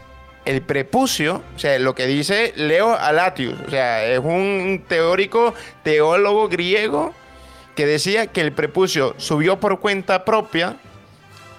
el 0.44 0.62
prepucio, 0.62 1.42
o 1.54 1.58
sea, 1.58 1.78
lo 1.78 1.94
que 1.94 2.06
dice 2.06 2.52
Leo 2.56 2.96
Alatius, 2.96 3.54
o 3.66 3.70
sea, 3.70 4.04
es 4.04 4.18
un 4.18 4.84
teórico, 4.88 5.54
teólogo 5.82 6.48
griego 6.48 7.12
que 7.74 7.86
decía 7.86 8.28
que 8.28 8.40
el 8.40 8.52
prepucio 8.52 9.14
subió 9.18 9.60
por 9.60 9.80
cuenta 9.80 10.24
propia, 10.24 10.76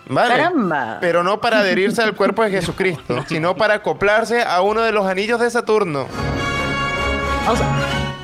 ¿vale? 0.08 0.36
Caramba. 0.36 0.98
Pero 1.00 1.24
no 1.24 1.40
para 1.40 1.60
adherirse 1.60 2.02
al 2.02 2.16
cuerpo 2.16 2.44
de 2.44 2.50
Jesucristo, 2.50 3.24
sino 3.30 3.56
para 3.56 3.76
acoplarse 3.76 4.42
a 4.42 4.62
uno 4.62 4.82
de 4.82 4.92
los 4.92 5.06
anillos 5.06 5.40
de 5.40 5.52
Saturno. 5.52 6.08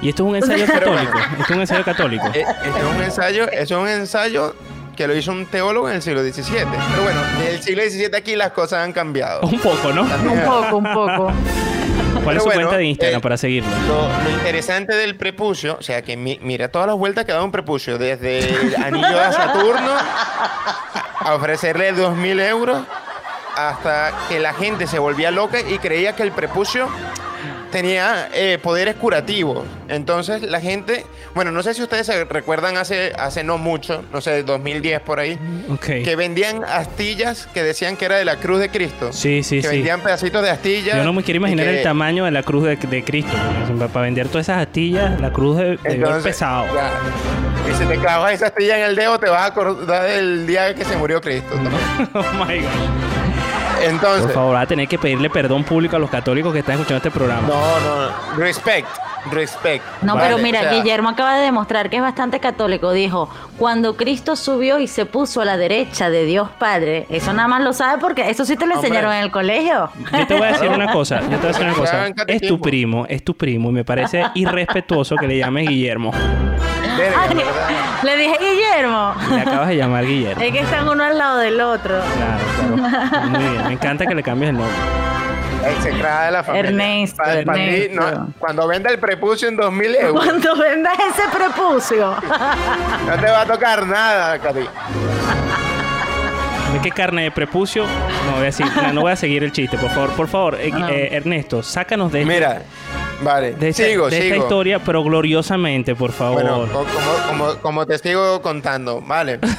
Y 0.04 0.10
esto 0.10 0.24
es 0.24 0.30
un 0.30 0.36
ensayo 0.36 0.66
católico. 0.74 1.18
Esto 1.39 1.43
es 1.43 1.49
un 1.51 1.60
ensayo 1.62 1.84
católico. 1.86 2.28
Eh, 2.34 2.45
Este 2.66 2.80
es 2.80 2.86
un 2.95 3.01
ensayo, 3.04 3.49
es 3.51 3.72
un 3.72 3.88
ensayo 3.88 4.56
que 4.95 5.08
lo 5.08 5.16
hizo 5.16 5.32
un 5.32 5.45
teólogo 5.47 5.89
en 5.89 5.95
el 5.95 6.01
siglo 6.04 6.22
XVII. 6.22 6.43
Pero 6.66 7.04
bueno, 7.04 7.22
del 7.39 7.62
siglo 7.64 7.82
XVII 7.84 8.16
aquí 8.16 8.36
las 8.36 8.51
cosas 8.51 8.84
han 8.86 8.93
cambiado. 8.93 9.41
Un 9.41 9.60
poco, 9.60 9.91
¿no? 9.91 10.04
Un 10.04 10.41
poco, 10.45 10.78
un 10.78 10.93
poco. 10.93 11.32
¿Cuál 12.24 12.38
es 12.38 12.43
su 12.43 12.47
bueno, 12.47 12.62
cuenta 12.62 12.78
de 12.78 12.86
Instagram 12.86 13.20
eh, 13.20 13.22
para 13.22 13.38
seguirlo? 13.38 13.70
Lo, 13.88 14.24
lo 14.24 14.30
interesante 14.30 14.93
del 14.95 15.16
prepucio, 15.16 15.78
o 15.80 15.84
sea 15.84 16.01
que 16.04 16.16
mi- 16.16 16.39
mira 16.41 16.68
todas 16.70 16.88
las 16.88 16.95
vueltas 16.95 17.26
que 17.26 17.32
ha 17.32 17.36
dado 17.36 17.45
un 17.45 17.51
prepucio, 17.51 17.97
desde 17.97 18.39
el 18.39 18.76
anillo 18.76 19.18
de 19.20 19.32
Saturno 19.34 19.91
a 21.20 21.34
ofrecerle 21.36 21.93
2.000 21.93 22.39
euros 22.49 22.82
hasta 23.58 24.12
que 24.30 24.39
la 24.39 24.54
gente 24.54 24.86
se 24.88 24.99
volvía 24.99 25.32
loca 25.32 25.60
y 25.60 25.80
creía 25.80 26.16
que 26.16 26.24
el 26.24 26.32
prepucio 26.32 26.88
tenía 27.74 28.30
eh, 28.34 28.59
poderes 28.61 28.95
curativos. 28.95 29.65
Entonces 29.89 30.43
la 30.43 30.61
gente, 30.61 31.05
bueno, 31.34 31.51
no 31.51 31.63
sé 31.63 31.74
si 31.74 31.82
ustedes 31.82 32.05
se 32.05 32.24
recuerdan 32.26 32.78
hace, 32.78 33.11
hace 33.17 33.43
no 33.43 33.57
mucho, 33.57 34.05
no 34.13 34.21
sé, 34.21 34.43
2010 34.43 35.01
por 35.01 35.19
ahí, 35.19 35.38
Ok. 35.69 35.86
que 36.05 36.15
vendían 36.15 36.63
astillas 36.63 37.47
que 37.53 37.63
decían 37.63 37.97
que 37.97 38.05
era 38.05 38.15
de 38.17 38.26
la 38.26 38.38
cruz 38.38 38.59
de 38.59 38.69
Cristo. 38.69 39.11
Sí, 39.11 39.41
sí, 39.43 39.57
que 39.61 39.67
sí. 39.69 39.76
vendían 39.76 40.01
pedacitos 40.01 40.43
de 40.43 40.51
astillas. 40.51 40.95
Yo 40.95 41.03
no 41.03 41.13
me 41.13 41.24
quiero 41.24 41.38
imaginar 41.39 41.65
que- 41.65 41.78
el 41.80 41.84
tamaño 41.84 42.26
de 42.26 42.32
la 42.32 42.43
cruz 42.43 42.63
de, 42.63 42.76
de 42.76 43.03
Cristo. 43.03 43.34
Para 43.91 44.05
vender 44.05 44.28
todas 44.30 44.45
esas 44.47 44.61
astillas, 44.61 45.19
la 45.19 45.34
cruz 45.34 45.57
de, 45.57 45.80
Entonces, 45.84 46.24
pesado. 46.24 46.67
ya. 46.76 46.91
Y 47.69 47.74
si 47.76 47.86
te 47.86 47.97
clavas 47.97 48.34
esa 48.34 48.47
astilla 48.47 48.78
en 48.78 48.84
el 48.84 48.95
dedo, 48.95 49.17
te 49.19 49.30
vas 49.30 49.41
a 49.41 49.45
acordar 49.47 50.03
del 50.03 50.45
día 50.45 50.76
que 50.76 50.86
se 50.86 50.95
murió 50.95 51.19
Cristo. 51.21 51.53
oh 52.13 52.24
my 52.45 52.59
God. 52.59 53.22
Entonces, 53.89 54.23
Por 54.23 54.34
favor, 54.34 54.55
va 54.55 54.61
a 54.61 54.65
tener 54.65 54.88
que 54.88 54.97
pedirle 54.97 55.29
perdón 55.29 55.63
público 55.63 55.95
a 55.95 55.99
los 55.99 56.09
católicos 56.09 56.53
que 56.53 56.59
están 56.59 56.75
escuchando 56.75 56.97
este 56.97 57.11
programa. 57.11 57.47
no, 57.47 57.79
no, 57.79 58.38
respect, 58.38 58.88
respect. 59.31 59.84
No, 60.01 60.15
Vale, 60.15 60.27
pero 60.27 60.38
mira, 60.43 60.59
o 60.59 60.63
sea, 60.63 60.73
Guillermo 60.73 61.09
acaba 61.09 61.36
de 61.38 61.43
demostrar 61.43 61.89
que 61.89 61.97
es 61.97 62.01
bastante 62.01 62.39
católico. 62.39 62.91
Dijo, 62.91 63.29
cuando 63.57 63.95
Cristo 63.95 64.36
subió 64.36 64.79
y 64.79 64.88
se 64.88 65.05
puso 65.05 65.41
a 65.41 65.45
la 65.45 65.57
derecha 65.57 66.09
de 66.09 66.25
Dios 66.25 66.49
Padre, 66.59 67.05
eso 67.09 67.34
nada 67.34 67.47
más 67.47 67.61
lo 67.61 67.73
sabe 67.73 67.99
porque 67.99 68.29
eso 68.29 68.45
sí 68.45 68.55
te 68.55 68.65
lo 68.65 68.75
Hombre. 68.75 68.88
enseñaron 68.89 69.13
en 69.13 69.23
el 69.23 69.31
colegio. 69.31 69.89
Yo 70.11 70.27
te 70.27 70.34
voy 70.38 70.47
a 70.47 70.51
decir 70.53 70.69
una 70.69 70.91
cosa, 70.91 71.21
yo 71.21 71.27
te 71.29 71.38
voy 71.38 71.45
a 71.45 71.47
decir 71.49 71.65
una 71.65 71.73
cosa. 71.75 72.07
Es 72.27 72.41
tu 72.41 72.59
primo, 72.59 73.05
es 73.07 73.23
tu 73.23 73.36
primo 73.36 73.69
y 73.69 73.73
me 73.73 73.86
parece 73.86 74.23
irrespetuoso 74.36 75.15
que 75.15 75.27
le 75.27 75.38
llames 75.38 75.67
Guillermo. 75.67 76.11
Verga, 76.97 77.21
Ay, 77.21 77.35
¿verdad? 77.35 78.03
le 78.03 78.17
dije 78.17 78.37
Guillermo. 78.39 79.15
Le 79.31 79.41
acabas 79.41 79.67
de 79.69 79.75
llamar 79.77 80.05
Guillermo. 80.05 80.41
Es 80.43 80.51
que 80.51 80.59
están 80.59 80.87
uno 80.89 81.03
al 81.03 81.17
lado 81.17 81.37
del 81.39 81.59
otro. 81.61 81.95
Claro, 82.15 82.79
claro. 83.09 83.27
Muy 83.29 83.39
bien, 83.43 83.67
me 83.67 83.73
encanta 83.73 84.05
que 84.05 84.15
le 84.15 84.23
cambies 84.23 84.49
el 84.51 84.57
nombre. 84.57 84.75
Execrada 85.77 86.25
de 86.25 86.31
la 86.31 86.43
familia. 86.43 86.69
Ernesto, 86.69 87.23
Pa- 87.23 87.33
Ernesto. 87.35 88.01
no, 88.01 88.27
cuando 88.37 88.67
venda 88.67 88.89
el 88.91 88.99
prepucio 88.99 89.47
en 89.47 89.55
2000 89.55 89.95
euros, 89.95 90.25
Cuando 90.25 90.55
vendas 90.57 90.93
ese 90.99 91.23
prepucio. 91.37 92.15
no 93.07 93.15
te 93.17 93.31
va 93.31 93.41
a 93.41 93.45
tocar 93.45 93.85
nada, 93.87 94.37
Cati. 94.39 94.59
¿De 96.73 96.79
qué 96.81 96.91
carne 96.91 97.23
de 97.23 97.31
prepucio? 97.31 97.85
No 98.25 98.37
voy 98.39 98.47
a 98.47 98.51
seguir, 98.51 98.73
no, 98.75 98.93
no 98.93 99.01
voy 99.01 99.11
a 99.11 99.15
seguir 99.15 99.43
el 99.43 99.51
chiste, 99.51 99.77
por 99.77 99.91
favor. 99.91 100.09
Por 100.15 100.27
favor, 100.27 100.55
eh, 100.59 100.71
eh, 100.89 101.09
Ernesto, 101.11 101.61
sácanos 101.61 102.11
de, 102.11 102.21
este- 102.23 102.33
Mira, 102.33 102.61
vale, 103.24 103.53
de, 103.53 103.69
esta, 103.69 103.84
sigo, 103.86 104.09
de 104.09 104.17
esta 104.17 104.30
sigo. 104.34 104.43
historia, 104.43 104.80
pero 104.80 105.03
gloriosamente, 105.03 105.95
por 105.95 106.11
favor. 106.11 106.41
Bueno, 106.43 106.67
co- 106.71 106.86
como, 106.86 107.28
como, 107.45 107.55
como 107.61 107.86
te 107.86 107.97
sigo 107.97 108.41
contando, 108.41 109.01
vale. 109.01 109.39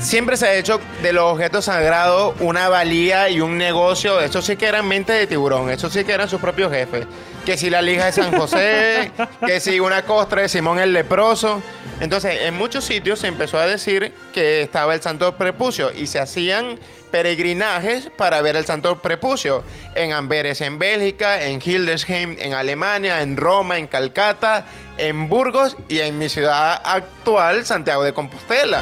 Siempre 0.00 0.36
se 0.36 0.46
ha 0.46 0.54
hecho 0.54 0.80
de 1.02 1.12
los 1.12 1.22
objetos 1.32 1.66
sagrados 1.66 2.34
una 2.40 2.68
valía 2.68 3.28
y 3.30 3.40
un 3.40 3.56
negocio. 3.56 4.20
Eso 4.20 4.42
sí 4.42 4.56
que 4.56 4.66
eran 4.66 4.88
mente 4.88 5.12
de 5.12 5.26
tiburón. 5.28 5.70
Eso 5.70 5.88
sí 5.88 6.02
que 6.04 6.12
eran 6.12 6.28
sus 6.28 6.40
propios 6.40 6.72
jefes. 6.72 7.06
Que 7.44 7.56
si 7.58 7.68
la 7.68 7.82
lija 7.82 8.06
de 8.06 8.12
San 8.12 8.32
José, 8.32 9.12
que 9.46 9.60
si 9.60 9.78
una 9.78 10.02
costra 10.02 10.42
de 10.42 10.48
Simón 10.48 10.78
el 10.78 10.92
leproso. 10.92 11.62
Entonces, 12.00 12.42
en 12.42 12.54
muchos 12.54 12.84
sitios 12.84 13.18
se 13.18 13.26
empezó 13.26 13.58
a 13.58 13.66
decir 13.66 14.12
que 14.32 14.62
estaba 14.62 14.94
el 14.94 15.02
Santo 15.02 15.36
Prepucio 15.36 15.92
y 15.92 16.06
se 16.06 16.18
hacían 16.18 16.78
peregrinajes 17.10 18.10
para 18.16 18.40
ver 18.42 18.56
el 18.56 18.64
Santo 18.64 19.00
Prepucio. 19.00 19.62
En 19.94 20.12
Amberes, 20.12 20.60
en 20.62 20.78
Bélgica, 20.78 21.44
en 21.44 21.60
Hildesheim, 21.64 22.36
en 22.40 22.54
Alemania, 22.54 23.22
en 23.22 23.36
Roma, 23.36 23.78
en 23.78 23.86
Calcata, 23.86 24.64
en 24.96 25.28
Burgos 25.28 25.76
y 25.88 26.00
en 26.00 26.18
mi 26.18 26.28
ciudad 26.28 26.80
actual, 26.84 27.66
Santiago 27.66 28.02
de 28.02 28.12
Compostela. 28.12 28.80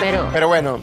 Pero, 0.00 0.28
Pero 0.32 0.48
bueno, 0.48 0.80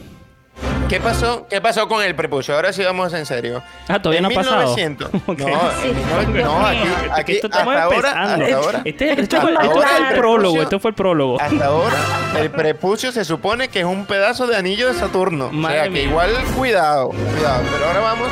¿qué 0.88 1.00
pasó? 1.00 1.46
¿Qué 1.48 1.60
pasó 1.60 1.86
con 1.88 2.02
el 2.02 2.14
prepucio? 2.14 2.54
Ahora 2.54 2.72
sí 2.72 2.82
vamos 2.82 3.12
en 3.12 3.26
serio. 3.26 3.62
Ah, 3.88 4.00
todavía 4.00 4.18
En 4.18 4.22
no 4.24 4.28
ha 4.30 4.34
pasado. 4.34 4.74
1900. 4.76 5.10
Ok. 5.26 5.38
No, 5.38 5.46
en 5.82 5.94
1900 5.96 6.44
no, 6.44 6.66
aquí, 6.66 6.78
Este, 6.78 7.10
aquí 7.20 7.32
esto 7.32 7.46
estamos 7.48 7.74
hasta 7.74 7.84
ahora, 7.84 8.10
hasta 8.22 8.56
ahora. 8.56 8.82
Este, 8.84 9.10
esto 9.20 9.22
hasta 9.36 9.40
fue, 9.40 9.52
esto 9.52 9.64
ahora 9.76 9.88
fue 9.88 10.08
el 10.08 10.14
prólogo, 10.18 10.54
prepucio- 10.54 10.62
esto 10.62 10.80
fue 10.80 10.88
el 10.90 10.94
prólogo. 10.94 11.40
Hasta 11.40 11.64
ahora, 11.66 11.96
el 12.40 12.50
prepucio 12.50 13.12
se 13.12 13.24
supone 13.24 13.68
que 13.68 13.80
es 13.80 13.84
un 13.86 14.06
pedazo 14.06 14.46
de 14.46 14.56
anillo 14.56 14.88
de 14.92 14.94
Saturno. 14.98 15.50
Madre 15.52 15.80
o 15.80 15.82
sea, 15.84 15.92
que 15.92 16.02
igual, 16.04 16.30
cuidado, 16.56 17.08
cuidado. 17.10 17.62
Pero 17.72 17.86
ahora 17.86 18.00
vamos 18.00 18.28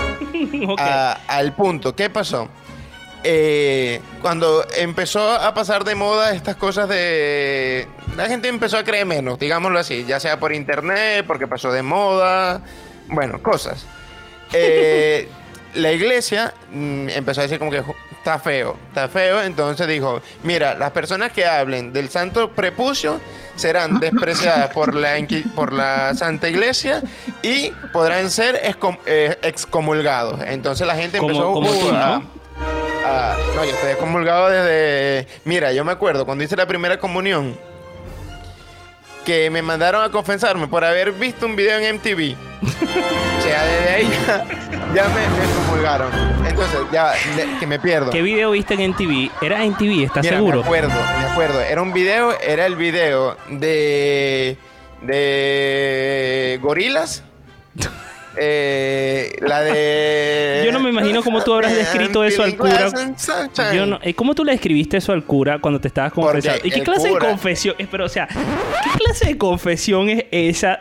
a- 0.80 1.18
al 1.28 1.52
punto. 1.54 1.94
¿Qué 1.94 2.10
pasó? 2.10 2.48
Eh, 3.24 4.00
cuando 4.22 4.64
empezó 4.76 5.30
a 5.32 5.52
pasar 5.54 5.84
de 5.84 5.94
moda 5.94 6.32
estas 6.34 6.56
cosas 6.56 6.88
de... 6.88 7.88
La 8.16 8.26
gente 8.28 8.48
empezó 8.48 8.78
a 8.78 8.84
creer 8.84 9.04
menos, 9.06 9.38
digámoslo 9.38 9.78
así, 9.78 10.04
ya 10.06 10.20
sea 10.20 10.38
por 10.38 10.52
internet, 10.52 11.24
porque 11.26 11.46
pasó 11.48 11.72
de 11.72 11.82
moda, 11.82 12.60
bueno, 13.08 13.42
cosas. 13.42 13.84
Eh, 14.52 15.28
la 15.74 15.90
iglesia 15.90 16.54
mm, 16.70 17.08
empezó 17.08 17.40
a 17.40 17.42
decir 17.42 17.58
como 17.58 17.72
que 17.72 17.80
"Jo, 17.82 17.96
está 18.12 18.38
feo, 18.38 18.76
está 18.88 19.08
feo, 19.08 19.42
entonces 19.42 19.88
dijo, 19.88 20.22
mira, 20.44 20.74
las 20.74 20.92
personas 20.92 21.32
que 21.32 21.44
hablen 21.44 21.92
del 21.92 22.08
santo 22.10 22.52
prepucio 22.52 23.20
serán 23.56 23.98
despreciadas 24.00 24.70
por 24.72 24.94
la, 24.94 25.16
por 25.56 25.72
la 25.72 26.14
Santa 26.14 26.48
Iglesia 26.48 27.02
y 27.42 27.72
podrán 27.92 28.30
ser 28.30 28.62
excom- 28.62 29.00
eh, 29.04 29.36
excomulgados. 29.42 30.40
Entonces 30.46 30.86
la 30.86 30.94
gente 30.94 31.18
Como- 31.18 31.30
empezó 31.30 31.52
como 31.52 31.98
a- 31.98 32.22
a- 33.06 33.36
no, 33.54 33.64
yo 33.64 33.70
estoy 33.70 33.90
excomulgado 33.90 34.48
desde... 34.48 35.26
Mira, 35.44 35.72
yo 35.72 35.84
me 35.84 35.92
acuerdo 35.92 36.24
cuando 36.26 36.44
hice 36.44 36.56
la 36.56 36.66
primera 36.66 36.98
comunión 36.98 37.56
que 39.24 39.50
me 39.50 39.60
mandaron 39.62 40.04
a 40.04 40.10
confesarme 40.10 40.68
por 40.68 40.84
haber 40.84 41.12
visto 41.12 41.46
un 41.46 41.56
video 41.56 41.78
en 41.78 41.96
MTV 41.96 42.36
O 43.38 43.42
sea, 43.42 43.64
desde 43.64 43.90
ahí 43.90 44.10
ya, 44.26 44.44
ya 44.94 45.08
me, 45.08 45.20
me. 45.20 45.56
Entonces, 46.48 46.80
ya, 46.90 47.12
que 47.60 47.66
me 47.66 47.78
pierdo. 47.78 48.10
¿Qué 48.10 48.22
video 48.22 48.52
viste 48.52 48.74
en 48.74 48.80
NTV? 48.80 49.30
¿Era 49.42 49.62
NTV? 49.64 50.04
¿Estás 50.04 50.24
Mira, 50.24 50.36
seguro? 50.36 50.60
Me 50.60 50.64
acuerdo, 50.64 50.88
me 50.88 51.26
acuerdo. 51.26 51.60
Era 51.60 51.82
un 51.82 51.92
video, 51.92 52.38
era 52.40 52.66
el 52.66 52.76
video 52.76 53.36
de. 53.48 54.56
de. 55.02 56.58
gorilas. 56.62 57.22
Eh, 58.38 59.36
la 59.40 59.60
de. 59.62 60.62
Yo 60.66 60.72
no 60.72 60.80
me 60.80 60.90
imagino 60.90 61.22
cómo 61.22 61.42
tú 61.42 61.54
habrás 61.54 61.74
descrito 61.74 62.24
eso 62.24 62.42
al 62.42 62.56
cura. 62.56 62.88
Yo 63.74 63.86
no, 63.86 63.98
eh, 64.02 64.14
¿Cómo 64.14 64.34
tú 64.34 64.44
le 64.44 64.52
escribiste 64.52 64.96
eso 64.98 65.12
al 65.12 65.24
cura 65.24 65.58
cuando 65.60 65.80
te 65.80 65.88
estabas 65.88 66.12
confesando? 66.12 66.60
¿Y 66.66 66.70
qué 66.70 66.82
clase 66.82 67.08
de 67.08 67.14
cura- 67.14 67.28
confesión? 67.28 67.74
eh, 67.78 67.86
Pero, 67.90 68.04
o 68.06 68.08
sea, 68.08 68.26
¿qué 68.28 68.90
clase 69.04 69.26
de 69.26 69.38
confesión 69.38 70.08
es 70.10 70.24
esa? 70.30 70.78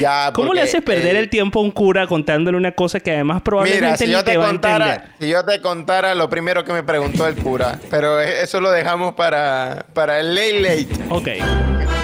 Ya, 0.00 0.30
¿Cómo 0.34 0.54
le 0.54 0.62
haces 0.62 0.82
perder 0.82 1.16
eh, 1.16 1.20
el 1.20 1.28
tiempo 1.28 1.60
a 1.60 1.62
un 1.62 1.70
cura 1.70 2.06
contándole 2.06 2.56
una 2.56 2.72
cosa 2.72 3.00
que 3.00 3.10
además 3.12 3.42
probablemente 3.42 3.84
Mira, 3.86 3.96
si 3.96 4.06
ni 4.06 4.12
yo 4.12 4.24
te 4.24 4.36
va 4.36 4.46
a 4.46 4.50
entender? 4.50 4.78
contara, 4.80 5.14
si 5.20 5.28
yo 5.28 5.44
te 5.44 5.60
contara 5.60 6.14
lo 6.14 6.28
primero 6.28 6.64
que 6.64 6.72
me 6.72 6.82
preguntó 6.82 7.26
el 7.26 7.34
cura, 7.36 7.78
pero 7.90 8.20
eso 8.20 8.60
lo 8.60 8.70
dejamos 8.70 9.14
para, 9.14 9.86
para 9.94 10.20
el 10.20 10.34
late 10.34 10.60
late. 10.60 10.88
Ok. 11.10 11.97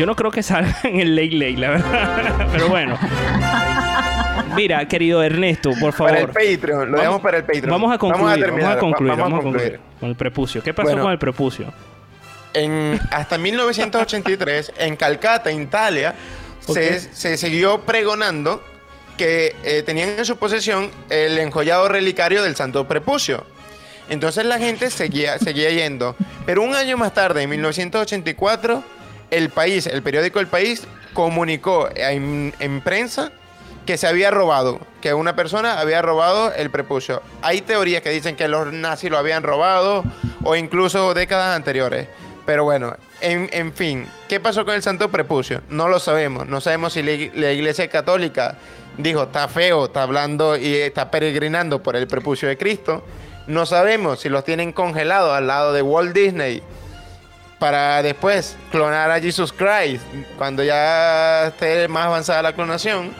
Yo 0.00 0.06
no 0.06 0.16
creo 0.16 0.30
que 0.30 0.42
salga 0.42 0.78
en 0.84 0.98
el 0.98 1.14
late 1.14 1.32
late, 1.32 1.58
la 1.58 1.70
verdad. 1.72 2.48
Pero 2.52 2.68
bueno. 2.70 2.98
Mira, 4.56 4.88
querido 4.88 5.22
Ernesto, 5.22 5.72
por 5.78 5.92
favor. 5.92 6.12
Para 6.12 6.20
el 6.20 6.56
Patreon, 6.58 6.90
lo 6.90 6.96
dejamos 6.96 7.20
para 7.20 7.36
el 7.36 7.44
Patreon. 7.44 7.70
Vamos 7.70 7.92
a 7.94 7.98
concluir, 7.98 8.24
Vamos 8.24 8.32
a 8.32 8.34
vamos 8.34 8.42
a, 8.42 8.46
terminar, 8.46 8.78
concluir, 8.78 9.10
vamos 9.10 9.26
a 9.26 9.42
concluir 9.42 9.72
concluir. 9.72 9.80
con 10.00 10.08
el 10.08 10.16
prepucio. 10.16 10.62
¿Qué 10.62 10.72
pasó 10.72 10.88
Bueno. 10.88 11.02
con 11.02 11.12
el 11.12 11.18
prepucio? 11.18 11.70
En, 12.54 12.98
hasta 13.10 13.36
1983, 13.36 14.72
en 14.78 14.96
Calcata, 14.96 15.50
en 15.50 15.60
Italia, 15.60 16.14
se, 16.60 16.98
se 16.98 17.36
siguió 17.36 17.82
pregonando 17.82 18.62
que 19.18 19.54
eh, 19.64 19.82
tenían 19.82 20.08
en 20.16 20.24
su 20.24 20.38
posesión 20.38 20.90
el 21.10 21.38
enjollado 21.38 21.88
relicario 21.88 22.42
del 22.42 22.56
Santo 22.56 22.88
Prepucio. 22.88 23.44
Entonces 24.08 24.46
la 24.46 24.56
gente 24.58 24.88
seguía, 24.90 25.38
seguía 25.38 25.68
yendo. 25.70 26.16
Pero 26.46 26.62
un 26.62 26.74
año 26.74 26.96
más 26.96 27.12
tarde, 27.12 27.42
en 27.42 27.50
1984, 27.50 28.82
el 29.30 29.50
país, 29.50 29.86
el 29.86 30.02
periódico 30.02 30.40
El 30.40 30.46
País, 30.46 30.86
comunicó 31.12 31.88
en, 31.94 32.54
en 32.58 32.80
prensa 32.80 33.32
que 33.86 33.96
se 33.96 34.06
había 34.06 34.30
robado, 34.30 34.80
que 35.00 35.14
una 35.14 35.34
persona 35.34 35.80
había 35.80 36.02
robado 36.02 36.52
el 36.54 36.70
prepucio. 36.70 37.22
Hay 37.42 37.62
teorías 37.62 38.02
que 38.02 38.10
dicen 38.10 38.36
que 38.36 38.46
los 38.46 38.72
nazis 38.72 39.10
lo 39.10 39.18
habían 39.18 39.42
robado 39.42 40.04
o 40.44 40.54
incluso 40.54 41.14
décadas 41.14 41.56
anteriores. 41.56 42.06
Pero 42.46 42.64
bueno, 42.64 42.96
en, 43.20 43.72
fin, 43.72 44.06
¿qué 44.28 44.40
pasó 44.40 44.64
con 44.64 44.74
el 44.74 44.82
santo 44.82 45.10
prepucio? 45.10 45.62
No 45.68 45.88
lo 45.88 45.98
sabemos. 45.98 46.48
No 46.48 46.60
sabemos 46.60 46.94
si 46.94 47.02
la, 47.02 47.12
la 47.34 47.52
iglesia 47.52 47.88
católica 47.88 48.56
dijo, 48.96 49.24
está 49.24 49.48
feo, 49.48 49.86
está 49.86 50.02
hablando 50.02 50.56
y 50.56 50.74
está 50.74 51.10
peregrinando 51.10 51.82
por 51.82 51.96
el 51.96 52.06
prepucio 52.06 52.48
de 52.48 52.56
Cristo. 52.56 53.04
No 53.46 53.66
sabemos 53.66 54.20
si 54.20 54.28
los 54.28 54.44
tienen 54.44 54.72
congelados 54.72 55.32
al 55.32 55.46
lado 55.46 55.72
de 55.72 55.82
Walt 55.82 56.14
Disney 56.14 56.62
para 57.60 58.02
después 58.02 58.56
clonar 58.72 59.10
a 59.10 59.20
Jesus 59.20 59.52
Christ 59.52 60.02
cuando 60.36 60.64
ya 60.64 61.48
esté 61.48 61.86
más 61.86 62.06
avanzada 62.06 62.42
la 62.42 62.54
clonación, 62.54 63.10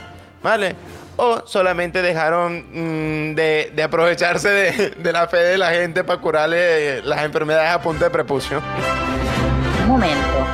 ¿vale? 0.43 0.75
O 1.17 1.47
solamente 1.47 2.01
dejaron 2.01 2.65
mm, 2.73 3.35
de, 3.35 3.83
aprovecharse 3.85 4.49
de, 4.97 5.13
la 5.13 5.29
fe 5.29 5.37
de 5.37 5.59
la 5.59 5.71
gente 5.71 6.03
para 6.03 6.21
curarle 6.21 7.03
las 7.03 7.23
enfermedades 7.23 7.71
a 7.71 7.83
punta 7.83 8.07
de 8.07 8.11
prepucio. 8.11 8.63
Un 9.83 9.89
momento. 9.89 10.47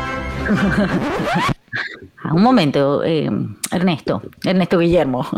Un 2.32 2.42
momento, 2.42 3.04
eh, 3.04 3.30
Ernesto, 3.70 4.22
Ernesto 4.42 4.78
Guillermo. 4.78 5.28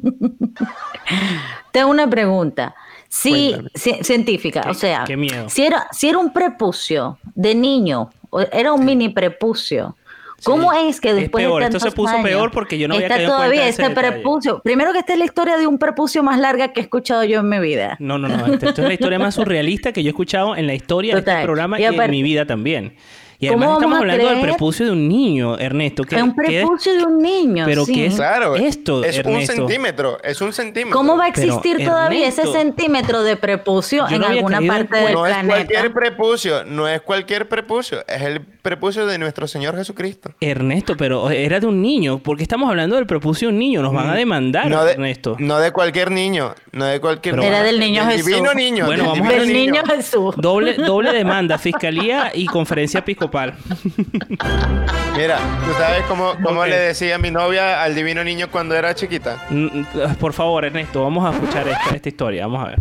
Tengo 1.72 1.90
una 1.90 2.08
pregunta. 2.08 2.74
Ci- 3.10 4.02
científica, 4.04 4.64
o 4.68 4.74
sea, 4.74 5.04
qué 5.06 5.16
miedo. 5.16 5.48
Si, 5.48 5.64
era, 5.64 5.86
si 5.92 6.08
era 6.08 6.18
un 6.18 6.32
prepucio 6.32 7.18
de 7.34 7.54
niño, 7.54 8.10
era 8.52 8.72
un 8.74 8.84
mini 8.84 9.08
prepucio, 9.08 9.96
¿cómo 10.44 10.72
es 10.74 11.00
que 11.00 11.10
Es 11.10 11.16
después 11.16 11.42
peor, 11.42 11.60
de 11.62 11.66
esto 11.68 11.78
tantos 11.78 11.90
se 11.92 11.96
puso 11.96 12.12
años 12.12 12.22
peor 12.24 12.50
porque 12.50 12.78
yo 12.78 12.86
no 12.86 12.94
había 12.94 13.06
está 13.06 13.20
en 13.22 13.26
todavía 13.28 13.66
este 13.66 13.88
detalle. 13.88 14.10
prepucio? 14.12 14.60
Primero 14.62 14.92
que 14.92 14.98
esta 14.98 15.14
es 15.14 15.18
la 15.18 15.24
historia 15.24 15.56
de 15.56 15.66
un 15.66 15.78
prepucio 15.78 16.22
más 16.22 16.38
larga 16.38 16.68
que 16.72 16.80
he 16.80 16.82
escuchado 16.82 17.24
yo 17.24 17.40
en 17.40 17.48
mi 17.48 17.58
vida. 17.60 17.96
No, 17.98 18.18
no, 18.18 18.28
no. 18.28 18.52
Esto, 18.52 18.68
esto 18.68 18.82
es 18.82 18.88
la 18.88 18.94
historia 18.94 19.18
más 19.18 19.34
surrealista 19.34 19.92
que 19.92 20.02
yo 20.02 20.08
he 20.08 20.10
escuchado 20.10 20.54
en 20.54 20.66
la 20.66 20.74
historia 20.74 21.14
de 21.14 21.20
este 21.20 21.30
Total. 21.30 21.44
programa 21.44 21.80
Y 21.80 21.84
y, 21.84 21.86
en 21.86 22.10
mi 22.10 22.22
vida 22.22 22.44
también. 22.46 22.94
Y 23.40 23.46
¿Cómo 23.46 23.58
además 23.62 23.76
estamos 23.78 23.98
hablando 24.00 24.28
del 24.30 24.40
prepucio 24.40 24.86
de 24.86 24.90
un 24.92 25.08
niño, 25.08 25.56
Ernesto. 25.58 26.02
¿Qué, 26.02 26.16
Es 26.16 26.22
un 26.22 26.30
qué- 26.34 26.42
prepucio 26.60 26.92
de 26.96 27.04
un 27.04 27.18
niño. 27.18 27.64
Pero 27.66 27.84
sí. 27.84 27.94
¿qué 27.94 28.06
es 28.06 28.16
Claro, 28.16 28.56
esto, 28.56 29.04
es 29.04 29.24
un 29.24 29.40
centímetro, 29.46 30.18
es 30.24 30.40
un 30.40 30.52
centímetro. 30.52 30.98
¿Cómo 30.98 31.16
va 31.16 31.26
a 31.26 31.32
Pero, 31.32 31.54
existir 31.56 31.84
todavía 31.86 32.26
ese 32.26 32.44
centímetro 32.48 33.22
de 33.22 33.36
prepucio 33.36 34.08
en 34.08 34.22
no 34.22 34.26
alguna 34.26 34.60
parte 34.60 34.96
del 34.96 35.12
no 35.14 35.24
es 35.24 35.32
planeta? 35.34 35.54
cualquier 35.54 35.92
prepucio, 35.92 36.64
no 36.64 36.88
es 36.88 37.00
cualquier 37.02 37.48
prepucio, 37.48 38.04
es 38.08 38.22
el 38.22 38.40
prepucio 38.40 39.06
de 39.06 39.18
nuestro 39.18 39.46
Señor 39.46 39.76
Jesucristo. 39.76 40.32
Ernesto, 40.40 40.96
pero 40.96 41.30
era 41.30 41.60
de 41.60 41.66
un 41.66 41.80
niño. 41.80 42.18
porque 42.18 42.42
estamos 42.42 42.68
hablando 42.68 42.96
del 42.96 43.06
prepucio 43.06 43.46
de 43.48 43.54
un 43.54 43.60
niño? 43.60 43.82
Nos 43.82 43.94
van 43.94 44.10
a 44.10 44.14
demandar, 44.16 44.66
Mm. 44.66 44.70
No 44.70 44.84
de, 44.84 44.92
Ernesto. 44.94 45.36
no 45.38 45.58
de 45.60 45.70
cualquier 45.70 46.10
niño, 46.10 46.54
no 46.72 46.86
de 46.86 47.00
cualquier 47.00 47.36
Pero- 47.36 47.46
Era 47.46 47.62
del 47.62 47.78
niño 47.78 48.04
Jesús. 48.04 48.26
Divino 48.26 48.52
niño. 48.52 48.84
Bueno, 48.86 49.12
del 49.12 49.20
vamos 49.20 49.32
a 49.32 49.44
niño 49.44 49.82
Jesús. 49.86 50.34
Doble, 50.38 50.74
doble 50.74 51.12
demanda, 51.12 51.56
fiscalía 51.56 52.32
y 52.34 52.46
conferencia 52.46 52.98
episcopal. 52.98 53.27
Mira, 55.16 55.38
¿tú 55.64 55.72
sabes 55.78 56.02
cómo, 56.08 56.34
cómo 56.42 56.64
le 56.66 56.78
decía 56.78 57.18
mi 57.18 57.30
novia 57.30 57.82
al 57.82 57.94
divino 57.94 58.22
niño 58.24 58.48
cuando 58.50 58.74
era 58.74 58.94
chiquita? 58.94 59.44
Mm, 59.50 59.82
Por 60.20 60.32
favor, 60.32 60.64
Ernesto, 60.64 61.02
vamos 61.02 61.24
a 61.26 61.34
escuchar 61.36 61.66
esta, 61.68 61.94
esta 61.96 62.08
historia. 62.08 62.46
Vamos 62.46 62.64
a 62.64 62.68
ver. 62.70 62.78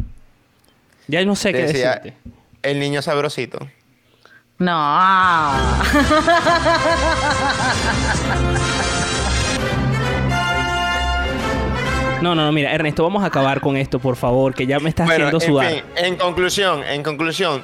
Ya 1.08 1.24
no 1.26 1.36
sé 1.36 1.52
qué 1.54 1.60
Decía, 1.64 1.96
decirte. 1.96 2.18
el 2.64 2.80
niño 2.80 3.02
sabrosito. 3.02 3.60
No. 4.60 5.54
No, 12.22 12.34
no, 12.34 12.46
no, 12.46 12.52
mira, 12.52 12.74
Ernesto, 12.74 13.04
vamos 13.04 13.24
a 13.24 13.28
acabar 13.28 13.62
con 13.62 13.78
esto, 13.78 14.00
por 14.00 14.16
favor, 14.16 14.56
que 14.56 14.66
ya 14.66 14.80
me 14.80 14.90
estás 14.90 15.06
Bueno, 15.06 15.28
haciendo 15.28 15.46
en 15.46 15.52
sudar. 15.52 15.72
fin, 15.72 15.84
en 16.06 16.16
conclusión, 16.16 16.84
en 16.84 17.04
conclusión, 17.04 17.64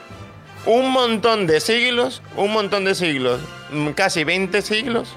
un 0.66 0.92
montón 0.92 1.46
de 1.48 1.60
siglos, 1.60 2.22
un 2.38 2.52
montón 2.54 2.86
de 2.86 2.96
siglos, 2.96 3.40
mm, 3.72 3.90
casi 3.90 4.24
20 4.24 4.62
siglos, 4.62 5.14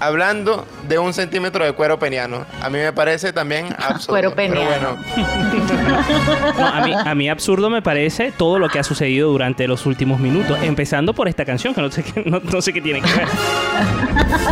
hablando 0.00 0.64
de 0.88 0.96
un 1.00 1.12
centímetro 1.12 1.64
de 1.64 1.72
cuero 1.72 1.98
peniano. 1.98 2.46
A 2.62 2.70
mí 2.70 2.78
me 2.78 2.92
parece 2.92 3.32
también 3.32 3.66
absurdo. 3.78 4.12
Cuero 4.12 4.34
peniano. 4.34 4.64
bueno, 4.64 4.96
No, 6.56 6.66
a, 6.66 6.80
mí, 6.82 6.94
a 6.94 7.14
mí 7.16 7.28
absurdo 7.28 7.68
me 7.68 7.82
parece 7.82 8.30
todo 8.30 8.60
lo 8.60 8.68
que 8.68 8.78
ha 8.78 8.84
sucedido 8.84 9.28
durante 9.30 9.66
los 9.66 9.86
últimos 9.86 10.20
minutos, 10.20 10.56
empezando 10.62 11.14
por 11.14 11.26
esta 11.26 11.44
canción, 11.44 11.74
que 11.74 11.80
no 11.82 11.90
sé 11.90 12.04
qué, 12.04 12.22
no, 12.24 12.38
no 12.40 12.62
sé 12.62 12.72
qué 12.72 12.80
tiene 12.80 13.02
que 13.02 13.10
ver. 13.12 13.26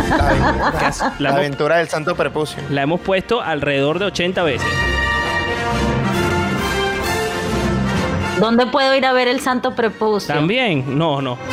la, 0.09 0.17
La 0.17 0.91
la 1.19 1.29
hemos- 1.29 1.39
aventura 1.39 1.77
del 1.77 1.87
santo 1.87 2.15
prepucio. 2.15 2.61
La 2.69 2.81
hemos 2.81 2.99
puesto 2.99 3.41
alrededor 3.41 3.99
de 3.99 4.05
80 4.05 4.43
veces. 4.43 4.67
¿Dónde 8.39 8.67
puedo 8.67 8.95
ir 8.95 9.05
a 9.05 9.13
ver 9.13 9.27
el 9.27 9.39
santo 9.39 9.73
prepucio? 9.75 10.33
También, 10.33 10.97
no, 10.97 11.21
no. 11.21 11.37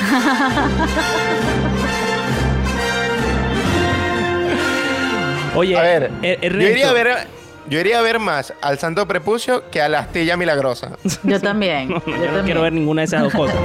Oye, 5.57 5.77
A 5.79 5.83
ver, 5.83 6.11
Er- 6.23 6.41
yo 6.41 6.47
Ernesto, 6.47 6.73
iría 6.73 6.91
a 6.91 6.93
ver, 6.93 7.27
yo 7.69 7.79
iría 7.79 7.99
a 8.01 8.03
ver 8.03 8.19
más 8.19 8.53
al 8.61 8.79
santo 8.79 9.07
prepucio 9.07 9.71
que 9.71 9.81
a 9.81 9.89
la 9.89 10.01
astilla 10.01 10.37
milagrosa. 10.37 10.97
Yo 11.23 11.41
también. 11.41 11.89
no, 11.91 12.03
yo 12.05 12.11
yo 12.13 12.17
no 12.17 12.25
también. 12.25 12.45
quiero 12.45 12.63
ver 12.63 12.73
ninguna 12.73 13.03
de 13.03 13.07
esas 13.07 13.23
dos 13.23 13.33
cosas. 13.33 13.57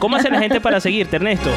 ¿Cómo 0.00 0.16
hace 0.16 0.30
la 0.30 0.40
gente 0.40 0.60
para 0.60 0.80
seguirte, 0.80 1.16
Ernesto? 1.16 1.50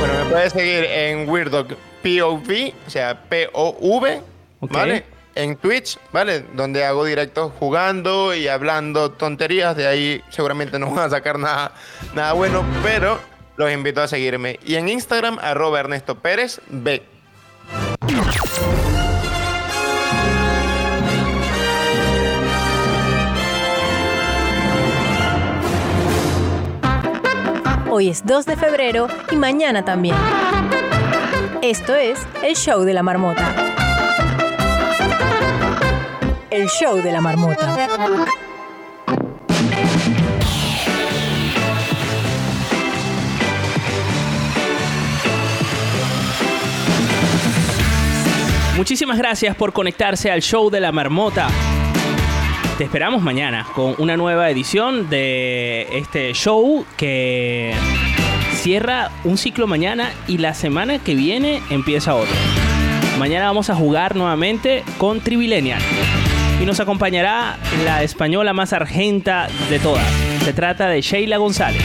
Bueno, 0.00 0.14
me 0.24 0.30
puedes 0.30 0.52
seguir 0.52 0.84
en 0.84 1.28
Weirdog 1.28 1.68
POV, 2.02 2.72
o 2.86 2.90
sea, 2.90 3.20
P-O-V, 3.28 4.22
Ok. 4.60 4.72
¿vale? 4.72 5.04
En 5.38 5.54
Twitch, 5.54 6.00
¿vale? 6.10 6.40
Donde 6.54 6.84
hago 6.84 7.04
directos 7.04 7.52
jugando 7.60 8.34
y 8.34 8.48
hablando 8.48 9.12
tonterías. 9.12 9.76
De 9.76 9.86
ahí 9.86 10.20
seguramente 10.30 10.80
no 10.80 10.90
van 10.90 11.06
a 11.06 11.10
sacar 11.10 11.38
nada, 11.38 11.70
nada 12.12 12.32
bueno, 12.32 12.64
pero 12.82 13.20
los 13.56 13.70
invito 13.70 14.02
a 14.02 14.08
seguirme. 14.08 14.58
Y 14.64 14.74
en 14.74 14.88
Instagram, 14.88 15.38
arroba 15.40 15.78
Ernesto 15.78 16.16
Pérez 16.16 16.60
B. 16.66 17.04
Hoy 27.88 28.08
es 28.08 28.26
2 28.26 28.44
de 28.44 28.56
febrero 28.56 29.06
y 29.30 29.36
mañana 29.36 29.84
también. 29.84 30.16
Esto 31.62 31.94
es 31.94 32.18
el 32.42 32.56
show 32.56 32.82
de 32.82 32.92
la 32.92 33.04
marmota. 33.04 33.67
El 36.50 36.66
show 36.68 37.02
de 37.02 37.12
la 37.12 37.20
marmota. 37.20 37.76
Muchísimas 48.76 49.18
gracias 49.18 49.54
por 49.56 49.74
conectarse 49.74 50.30
al 50.30 50.40
show 50.40 50.70
de 50.70 50.80
la 50.80 50.90
marmota. 50.90 51.48
Te 52.78 52.84
esperamos 52.84 53.20
mañana 53.20 53.66
con 53.74 53.94
una 53.98 54.16
nueva 54.16 54.48
edición 54.48 55.10
de 55.10 55.86
este 55.92 56.32
show 56.32 56.86
que 56.96 57.74
cierra 58.54 59.10
un 59.24 59.36
ciclo 59.36 59.66
mañana 59.66 60.12
y 60.26 60.38
la 60.38 60.54
semana 60.54 60.98
que 60.98 61.14
viene 61.14 61.60
empieza 61.68 62.14
otro. 62.14 62.34
Mañana 63.18 63.46
vamos 63.46 63.68
a 63.68 63.74
jugar 63.74 64.16
nuevamente 64.16 64.82
con 64.96 65.20
Trivilenial 65.20 65.82
y 66.60 66.64
nos 66.66 66.80
acompañará 66.80 67.56
la 67.84 68.02
española 68.02 68.52
más 68.52 68.72
argenta 68.72 69.48
de 69.70 69.78
todas. 69.78 70.04
Se 70.44 70.52
trata 70.52 70.88
de 70.88 71.00
Sheila 71.00 71.36
González. 71.36 71.82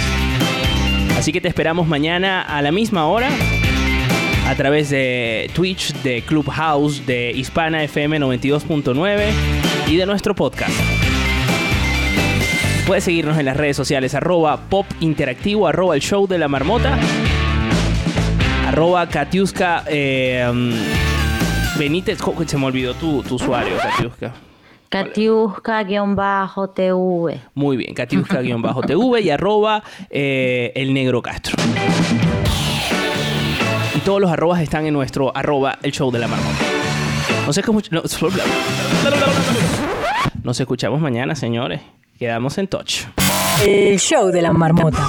Así 1.18 1.32
que 1.32 1.42
te 1.42 1.48
esperamos 1.48 1.88
mañana 1.88 2.42
a 2.42 2.62
la 2.62 2.72
misma 2.72 3.06
hora 3.08 3.30
a 4.48 4.56
través 4.56 4.90
de 4.90 5.50
Twitch, 5.54 5.94
de 6.04 6.22
Clubhouse, 6.24 7.06
de 7.06 7.32
Hispana 7.32 7.84
FM 7.84 8.20
92.9 8.20 9.22
y 9.88 9.96
de 9.96 10.06
nuestro 10.06 10.36
podcast. 10.36 10.74
Puedes 12.88 13.06
seguirnos 13.06 13.38
en 13.38 13.46
las 13.46 13.56
redes 13.56 13.78
sociales 13.78 14.14
arroba 14.16 14.58
pop 14.70 14.86
interactivo, 15.00 15.68
arroba 15.68 15.96
el 15.96 16.02
show 16.02 16.28
de 16.28 16.38
la 16.38 16.50
marmota, 16.50 16.98
arroba 18.68 19.08
Katiuska 19.08 19.84
eh, 19.88 20.46
um, 20.50 20.72
Benítez, 21.78 22.18
¿cómo- 22.22 22.46
se 22.46 22.58
me 22.58 22.66
olvidó 22.66 22.94
tu, 22.96 23.24
tu 23.24 23.36
usuario, 23.36 23.78
Katiuska. 23.78 24.34
Katiuska-TV. 24.94 27.40
Muy 27.56 27.78
bien, 27.78 27.94
Katiuska-TV 27.96 29.22
y 29.22 29.30
arroba 29.30 29.84
eh, 30.10 30.72
el 30.76 30.94
negro 30.94 31.22
Castro. 31.22 31.56
Y 33.96 34.00
todos 34.00 34.20
los 34.22 34.32
arrobas 34.32 34.62
están 34.62 34.86
en 34.86 34.94
nuestro 34.94 35.36
arroba 35.36 35.78
el 35.82 35.92
show 35.92 36.12
de 36.12 36.20
la 36.20 36.28
marmota. 36.28 36.58
Nos, 37.46 37.58
escuch- 37.58 37.90
no- 37.92 38.02
Nos 40.44 40.60
escuchamos 40.60 41.00
mañana, 41.02 41.36
señores. 41.36 41.82
Quedamos 42.20 42.58
en 42.58 42.68
touch. 42.68 43.04
El 43.62 44.00
show 44.00 44.30
de 44.30 44.42
la 44.42 44.52
marmota. 44.52 45.08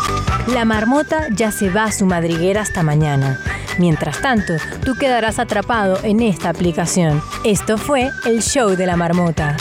La 0.49 0.65
marmota 0.65 1.29
ya 1.31 1.51
se 1.51 1.71
va 1.71 1.85
a 1.85 1.93
su 1.93 2.07
madriguera 2.07 2.61
hasta 2.61 2.83
mañana. 2.83 3.41
Mientras 3.79 4.21
tanto, 4.21 4.55
tú 4.85 4.95
quedarás 4.95 5.39
atrapado 5.39 5.99
en 6.05 6.21
esta 6.21 6.51
aplicación. 6.51 7.21
Esto 7.45 7.79
fue 7.79 8.11
el 8.25 8.43
show 8.43 8.77
de 8.77 8.87
la 8.87 8.97
marmota. 8.97 9.57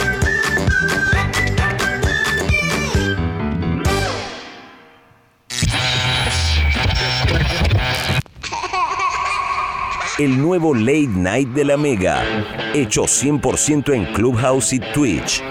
El 10.19 10.39
nuevo 10.39 10.75
Late 10.75 11.07
Night 11.07 11.49
de 11.49 11.65
la 11.65 11.75
Mega, 11.75 12.23
hecho 12.75 13.05
100% 13.05 13.93
en 13.95 14.05
Clubhouse 14.13 14.73
y 14.73 14.79
Twitch. 14.79 15.41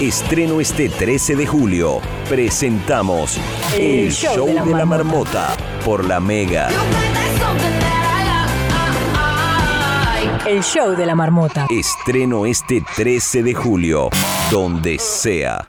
Estreno 0.00 0.60
este 0.60 0.88
13 0.88 1.34
de 1.34 1.44
julio. 1.44 2.00
Presentamos 2.28 3.36
El, 3.76 4.12
Show, 4.12 4.46
de 4.46 4.54
la, 4.54 4.86
Marmota 4.86 5.56
por 5.84 6.04
la 6.04 6.20
Mega. 6.20 6.68
El 10.46 10.62
show 10.62 10.94
de 10.94 11.04
la 11.04 11.16
marmota. 11.16 11.66
Estreno 11.68 12.46
este 12.46 12.80
13 12.94 13.42
de 13.42 13.54
julio, 13.54 14.08
donde 14.52 15.00
sea. 15.00 15.68